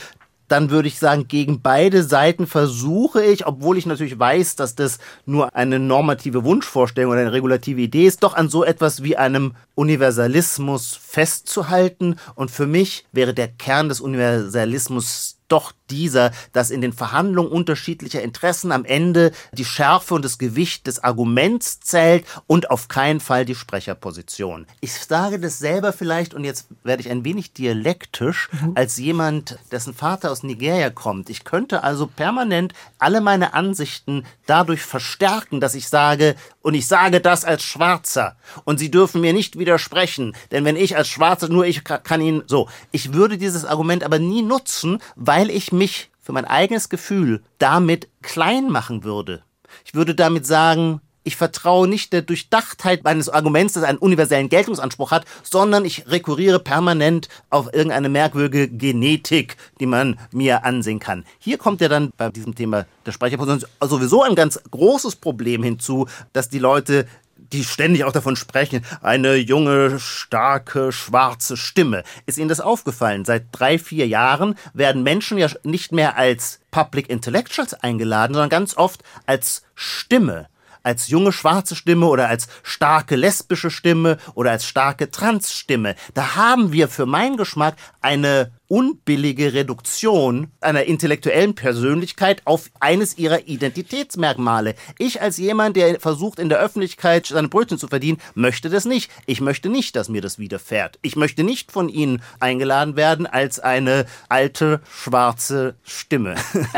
dann 0.50 0.72
würde 0.72 0.88
ich 0.88 1.00
sagen, 1.00 1.28
gegen 1.28 1.62
beide 1.62 2.04
Seiten 2.04 2.48
versuche 2.48 3.24
ich, 3.24 3.46
obwohl 3.46 3.78
ich 3.78 3.86
natürlich 3.86 4.18
weiß, 4.18 4.56
dass 4.56 4.76
das 4.76 4.98
nur 5.26 5.56
eine 5.56 5.80
normative 5.80 6.44
Wunschvorstellung 6.44 7.12
oder 7.12 7.22
eine 7.22 7.32
regulative 7.32 7.80
Idee 7.80 8.08
ist, 8.08 8.24
doch 8.24 8.34
an 8.34 8.50
so 8.50 8.64
etwas 8.64 9.04
wie 9.04 9.16
einem 9.16 9.54
Universalismus 9.76 11.00
festzuhalten. 11.00 12.16
Und 12.36 12.52
für 12.52 12.66
mich 12.66 13.06
wäre 13.12 13.34
der 13.34 13.48
Kern 13.48 13.90
des 13.90 14.02
Universalismus 14.02 15.38
doch 15.48 15.72
dieser, 15.92 16.32
dass 16.54 16.70
in 16.70 16.82
den 16.82 16.94
Verhandlungen 16.94 17.52
unterschiedlicher 17.52 18.22
Interessen 18.22 18.72
am 18.72 18.86
Ende 18.86 19.32
die 19.54 19.66
Schärfe 19.66 20.14
und 20.16 20.26
das 20.26 20.38
Gewicht 20.38 20.88
des 20.88 21.04
Arguments 21.04 21.80
zählt 21.80 22.26
und 22.48 22.72
auf 22.72 22.88
keinen 22.88 23.20
Fall 23.20 23.46
die 23.46 23.56
Sprecherposition. 23.56 24.66
Ich 24.82 24.94
sage 24.94 25.40
das 25.40 25.60
selber 25.60 25.94
vielleicht 25.94 26.34
und 26.34 26.44
jetzt 26.44 26.68
werde 26.84 27.02
ich 27.02 27.10
ein 27.10 27.26
wenig 27.26 27.54
dialektisch 27.54 28.50
mhm. 28.52 28.74
als 28.76 28.98
jemand, 28.98 29.58
dessen 29.72 29.94
Vater 29.94 30.32
aus 30.32 30.44
Nigeria 30.44 30.90
kommt. 30.90 31.30
Ich 31.30 31.44
könnte 31.44 31.84
also 31.84 32.08
permanent 32.08 32.74
alle 32.98 33.22
meine 33.22 33.54
Ansichten 33.54 34.26
dadurch 34.46 34.82
verstärken, 34.82 35.60
dass 35.60 35.76
ich 35.76 35.90
sage, 35.90 36.36
und 36.62 36.74
ich 36.74 36.88
sage 36.88 37.22
das 37.22 37.46
als 37.46 37.64
Schwarzer 37.64 38.36
und 38.66 38.80
Sie 38.80 38.92
dürfen 38.92 39.22
mir 39.22 39.34
nicht 39.34 39.58
widersprechen, 39.58 40.36
denn 40.52 40.66
wenn 40.66 40.76
ich 40.76 40.98
als 40.98 41.08
Schwarzer, 41.08 41.48
nur 41.50 41.66
ich 41.66 41.84
kann 41.84 42.22
Ihnen 42.22 42.44
so, 42.48 42.68
ich 42.92 43.14
würde 43.14 43.38
dieses 43.38 43.66
Argument 43.66 44.04
aber 44.04 44.20
nie 44.20 44.42
nutzen, 44.42 45.00
weil 45.16 45.50
ich 45.50 45.72
mich 45.80 46.12
für 46.22 46.34
mein 46.34 46.46
eigenes 46.46 46.90
Gefühl 46.90 47.42
damit 47.58 48.08
klein 48.22 48.70
machen 48.70 49.04
würde. 49.04 49.42
Ich 49.84 49.96
würde 49.96 50.14
damit 50.14 50.46
sagen, 50.46 51.02
ich 51.24 51.36
vertraue 51.36 51.88
nicht 51.88 52.14
der 52.14 52.22
Durchdachtheit 52.22 53.04
meines 53.04 53.30
Arguments, 53.30 53.74
das 53.74 53.84
einen 53.84 53.98
universellen 53.98 54.50
Geltungsanspruch 54.50 55.12
hat, 55.12 55.26
sondern 55.44 55.86
ich 55.86 56.08
rekurriere 56.08 56.60
permanent 56.60 57.28
auf 57.50 57.74
irgendeine 57.74 58.10
merkwürdige 58.10 58.68
Genetik, 58.68 59.58
die 59.80 59.86
man 59.86 60.20
mir 60.32 60.64
ansehen 60.64 61.00
kann. 61.00 61.26
Hier 61.38 61.58
kommt 61.58 61.82
ja 61.82 61.88
dann 61.88 62.12
bei 62.18 62.30
diesem 62.30 62.56
Thema 62.56 62.86
der 63.06 63.12
Speicherposition 63.12 63.70
sowieso 63.82 64.24
ein 64.24 64.36
ganz 64.36 64.60
großes 64.72 65.18
Problem 65.18 65.62
hinzu, 65.62 66.08
dass 66.34 66.50
die 66.50 66.60
Leute 66.60 67.06
die 67.54 67.64
ständig 67.64 68.04
auch 68.04 68.12
davon 68.12 68.36
sprechen, 68.36 68.86
eine 69.02 69.36
junge, 69.36 70.00
starke, 70.00 70.92
schwarze 70.92 71.58
Stimme. 71.58 72.04
Ist 72.26 72.38
Ihnen 72.38 72.50
das 72.50 72.62
aufgefallen? 72.62 73.26
Seit 73.26 73.46
drei, 73.52 73.80
vier 73.80 74.08
Jahren 74.08 74.56
werden 74.74 75.04
Menschen 75.04 75.38
ja 75.38 75.48
nicht 75.64 75.92
mehr 75.92 76.18
als 76.18 76.60
Public 76.72 77.10
Intellectuals 77.10 77.74
eingeladen, 77.74 78.34
sondern 78.34 78.50
ganz 78.50 78.78
oft 78.78 79.04
als 79.26 79.64
Stimme 79.76 80.48
als 80.90 81.08
junge 81.08 81.32
schwarze 81.32 81.76
Stimme 81.76 82.08
oder 82.08 82.30
als 82.30 82.48
starke 82.64 83.16
lesbische 83.16 83.70
Stimme 83.70 84.18
oder 84.34 84.50
als 84.50 84.66
starke 84.66 85.12
Transstimme. 85.12 85.96
Da 86.16 86.36
haben 86.36 86.72
wir 86.74 86.88
für 86.88 87.06
meinen 87.06 87.38
Geschmack 87.38 87.76
eine 88.02 88.52
unbillige 88.68 89.54
Reduktion 89.54 90.52
einer 90.62 90.86
intellektuellen 90.86 91.54
Persönlichkeit 91.54 92.42
auf 92.46 92.72
eines 92.80 93.20
ihrer 93.20 93.48
Identitätsmerkmale. 93.48 94.74
Ich 94.98 95.22
als 95.22 95.38
jemand, 95.38 95.76
der 95.76 96.00
versucht 96.00 96.40
in 96.40 96.50
der 96.50 96.60
Öffentlichkeit 96.60 97.28
seine 97.28 97.50
Brötchen 97.50 97.78
zu 97.78 97.88
verdienen, 97.88 98.20
möchte 98.34 98.70
das 98.70 98.86
nicht. 98.86 99.12
Ich 99.28 99.42
möchte 99.42 99.70
nicht, 99.70 99.96
dass 99.96 100.10
mir 100.10 100.22
das 100.22 100.40
widerfährt. 100.40 100.98
Ich 101.04 101.16
möchte 101.16 101.44
nicht 101.44 101.72
von 101.72 101.88
Ihnen 101.88 102.22
eingeladen 102.40 102.96
werden 102.96 103.28
als 103.28 103.60
eine 103.60 104.08
alte 104.28 104.82
schwarze 104.92 105.76
Stimme. 105.84 106.36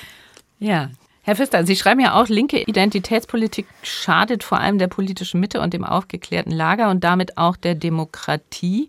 ja, 0.58 0.90
Herr 1.22 1.36
Pfister, 1.36 1.66
Sie 1.66 1.76
schreiben 1.76 2.00
ja 2.00 2.20
auch, 2.20 2.28
linke 2.28 2.62
Identitätspolitik 2.62 3.66
schadet 3.82 4.42
vor 4.42 4.58
allem 4.58 4.78
der 4.78 4.88
politischen 4.88 5.40
Mitte 5.40 5.60
und 5.60 5.74
dem 5.74 5.84
aufgeklärten 5.84 6.52
Lager 6.52 6.90
und 6.90 7.04
damit 7.04 7.36
auch 7.36 7.56
der 7.56 7.74
Demokratie. 7.74 8.88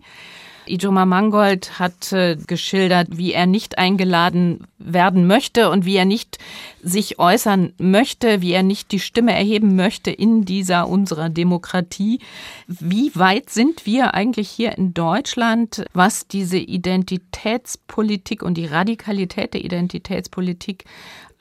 Ijoma 0.66 1.06
Mangold 1.06 1.78
hat 1.78 2.12
äh, 2.12 2.36
geschildert, 2.36 3.08
wie 3.16 3.32
er 3.32 3.46
nicht 3.46 3.78
eingeladen 3.78 4.66
werden 4.78 5.26
möchte 5.26 5.70
und 5.70 5.84
wie 5.84 5.96
er 5.96 6.04
nicht 6.04 6.38
sich 6.82 7.18
äußern 7.18 7.72
möchte, 7.78 8.42
wie 8.42 8.52
er 8.52 8.62
nicht 8.62 8.92
die 8.92 9.00
Stimme 9.00 9.34
erheben 9.34 9.76
möchte 9.76 10.10
in 10.10 10.44
dieser 10.44 10.88
unserer 10.88 11.28
Demokratie. 11.28 12.20
Wie 12.66 13.10
weit 13.14 13.50
sind 13.50 13.86
wir 13.86 14.14
eigentlich 14.14 14.48
hier 14.48 14.76
in 14.78 14.94
Deutschland, 14.94 15.84
was 15.92 16.28
diese 16.28 16.58
Identitätspolitik 16.58 18.42
und 18.42 18.54
die 18.54 18.66
Radikalität 18.66 19.54
der 19.54 19.64
Identitätspolitik 19.64 20.84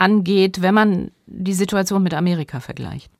angeht, 0.01 0.61
wenn 0.61 0.73
man 0.73 1.11
die 1.27 1.53
Situation 1.53 2.03
mit 2.03 2.13
Amerika 2.13 2.59
vergleicht? 2.59 3.11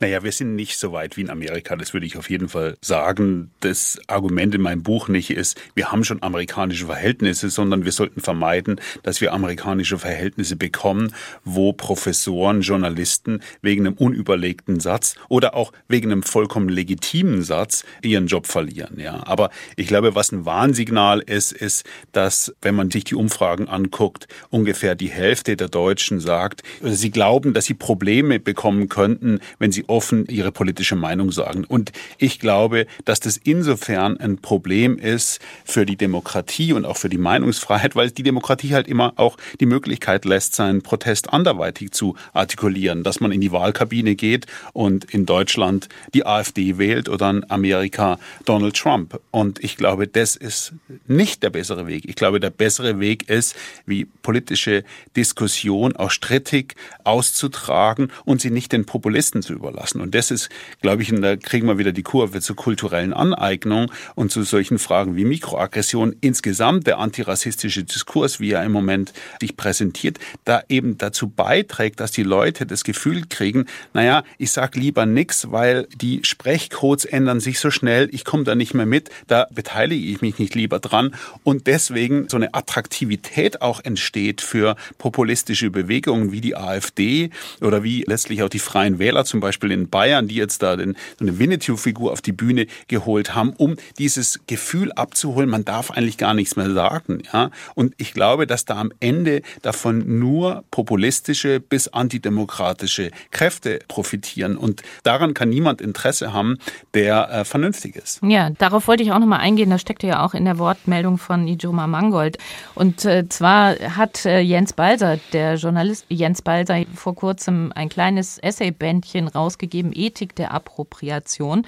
Naja, 0.00 0.22
wir 0.22 0.32
sind 0.32 0.54
nicht 0.54 0.78
so 0.78 0.92
weit 0.92 1.16
wie 1.16 1.22
in 1.22 1.30
Amerika, 1.30 1.76
das 1.76 1.92
würde 1.92 2.06
ich 2.06 2.16
auf 2.16 2.30
jeden 2.30 2.48
Fall 2.48 2.76
sagen. 2.80 3.50
Das 3.60 3.98
Argument 4.06 4.54
in 4.54 4.62
meinem 4.62 4.82
Buch 4.82 5.08
nicht 5.08 5.30
ist, 5.30 5.60
wir 5.74 5.92
haben 5.92 6.04
schon 6.04 6.22
amerikanische 6.22 6.86
Verhältnisse, 6.86 7.50
sondern 7.50 7.84
wir 7.84 7.92
sollten 7.92 8.20
vermeiden, 8.20 8.80
dass 9.02 9.20
wir 9.20 9.32
amerikanische 9.32 9.98
Verhältnisse 9.98 10.56
bekommen, 10.56 11.14
wo 11.44 11.72
Professoren, 11.72 12.60
Journalisten 12.60 13.40
wegen 13.62 13.86
einem 13.86 13.96
unüberlegten 13.96 14.80
Satz 14.80 15.14
oder 15.28 15.54
auch 15.54 15.72
wegen 15.88 16.12
einem 16.12 16.22
vollkommen 16.22 16.68
legitimen 16.68 17.42
Satz 17.42 17.84
ihren 18.02 18.26
Job 18.26 18.46
verlieren. 18.46 18.98
Ja, 18.98 19.26
aber 19.26 19.50
ich 19.76 19.86
glaube, 19.86 20.14
was 20.14 20.32
ein 20.32 20.44
Warnsignal 20.44 21.20
ist, 21.20 21.52
ist, 21.52 21.84
dass 22.12 22.54
wenn 22.62 22.74
man 22.74 22.90
sich 22.90 23.04
die 23.04 23.14
Umfragen 23.14 23.68
anguckt, 23.68 24.28
ungefähr 24.50 24.94
die 24.94 25.10
Hälfte 25.10 25.56
der 25.56 25.68
Deutschen 25.68 26.20
sagt, 26.20 26.62
sie 26.82 27.10
glauben, 27.10 27.54
dass 27.54 27.66
sie 27.66 27.74
Probleme 27.74 28.40
bekommen 28.40 28.88
könnten, 28.88 29.40
wenn 29.58 29.65
wenn 29.66 29.72
sie 29.72 29.88
offen 29.88 30.26
ihre 30.26 30.52
politische 30.52 30.94
Meinung 30.94 31.32
sagen. 31.32 31.64
Und 31.64 31.90
ich 32.18 32.38
glaube, 32.38 32.86
dass 33.04 33.18
das 33.18 33.36
insofern 33.36 34.16
ein 34.20 34.38
Problem 34.38 34.96
ist 34.96 35.40
für 35.64 35.84
die 35.84 35.96
Demokratie 35.96 36.72
und 36.72 36.84
auch 36.84 36.96
für 36.96 37.08
die 37.08 37.18
Meinungsfreiheit, 37.18 37.96
weil 37.96 38.12
die 38.12 38.22
Demokratie 38.22 38.74
halt 38.74 38.86
immer 38.86 39.14
auch 39.16 39.36
die 39.58 39.66
Möglichkeit 39.66 40.24
lässt, 40.24 40.54
seinen 40.54 40.82
Protest 40.82 41.32
anderweitig 41.32 41.90
zu 41.90 42.14
artikulieren, 42.32 43.02
dass 43.02 43.18
man 43.18 43.32
in 43.32 43.40
die 43.40 43.50
Wahlkabine 43.50 44.14
geht 44.14 44.46
und 44.72 45.12
in 45.12 45.26
Deutschland 45.26 45.88
die 46.14 46.24
AfD 46.24 46.78
wählt 46.78 47.08
oder 47.08 47.28
in 47.30 47.50
Amerika 47.50 48.20
Donald 48.44 48.76
Trump. 48.76 49.18
Und 49.32 49.64
ich 49.64 49.76
glaube, 49.76 50.06
das 50.06 50.36
ist 50.36 50.74
nicht 51.08 51.42
der 51.42 51.50
bessere 51.50 51.88
Weg. 51.88 52.04
Ich 52.06 52.14
glaube, 52.14 52.38
der 52.38 52.50
bessere 52.50 53.00
Weg 53.00 53.28
ist, 53.28 53.56
wie 53.84 54.04
politische 54.04 54.84
Diskussion 55.16 55.96
auch 55.96 56.12
strittig 56.12 56.76
auszutragen 57.02 58.12
und 58.24 58.40
sie 58.40 58.50
nicht 58.50 58.70
den 58.70 58.84
Populisten 58.84 59.42
zu 59.46 59.54
überlassen. 59.54 60.00
Und 60.00 60.14
das 60.14 60.30
ist, 60.30 60.50
glaube 60.82 61.02
ich, 61.02 61.12
und 61.12 61.22
da 61.22 61.36
kriegen 61.36 61.66
wir 61.66 61.78
wieder 61.78 61.92
die 61.92 62.02
Kurve 62.02 62.40
zur 62.40 62.56
kulturellen 62.56 63.12
Aneignung 63.12 63.90
und 64.14 64.30
zu 64.30 64.42
solchen 64.42 64.78
Fragen 64.78 65.16
wie 65.16 65.24
Mikroaggression. 65.24 66.16
Insgesamt 66.20 66.86
der 66.86 66.98
antirassistische 66.98 67.84
Diskurs, 67.84 68.40
wie 68.40 68.52
er 68.52 68.64
im 68.64 68.72
Moment 68.72 69.12
sich 69.40 69.56
präsentiert, 69.56 70.18
da 70.44 70.62
eben 70.68 70.98
dazu 70.98 71.28
beiträgt, 71.28 72.00
dass 72.00 72.10
die 72.10 72.24
Leute 72.24 72.66
das 72.66 72.84
Gefühl 72.84 73.24
kriegen, 73.28 73.66
naja, 73.94 74.24
ich 74.38 74.50
sag 74.50 74.76
lieber 74.76 75.06
nichts, 75.06 75.50
weil 75.50 75.86
die 75.94 76.20
Sprechcodes 76.24 77.04
ändern 77.04 77.40
sich 77.40 77.60
so 77.60 77.70
schnell, 77.70 78.08
ich 78.12 78.24
komme 78.24 78.44
da 78.44 78.54
nicht 78.54 78.74
mehr 78.74 78.86
mit, 78.86 79.10
da 79.28 79.46
beteilige 79.54 80.06
ich 80.06 80.20
mich 80.20 80.38
nicht 80.38 80.54
lieber 80.54 80.80
dran. 80.80 81.14
Und 81.44 81.66
deswegen 81.66 82.28
so 82.28 82.36
eine 82.36 82.52
Attraktivität 82.54 83.62
auch 83.62 83.80
entsteht 83.84 84.40
für 84.40 84.76
populistische 84.98 85.70
Bewegungen 85.70 86.32
wie 86.32 86.40
die 86.40 86.56
AfD 86.56 87.30
oder 87.60 87.82
wie 87.84 88.04
letztlich 88.06 88.42
auch 88.42 88.48
die 88.48 88.58
Freien 88.58 88.98
Wähler 88.98 89.24
zum 89.24 89.35
Beispiel 89.40 89.56
Beispiel 89.56 89.72
in 89.72 89.88
Bayern, 89.88 90.28
die 90.28 90.34
jetzt 90.34 90.62
da 90.62 90.76
den, 90.76 90.96
so 91.18 91.24
eine 91.24 91.38
Winnetou-Figur 91.38 92.12
auf 92.12 92.20
die 92.20 92.32
Bühne 92.32 92.66
geholt 92.88 93.34
haben, 93.34 93.52
um 93.56 93.76
dieses 93.98 94.40
Gefühl 94.46 94.92
abzuholen, 94.92 95.48
man 95.48 95.64
darf 95.64 95.90
eigentlich 95.90 96.18
gar 96.18 96.34
nichts 96.34 96.56
mehr 96.56 96.70
sagen. 96.72 97.22
Ja? 97.32 97.50
Und 97.74 97.94
ich 97.96 98.12
glaube, 98.12 98.46
dass 98.46 98.64
da 98.64 98.76
am 98.76 98.92
Ende 99.00 99.42
davon 99.62 100.18
nur 100.18 100.64
populistische 100.70 101.60
bis 101.60 101.88
antidemokratische 101.88 103.10
Kräfte 103.30 103.78
profitieren. 103.88 104.56
Und 104.56 104.82
daran 105.04 105.34
kann 105.34 105.48
niemand 105.48 105.80
Interesse 105.80 106.32
haben, 106.32 106.58
der 106.94 107.30
äh, 107.30 107.44
vernünftig 107.44 107.96
ist. 107.96 108.20
Ja, 108.22 108.50
darauf 108.50 108.88
wollte 108.88 109.02
ich 109.02 109.12
auch 109.12 109.18
nochmal 109.18 109.40
eingehen. 109.40 109.70
Das 109.70 109.80
steckte 109.80 110.06
ja 110.06 110.24
auch 110.24 110.34
in 110.34 110.44
der 110.44 110.58
Wortmeldung 110.58 111.18
von 111.18 111.46
Ijoma 111.48 111.86
Mangold. 111.86 112.38
Und 112.74 113.04
äh, 113.04 113.28
zwar 113.28 113.74
hat 113.96 114.24
äh, 114.26 114.40
Jens 114.40 114.72
Balser, 114.72 115.18
der 115.32 115.54
Journalist 115.54 116.06
Jens 116.08 116.42
Balser, 116.42 116.84
vor 116.94 117.14
kurzem 117.14 117.72
ein 117.74 117.88
kleines 117.88 118.38
Essaybändchen 118.38 119.25
2016 119.26 119.28
rausgegeben, 119.28 119.92
Ethik 119.94 120.34
der 120.34 120.52
Appropriation. 120.52 121.66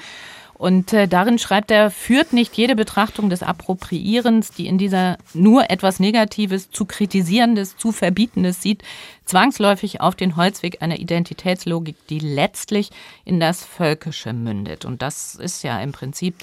Und 0.54 0.92
äh, 0.92 1.06
darin 1.06 1.38
schreibt 1.38 1.70
er, 1.70 1.88
führt 1.88 2.32
nicht 2.32 2.56
jede 2.56 2.74
Betrachtung 2.74 3.30
des 3.30 3.44
Appropriierens, 3.44 4.50
die 4.50 4.66
in 4.66 4.76
dieser 4.76 5.16
nur 5.32 5.70
etwas 5.70 6.00
Negatives, 6.00 6.70
zu 6.70 6.84
kritisierendes, 6.84 7.76
zu 7.76 7.92
verbietendes 7.92 8.60
sieht, 8.60 8.82
zwangsläufig 9.24 10.00
auf 10.00 10.16
den 10.16 10.34
Holzweg 10.34 10.82
einer 10.82 10.98
Identitätslogik, 10.98 11.94
die 12.08 12.18
letztlich 12.18 12.90
in 13.24 13.38
das 13.38 13.64
Völkische 13.64 14.32
mündet. 14.32 14.84
Und 14.84 15.00
das 15.00 15.36
ist 15.36 15.62
ja 15.62 15.80
im 15.80 15.92
Prinzip 15.92 16.34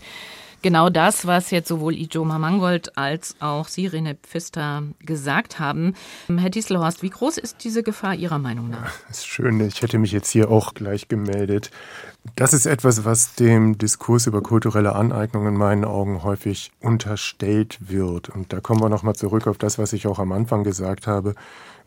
genau 0.66 0.89
das, 0.89 1.28
was 1.28 1.51
jetzt 1.51 1.68
sowohl 1.68 1.93
Ijoma 1.93 2.39
Mangold 2.39 2.97
als 2.97 3.36
auch 3.39 3.68
Sirene 3.68 4.16
Pfister 4.16 4.82
gesagt 4.99 5.59
haben. 5.59 5.93
Herr 6.28 6.49
Dieselhorst, 6.49 7.03
wie 7.03 7.11
groß 7.11 7.38
ist 7.38 7.63
diese 7.63 7.84
Gefahr 7.84 8.16
Ihrer 8.16 8.39
Meinung 8.39 8.72
nach? 8.72 8.91
Das 9.07 9.20
ist 9.20 9.28
schön. 9.28 9.59
Ich 9.59 9.84
hätte 9.84 9.99
mich 9.99 10.11
jetzt 10.11 10.32
hier 10.32 10.49
auch 10.49 10.74
gleich 10.74 11.07
gemeldet. 11.07 11.70
Das 12.36 12.51
ist 12.51 12.66
etwas, 12.66 13.05
was 13.05 13.36
dem 13.36 13.78
Diskurs 13.78 14.26
über 14.26 14.41
kulturelle 14.41 14.95
Aneignung 14.95 15.45
in 15.45 15.53
meinen 15.53 15.86
Augen 15.86 16.24
häufig 16.24 16.72
unterstellt 16.82 17.78
wird. 17.80 18.30
Und 18.30 18.51
da 18.51 18.59
kommen 18.59 18.82
wir 18.82 18.89
nochmal 18.89 19.16
zurück 19.16 19.45
auf 19.45 19.59
das, 19.59 19.78
was 19.78 19.93
ich 19.93 20.07
auch 20.07 20.18
am 20.18 20.32
Anfang 20.32 20.63
gesagt 20.63 21.05
habe. 21.05 21.36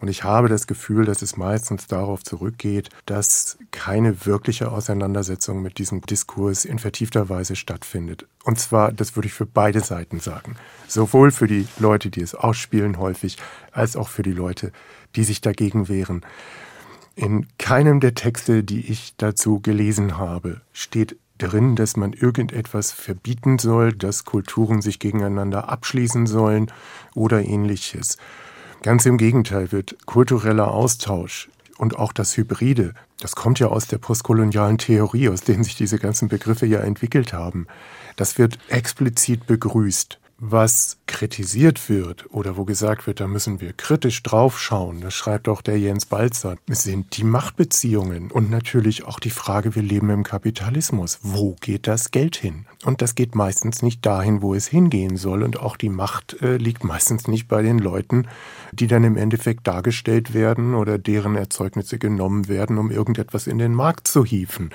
Und 0.00 0.08
ich 0.08 0.22
habe 0.22 0.48
das 0.48 0.66
Gefühl, 0.66 1.04
dass 1.04 1.22
es 1.22 1.36
meistens 1.36 1.86
darauf 1.86 2.22
zurückgeht, 2.22 2.88
dass 3.06 3.58
keine 3.72 4.26
wirkliche 4.26 4.70
Auseinandersetzung 4.70 5.60
mit 5.60 5.78
diesem 5.78 6.02
Diskurs 6.02 6.64
in 6.64 6.78
vertiefter 6.78 7.28
Weise 7.28 7.56
stattfindet. 7.56 8.26
Und 8.44 8.60
zwar, 8.60 8.92
das 8.92 9.16
würde 9.16 9.26
ich 9.26 9.34
für 9.34 9.46
beide 9.46 9.80
Seiten 9.80 10.20
sagen. 10.20 10.54
Sowohl 10.86 11.32
für 11.32 11.48
die 11.48 11.66
Leute, 11.78 12.10
die 12.10 12.20
es 12.20 12.34
ausspielen 12.34 12.98
häufig, 12.98 13.38
als 13.72 13.96
auch 13.96 14.08
für 14.08 14.22
die 14.22 14.32
Leute, 14.32 14.72
die 15.16 15.24
sich 15.24 15.40
dagegen 15.40 15.88
wehren. 15.88 16.24
In 17.16 17.48
keinem 17.58 17.98
der 17.98 18.14
Texte, 18.14 18.62
die 18.62 18.88
ich 18.90 19.14
dazu 19.16 19.58
gelesen 19.58 20.18
habe, 20.18 20.60
steht 20.72 21.16
drin, 21.38 21.74
dass 21.74 21.96
man 21.96 22.12
irgendetwas 22.12 22.92
verbieten 22.92 23.58
soll, 23.58 23.92
dass 23.92 24.24
Kulturen 24.24 24.82
sich 24.82 24.98
gegeneinander 24.98 25.68
abschließen 25.68 26.26
sollen 26.26 26.70
oder 27.14 27.44
ähnliches. 27.44 28.18
Ganz 28.82 29.06
im 29.06 29.18
Gegenteil 29.18 29.72
wird 29.72 29.96
kultureller 30.06 30.72
Austausch 30.72 31.50
und 31.78 31.98
auch 31.98 32.12
das 32.12 32.36
Hybride, 32.36 32.94
das 33.20 33.34
kommt 33.34 33.58
ja 33.58 33.68
aus 33.68 33.88
der 33.88 33.98
postkolonialen 33.98 34.78
Theorie, 34.78 35.28
aus 35.28 35.40
denen 35.40 35.64
sich 35.64 35.74
diese 35.74 35.98
ganzen 35.98 36.28
Begriffe 36.28 36.66
ja 36.66 36.80
entwickelt 36.80 37.32
haben, 37.32 37.66
das 38.16 38.38
wird 38.38 38.58
explizit 38.68 39.46
begrüßt 39.46 40.20
was 40.40 40.98
kritisiert 41.06 41.88
wird 41.88 42.32
oder 42.32 42.56
wo 42.56 42.64
gesagt 42.64 43.08
wird, 43.08 43.18
da 43.18 43.26
müssen 43.26 43.60
wir 43.60 43.72
kritisch 43.72 44.22
draufschauen, 44.22 45.00
das 45.00 45.14
schreibt 45.14 45.48
auch 45.48 45.62
der 45.62 45.80
Jens 45.80 46.06
Balzer, 46.06 46.56
sind 46.68 47.16
die 47.16 47.24
Machtbeziehungen 47.24 48.30
und 48.30 48.48
natürlich 48.48 49.04
auch 49.04 49.18
die 49.18 49.30
Frage, 49.30 49.74
wir 49.74 49.82
leben 49.82 50.10
im 50.10 50.22
Kapitalismus. 50.22 51.18
Wo 51.22 51.56
geht 51.60 51.88
das 51.88 52.12
Geld 52.12 52.36
hin? 52.36 52.66
Und 52.84 53.02
das 53.02 53.16
geht 53.16 53.34
meistens 53.34 53.82
nicht 53.82 54.06
dahin, 54.06 54.40
wo 54.40 54.54
es 54.54 54.68
hingehen 54.68 55.16
soll. 55.16 55.42
Und 55.42 55.58
auch 55.58 55.76
die 55.76 55.88
Macht 55.88 56.40
äh, 56.40 56.56
liegt 56.56 56.84
meistens 56.84 57.26
nicht 57.26 57.48
bei 57.48 57.62
den 57.62 57.80
Leuten, 57.80 58.28
die 58.70 58.86
dann 58.86 59.02
im 59.02 59.16
Endeffekt 59.16 59.66
dargestellt 59.66 60.34
werden 60.34 60.74
oder 60.74 60.98
deren 60.98 61.34
Erzeugnisse 61.34 61.98
genommen 61.98 62.46
werden, 62.46 62.78
um 62.78 62.92
irgendetwas 62.92 63.48
in 63.48 63.58
den 63.58 63.74
Markt 63.74 64.06
zu 64.06 64.24
hieven. 64.24 64.70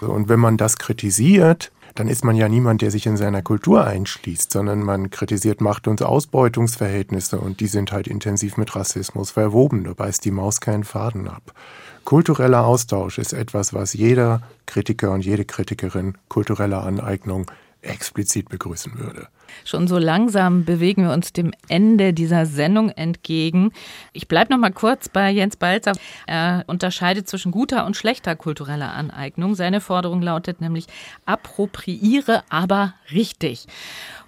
Und 0.00 0.28
wenn 0.28 0.40
man 0.40 0.56
das 0.56 0.78
kritisiert, 0.78 1.70
dann 1.94 2.08
ist 2.08 2.24
man 2.24 2.36
ja 2.36 2.48
niemand, 2.48 2.82
der 2.82 2.90
sich 2.90 3.06
in 3.06 3.16
seiner 3.16 3.42
Kultur 3.42 3.86
einschließt, 3.86 4.50
sondern 4.50 4.80
man 4.80 5.10
kritisiert 5.10 5.60
Macht- 5.60 5.88
und 5.88 6.02
Ausbeutungsverhältnisse 6.02 7.38
und 7.38 7.60
die 7.60 7.66
sind 7.66 7.92
halt 7.92 8.06
intensiv 8.06 8.56
mit 8.56 8.74
Rassismus 8.74 9.30
verwoben. 9.30 9.84
Da 9.84 9.92
beißt 9.92 10.24
die 10.24 10.30
Maus 10.30 10.60
keinen 10.60 10.84
Faden 10.84 11.28
ab. 11.28 11.52
Kultureller 12.04 12.64
Austausch 12.64 13.18
ist 13.18 13.32
etwas, 13.32 13.74
was 13.74 13.92
jeder 13.92 14.42
Kritiker 14.66 15.12
und 15.12 15.24
jede 15.24 15.44
Kritikerin 15.44 16.18
kultureller 16.28 16.82
Aneignung 16.82 17.50
explizit 17.82 18.48
begrüßen 18.48 18.98
würde. 18.98 19.28
Schon 19.64 19.88
so 19.88 19.98
langsam 19.98 20.64
bewegen 20.64 21.04
wir 21.04 21.12
uns 21.12 21.32
dem 21.32 21.52
Ende 21.68 22.12
dieser 22.12 22.46
Sendung 22.46 22.90
entgegen. 22.90 23.72
Ich 24.12 24.28
bleibe 24.28 24.52
noch 24.52 24.58
mal 24.58 24.72
kurz 24.72 25.08
bei 25.08 25.30
Jens 25.30 25.56
Balzer. 25.56 25.92
Er 26.26 26.64
unterscheidet 26.66 27.28
zwischen 27.28 27.52
guter 27.52 27.86
und 27.86 27.96
schlechter 27.96 28.36
kultureller 28.36 28.92
Aneignung. 28.92 29.54
Seine 29.54 29.80
Forderung 29.80 30.22
lautet 30.22 30.60
nämlich 30.60 30.86
appropriiere 31.26 32.42
aber 32.48 32.94
richtig. 33.12 33.66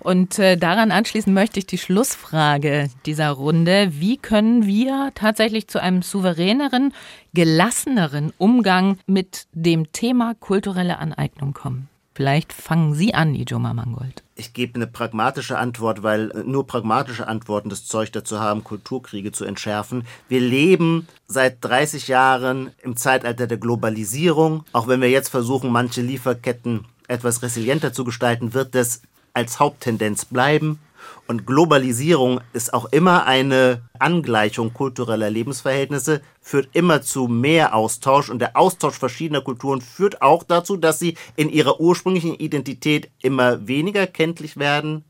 Und 0.00 0.38
äh, 0.38 0.56
daran 0.56 0.90
anschließend 0.90 1.34
möchte 1.34 1.58
ich 1.58 1.66
die 1.66 1.78
Schlussfrage 1.78 2.90
dieser 3.06 3.30
Runde. 3.30 3.88
Wie 3.92 4.18
können 4.18 4.66
wir 4.66 5.12
tatsächlich 5.14 5.68
zu 5.68 5.80
einem 5.80 6.02
souveräneren, 6.02 6.92
gelasseneren 7.32 8.32
Umgang 8.36 8.98
mit 9.06 9.46
dem 9.52 9.92
Thema 9.92 10.34
kulturelle 10.34 10.98
Aneignung 10.98 11.54
kommen? 11.54 11.88
Vielleicht 12.14 12.52
fangen 12.52 12.94
Sie 12.94 13.12
an, 13.12 13.34
Ijoma 13.34 13.74
Mangold. 13.74 14.22
Ich 14.36 14.52
gebe 14.52 14.76
eine 14.76 14.86
pragmatische 14.86 15.58
Antwort, 15.58 16.04
weil 16.04 16.26
nur 16.46 16.64
pragmatische 16.64 17.26
Antworten 17.26 17.70
das 17.70 17.86
Zeug 17.86 18.12
dazu 18.12 18.38
haben, 18.38 18.62
Kulturkriege 18.62 19.32
zu 19.32 19.44
entschärfen. 19.44 20.06
Wir 20.28 20.40
leben 20.40 21.08
seit 21.26 21.64
30 21.64 22.06
Jahren 22.06 22.70
im 22.82 22.96
Zeitalter 22.96 23.48
der 23.48 23.58
Globalisierung. 23.58 24.64
Auch 24.72 24.86
wenn 24.86 25.00
wir 25.00 25.10
jetzt 25.10 25.28
versuchen, 25.28 25.72
manche 25.72 26.02
Lieferketten 26.02 26.84
etwas 27.08 27.42
resilienter 27.42 27.92
zu 27.92 28.04
gestalten, 28.04 28.54
wird 28.54 28.76
das 28.76 29.02
als 29.32 29.58
Haupttendenz 29.58 30.24
bleiben. 30.24 30.78
Und 31.26 31.46
Globalisierung 31.46 32.40
ist 32.52 32.74
auch 32.74 32.86
immer 32.86 33.26
eine 33.26 33.82
Angleichung 33.98 34.74
kultureller 34.74 35.30
Lebensverhältnisse, 35.30 36.20
führt 36.40 36.68
immer 36.72 37.00
zu 37.02 37.28
mehr 37.28 37.74
Austausch. 37.74 38.28
Und 38.28 38.40
der 38.40 38.56
Austausch 38.56 38.98
verschiedener 38.98 39.40
Kulturen 39.40 39.80
führt 39.80 40.20
auch 40.20 40.42
dazu, 40.42 40.76
dass 40.76 40.98
sie 40.98 41.16
in 41.36 41.48
ihrer 41.48 41.80
ursprünglichen 41.80 42.34
Identität 42.34 43.10
immer 43.22 43.66
weniger 43.66 44.06
kenntlich 44.06 44.58
werden, 44.58 45.04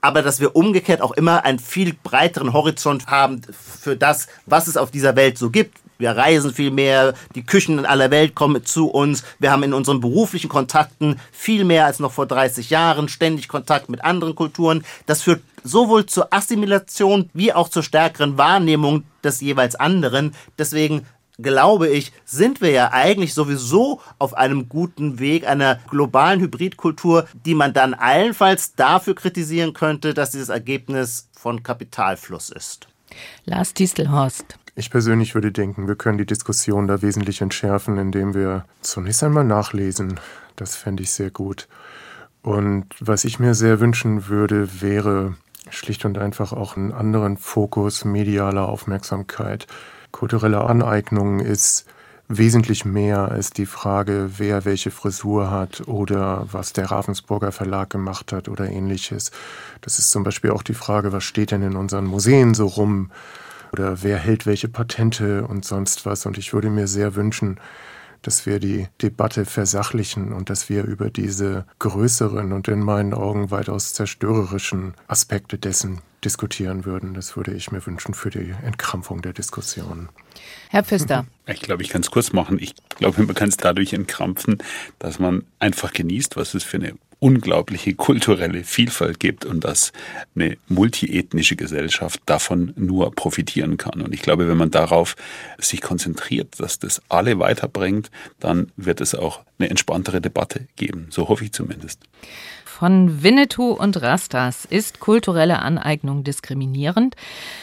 aber 0.00 0.22
dass 0.22 0.40
wir 0.40 0.56
umgekehrt 0.56 1.00
auch 1.00 1.12
immer 1.12 1.44
einen 1.44 1.58
viel 1.58 1.94
breiteren 1.94 2.52
Horizont 2.52 3.06
haben 3.06 3.40
für 3.52 3.96
das, 3.96 4.28
was 4.46 4.66
es 4.66 4.76
auf 4.76 4.90
dieser 4.90 5.16
Welt 5.16 5.38
so 5.38 5.50
gibt, 5.50 5.78
wir 5.98 6.10
reisen 6.10 6.52
viel 6.52 6.70
mehr, 6.70 7.14
die 7.34 7.44
Küchen 7.44 7.78
in 7.78 7.86
aller 7.86 8.10
Welt 8.10 8.34
kommen 8.34 8.64
zu 8.64 8.88
uns, 8.88 9.24
wir 9.38 9.50
haben 9.50 9.62
in 9.62 9.74
unseren 9.74 10.00
beruflichen 10.00 10.48
Kontakten 10.48 11.20
viel 11.32 11.64
mehr 11.64 11.86
als 11.86 11.98
noch 11.98 12.12
vor 12.12 12.26
30 12.26 12.70
Jahren 12.70 13.08
ständig 13.08 13.48
Kontakt 13.48 13.88
mit 13.88 14.04
anderen 14.04 14.34
Kulturen. 14.34 14.84
Das 15.06 15.22
führt 15.22 15.42
sowohl 15.62 16.06
zur 16.06 16.32
Assimilation 16.32 17.30
wie 17.32 17.52
auch 17.52 17.68
zur 17.68 17.82
stärkeren 17.82 18.36
Wahrnehmung 18.38 19.04
des 19.22 19.40
jeweils 19.40 19.74
anderen. 19.74 20.34
Deswegen 20.58 21.06
glaube 21.38 21.88
ich, 21.88 22.12
sind 22.24 22.60
wir 22.60 22.70
ja 22.70 22.92
eigentlich 22.92 23.34
sowieso 23.34 24.00
auf 24.18 24.34
einem 24.34 24.68
guten 24.68 25.18
Weg 25.18 25.46
einer 25.46 25.80
globalen 25.90 26.40
Hybridkultur, 26.40 27.26
die 27.44 27.54
man 27.54 27.72
dann 27.72 27.94
allenfalls 27.94 28.74
dafür 28.74 29.14
kritisieren 29.14 29.72
könnte, 29.72 30.14
dass 30.14 30.30
dieses 30.30 30.48
Ergebnis 30.48 31.28
von 31.32 31.62
Kapitalfluss 31.62 32.50
ist. 32.50 32.88
Lars 33.44 33.74
Distelhorst. 33.74 34.58
Ich 34.76 34.90
persönlich 34.90 35.34
würde 35.36 35.52
denken, 35.52 35.86
wir 35.86 35.94
können 35.94 36.18
die 36.18 36.26
Diskussion 36.26 36.88
da 36.88 37.00
wesentlich 37.00 37.40
entschärfen, 37.40 37.96
indem 37.96 38.34
wir 38.34 38.64
zunächst 38.80 39.22
einmal 39.22 39.44
nachlesen. 39.44 40.18
Das 40.56 40.74
fände 40.74 41.04
ich 41.04 41.12
sehr 41.12 41.30
gut. 41.30 41.68
Und 42.42 42.86
was 42.98 43.24
ich 43.24 43.38
mir 43.38 43.54
sehr 43.54 43.78
wünschen 43.78 44.26
würde, 44.26 44.82
wäre 44.82 45.34
schlicht 45.70 46.04
und 46.04 46.18
einfach 46.18 46.52
auch 46.52 46.76
einen 46.76 46.92
anderen 46.92 47.36
Fokus 47.36 48.04
medialer 48.04 48.68
Aufmerksamkeit. 48.68 49.68
Kulturelle 50.10 50.62
Aneignung 50.64 51.38
ist 51.38 51.86
wesentlich 52.26 52.84
mehr 52.84 53.30
als 53.30 53.50
die 53.50 53.66
Frage, 53.66 54.30
wer 54.38 54.64
welche 54.64 54.90
Frisur 54.90 55.50
hat 55.52 55.86
oder 55.86 56.46
was 56.50 56.72
der 56.72 56.90
Ravensburger 56.90 57.52
Verlag 57.52 57.90
gemacht 57.90 58.32
hat 58.32 58.48
oder 58.48 58.68
ähnliches. 58.68 59.30
Das 59.82 60.00
ist 60.00 60.10
zum 60.10 60.24
Beispiel 60.24 60.50
auch 60.50 60.62
die 60.62 60.74
Frage, 60.74 61.12
was 61.12 61.22
steht 61.22 61.52
denn 61.52 61.62
in 61.62 61.76
unseren 61.76 62.06
Museen 62.06 62.54
so 62.54 62.66
rum? 62.66 63.10
Oder 63.74 64.04
wer 64.04 64.18
hält 64.18 64.46
welche 64.46 64.68
Patente 64.68 65.44
und 65.48 65.64
sonst 65.64 66.06
was. 66.06 66.26
Und 66.26 66.38
ich 66.38 66.52
würde 66.52 66.70
mir 66.70 66.86
sehr 66.86 67.16
wünschen, 67.16 67.58
dass 68.22 68.46
wir 68.46 68.60
die 68.60 68.86
Debatte 69.02 69.44
versachlichen 69.44 70.32
und 70.32 70.48
dass 70.48 70.68
wir 70.68 70.84
über 70.84 71.10
diese 71.10 71.66
größeren 71.80 72.52
und 72.52 72.68
in 72.68 72.78
meinen 72.78 73.14
Augen 73.14 73.50
weitaus 73.50 73.92
zerstörerischen 73.92 74.94
Aspekte 75.08 75.58
dessen 75.58 76.02
diskutieren 76.24 76.84
würden. 76.84 77.14
Das 77.14 77.36
würde 77.36 77.52
ich 77.52 77.72
mir 77.72 77.84
wünschen 77.84 78.14
für 78.14 78.30
die 78.30 78.54
Entkrampfung 78.62 79.22
der 79.22 79.32
Diskussion. 79.32 80.08
Herr 80.70 80.84
Pfister. 80.84 81.26
Ich 81.46 81.60
glaube, 81.60 81.82
ich 81.82 81.90
kann 81.90 82.00
es 82.00 82.10
kurz 82.10 82.32
machen. 82.32 82.58
Ich 82.58 82.74
glaube, 82.96 83.22
man 83.22 83.34
kann 83.34 83.50
es 83.50 83.58
dadurch 83.58 83.92
entkrampfen, 83.92 84.62
dass 84.98 85.18
man 85.18 85.44
einfach 85.58 85.92
genießt, 85.92 86.36
was 86.36 86.54
es 86.54 86.64
für 86.64 86.78
eine 86.78 86.94
unglaubliche 87.24 87.94
kulturelle 87.94 88.64
Vielfalt 88.64 89.18
gibt 89.18 89.46
und 89.46 89.64
dass 89.64 89.92
eine 90.36 90.58
multiethnische 90.68 91.56
Gesellschaft 91.56 92.20
davon 92.26 92.74
nur 92.76 93.12
profitieren 93.12 93.78
kann. 93.78 94.02
Und 94.02 94.12
ich 94.12 94.20
glaube, 94.20 94.46
wenn 94.46 94.58
man 94.58 94.70
darauf 94.70 95.16
sich 95.56 95.80
konzentriert, 95.80 96.60
dass 96.60 96.78
das 96.78 97.00
alle 97.08 97.38
weiterbringt, 97.38 98.10
dann 98.40 98.72
wird 98.76 99.00
es 99.00 99.14
auch 99.14 99.40
eine 99.58 99.70
entspanntere 99.70 100.20
Debatte 100.20 100.68
geben. 100.76 101.06
So 101.08 101.30
hoffe 101.30 101.44
ich 101.44 101.52
zumindest. 101.52 102.00
Von 102.74 103.22
Winnetou 103.22 103.70
und 103.70 104.02
Rastas. 104.02 104.64
Ist 104.64 104.98
kulturelle 104.98 105.60
Aneignung 105.60 106.24
diskriminierend? 106.24 107.14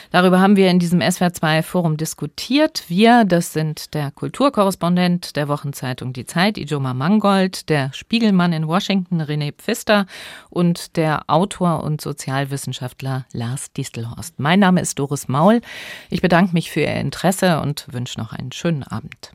Darüber 0.09 0.39
haben 0.39 0.55
wir 0.55 0.69
in 0.69 0.79
diesem 0.79 1.01
SWR2 1.01 1.63
Forum 1.63 1.97
diskutiert. 1.97 2.85
Wir, 2.87 3.25
das 3.25 3.51
sind 3.51 3.93
der 3.93 4.11
Kulturkorrespondent 4.11 5.35
der 5.35 5.49
Wochenzeitung 5.49 6.13
Die 6.13 6.25
Zeit, 6.25 6.57
Ijoma 6.57 6.93
Mangold, 6.93 7.69
der 7.69 7.91
Spiegelmann 7.93 8.53
in 8.53 8.67
Washington, 8.67 9.21
René 9.21 9.51
Pfister 9.51 10.05
und 10.49 10.95
der 10.95 11.23
Autor 11.27 11.83
und 11.83 11.99
Sozialwissenschaftler 11.99 13.25
Lars 13.33 13.73
Distelhorst. 13.73 14.39
Mein 14.39 14.59
Name 14.59 14.79
ist 14.79 14.97
Doris 14.97 15.27
Maul. 15.27 15.59
Ich 16.09 16.21
bedanke 16.21 16.53
mich 16.53 16.71
für 16.71 16.81
Ihr 16.81 16.95
Interesse 16.95 17.59
und 17.59 17.85
wünsche 17.91 18.17
noch 18.17 18.31
einen 18.31 18.53
schönen 18.53 18.83
Abend. 18.83 19.33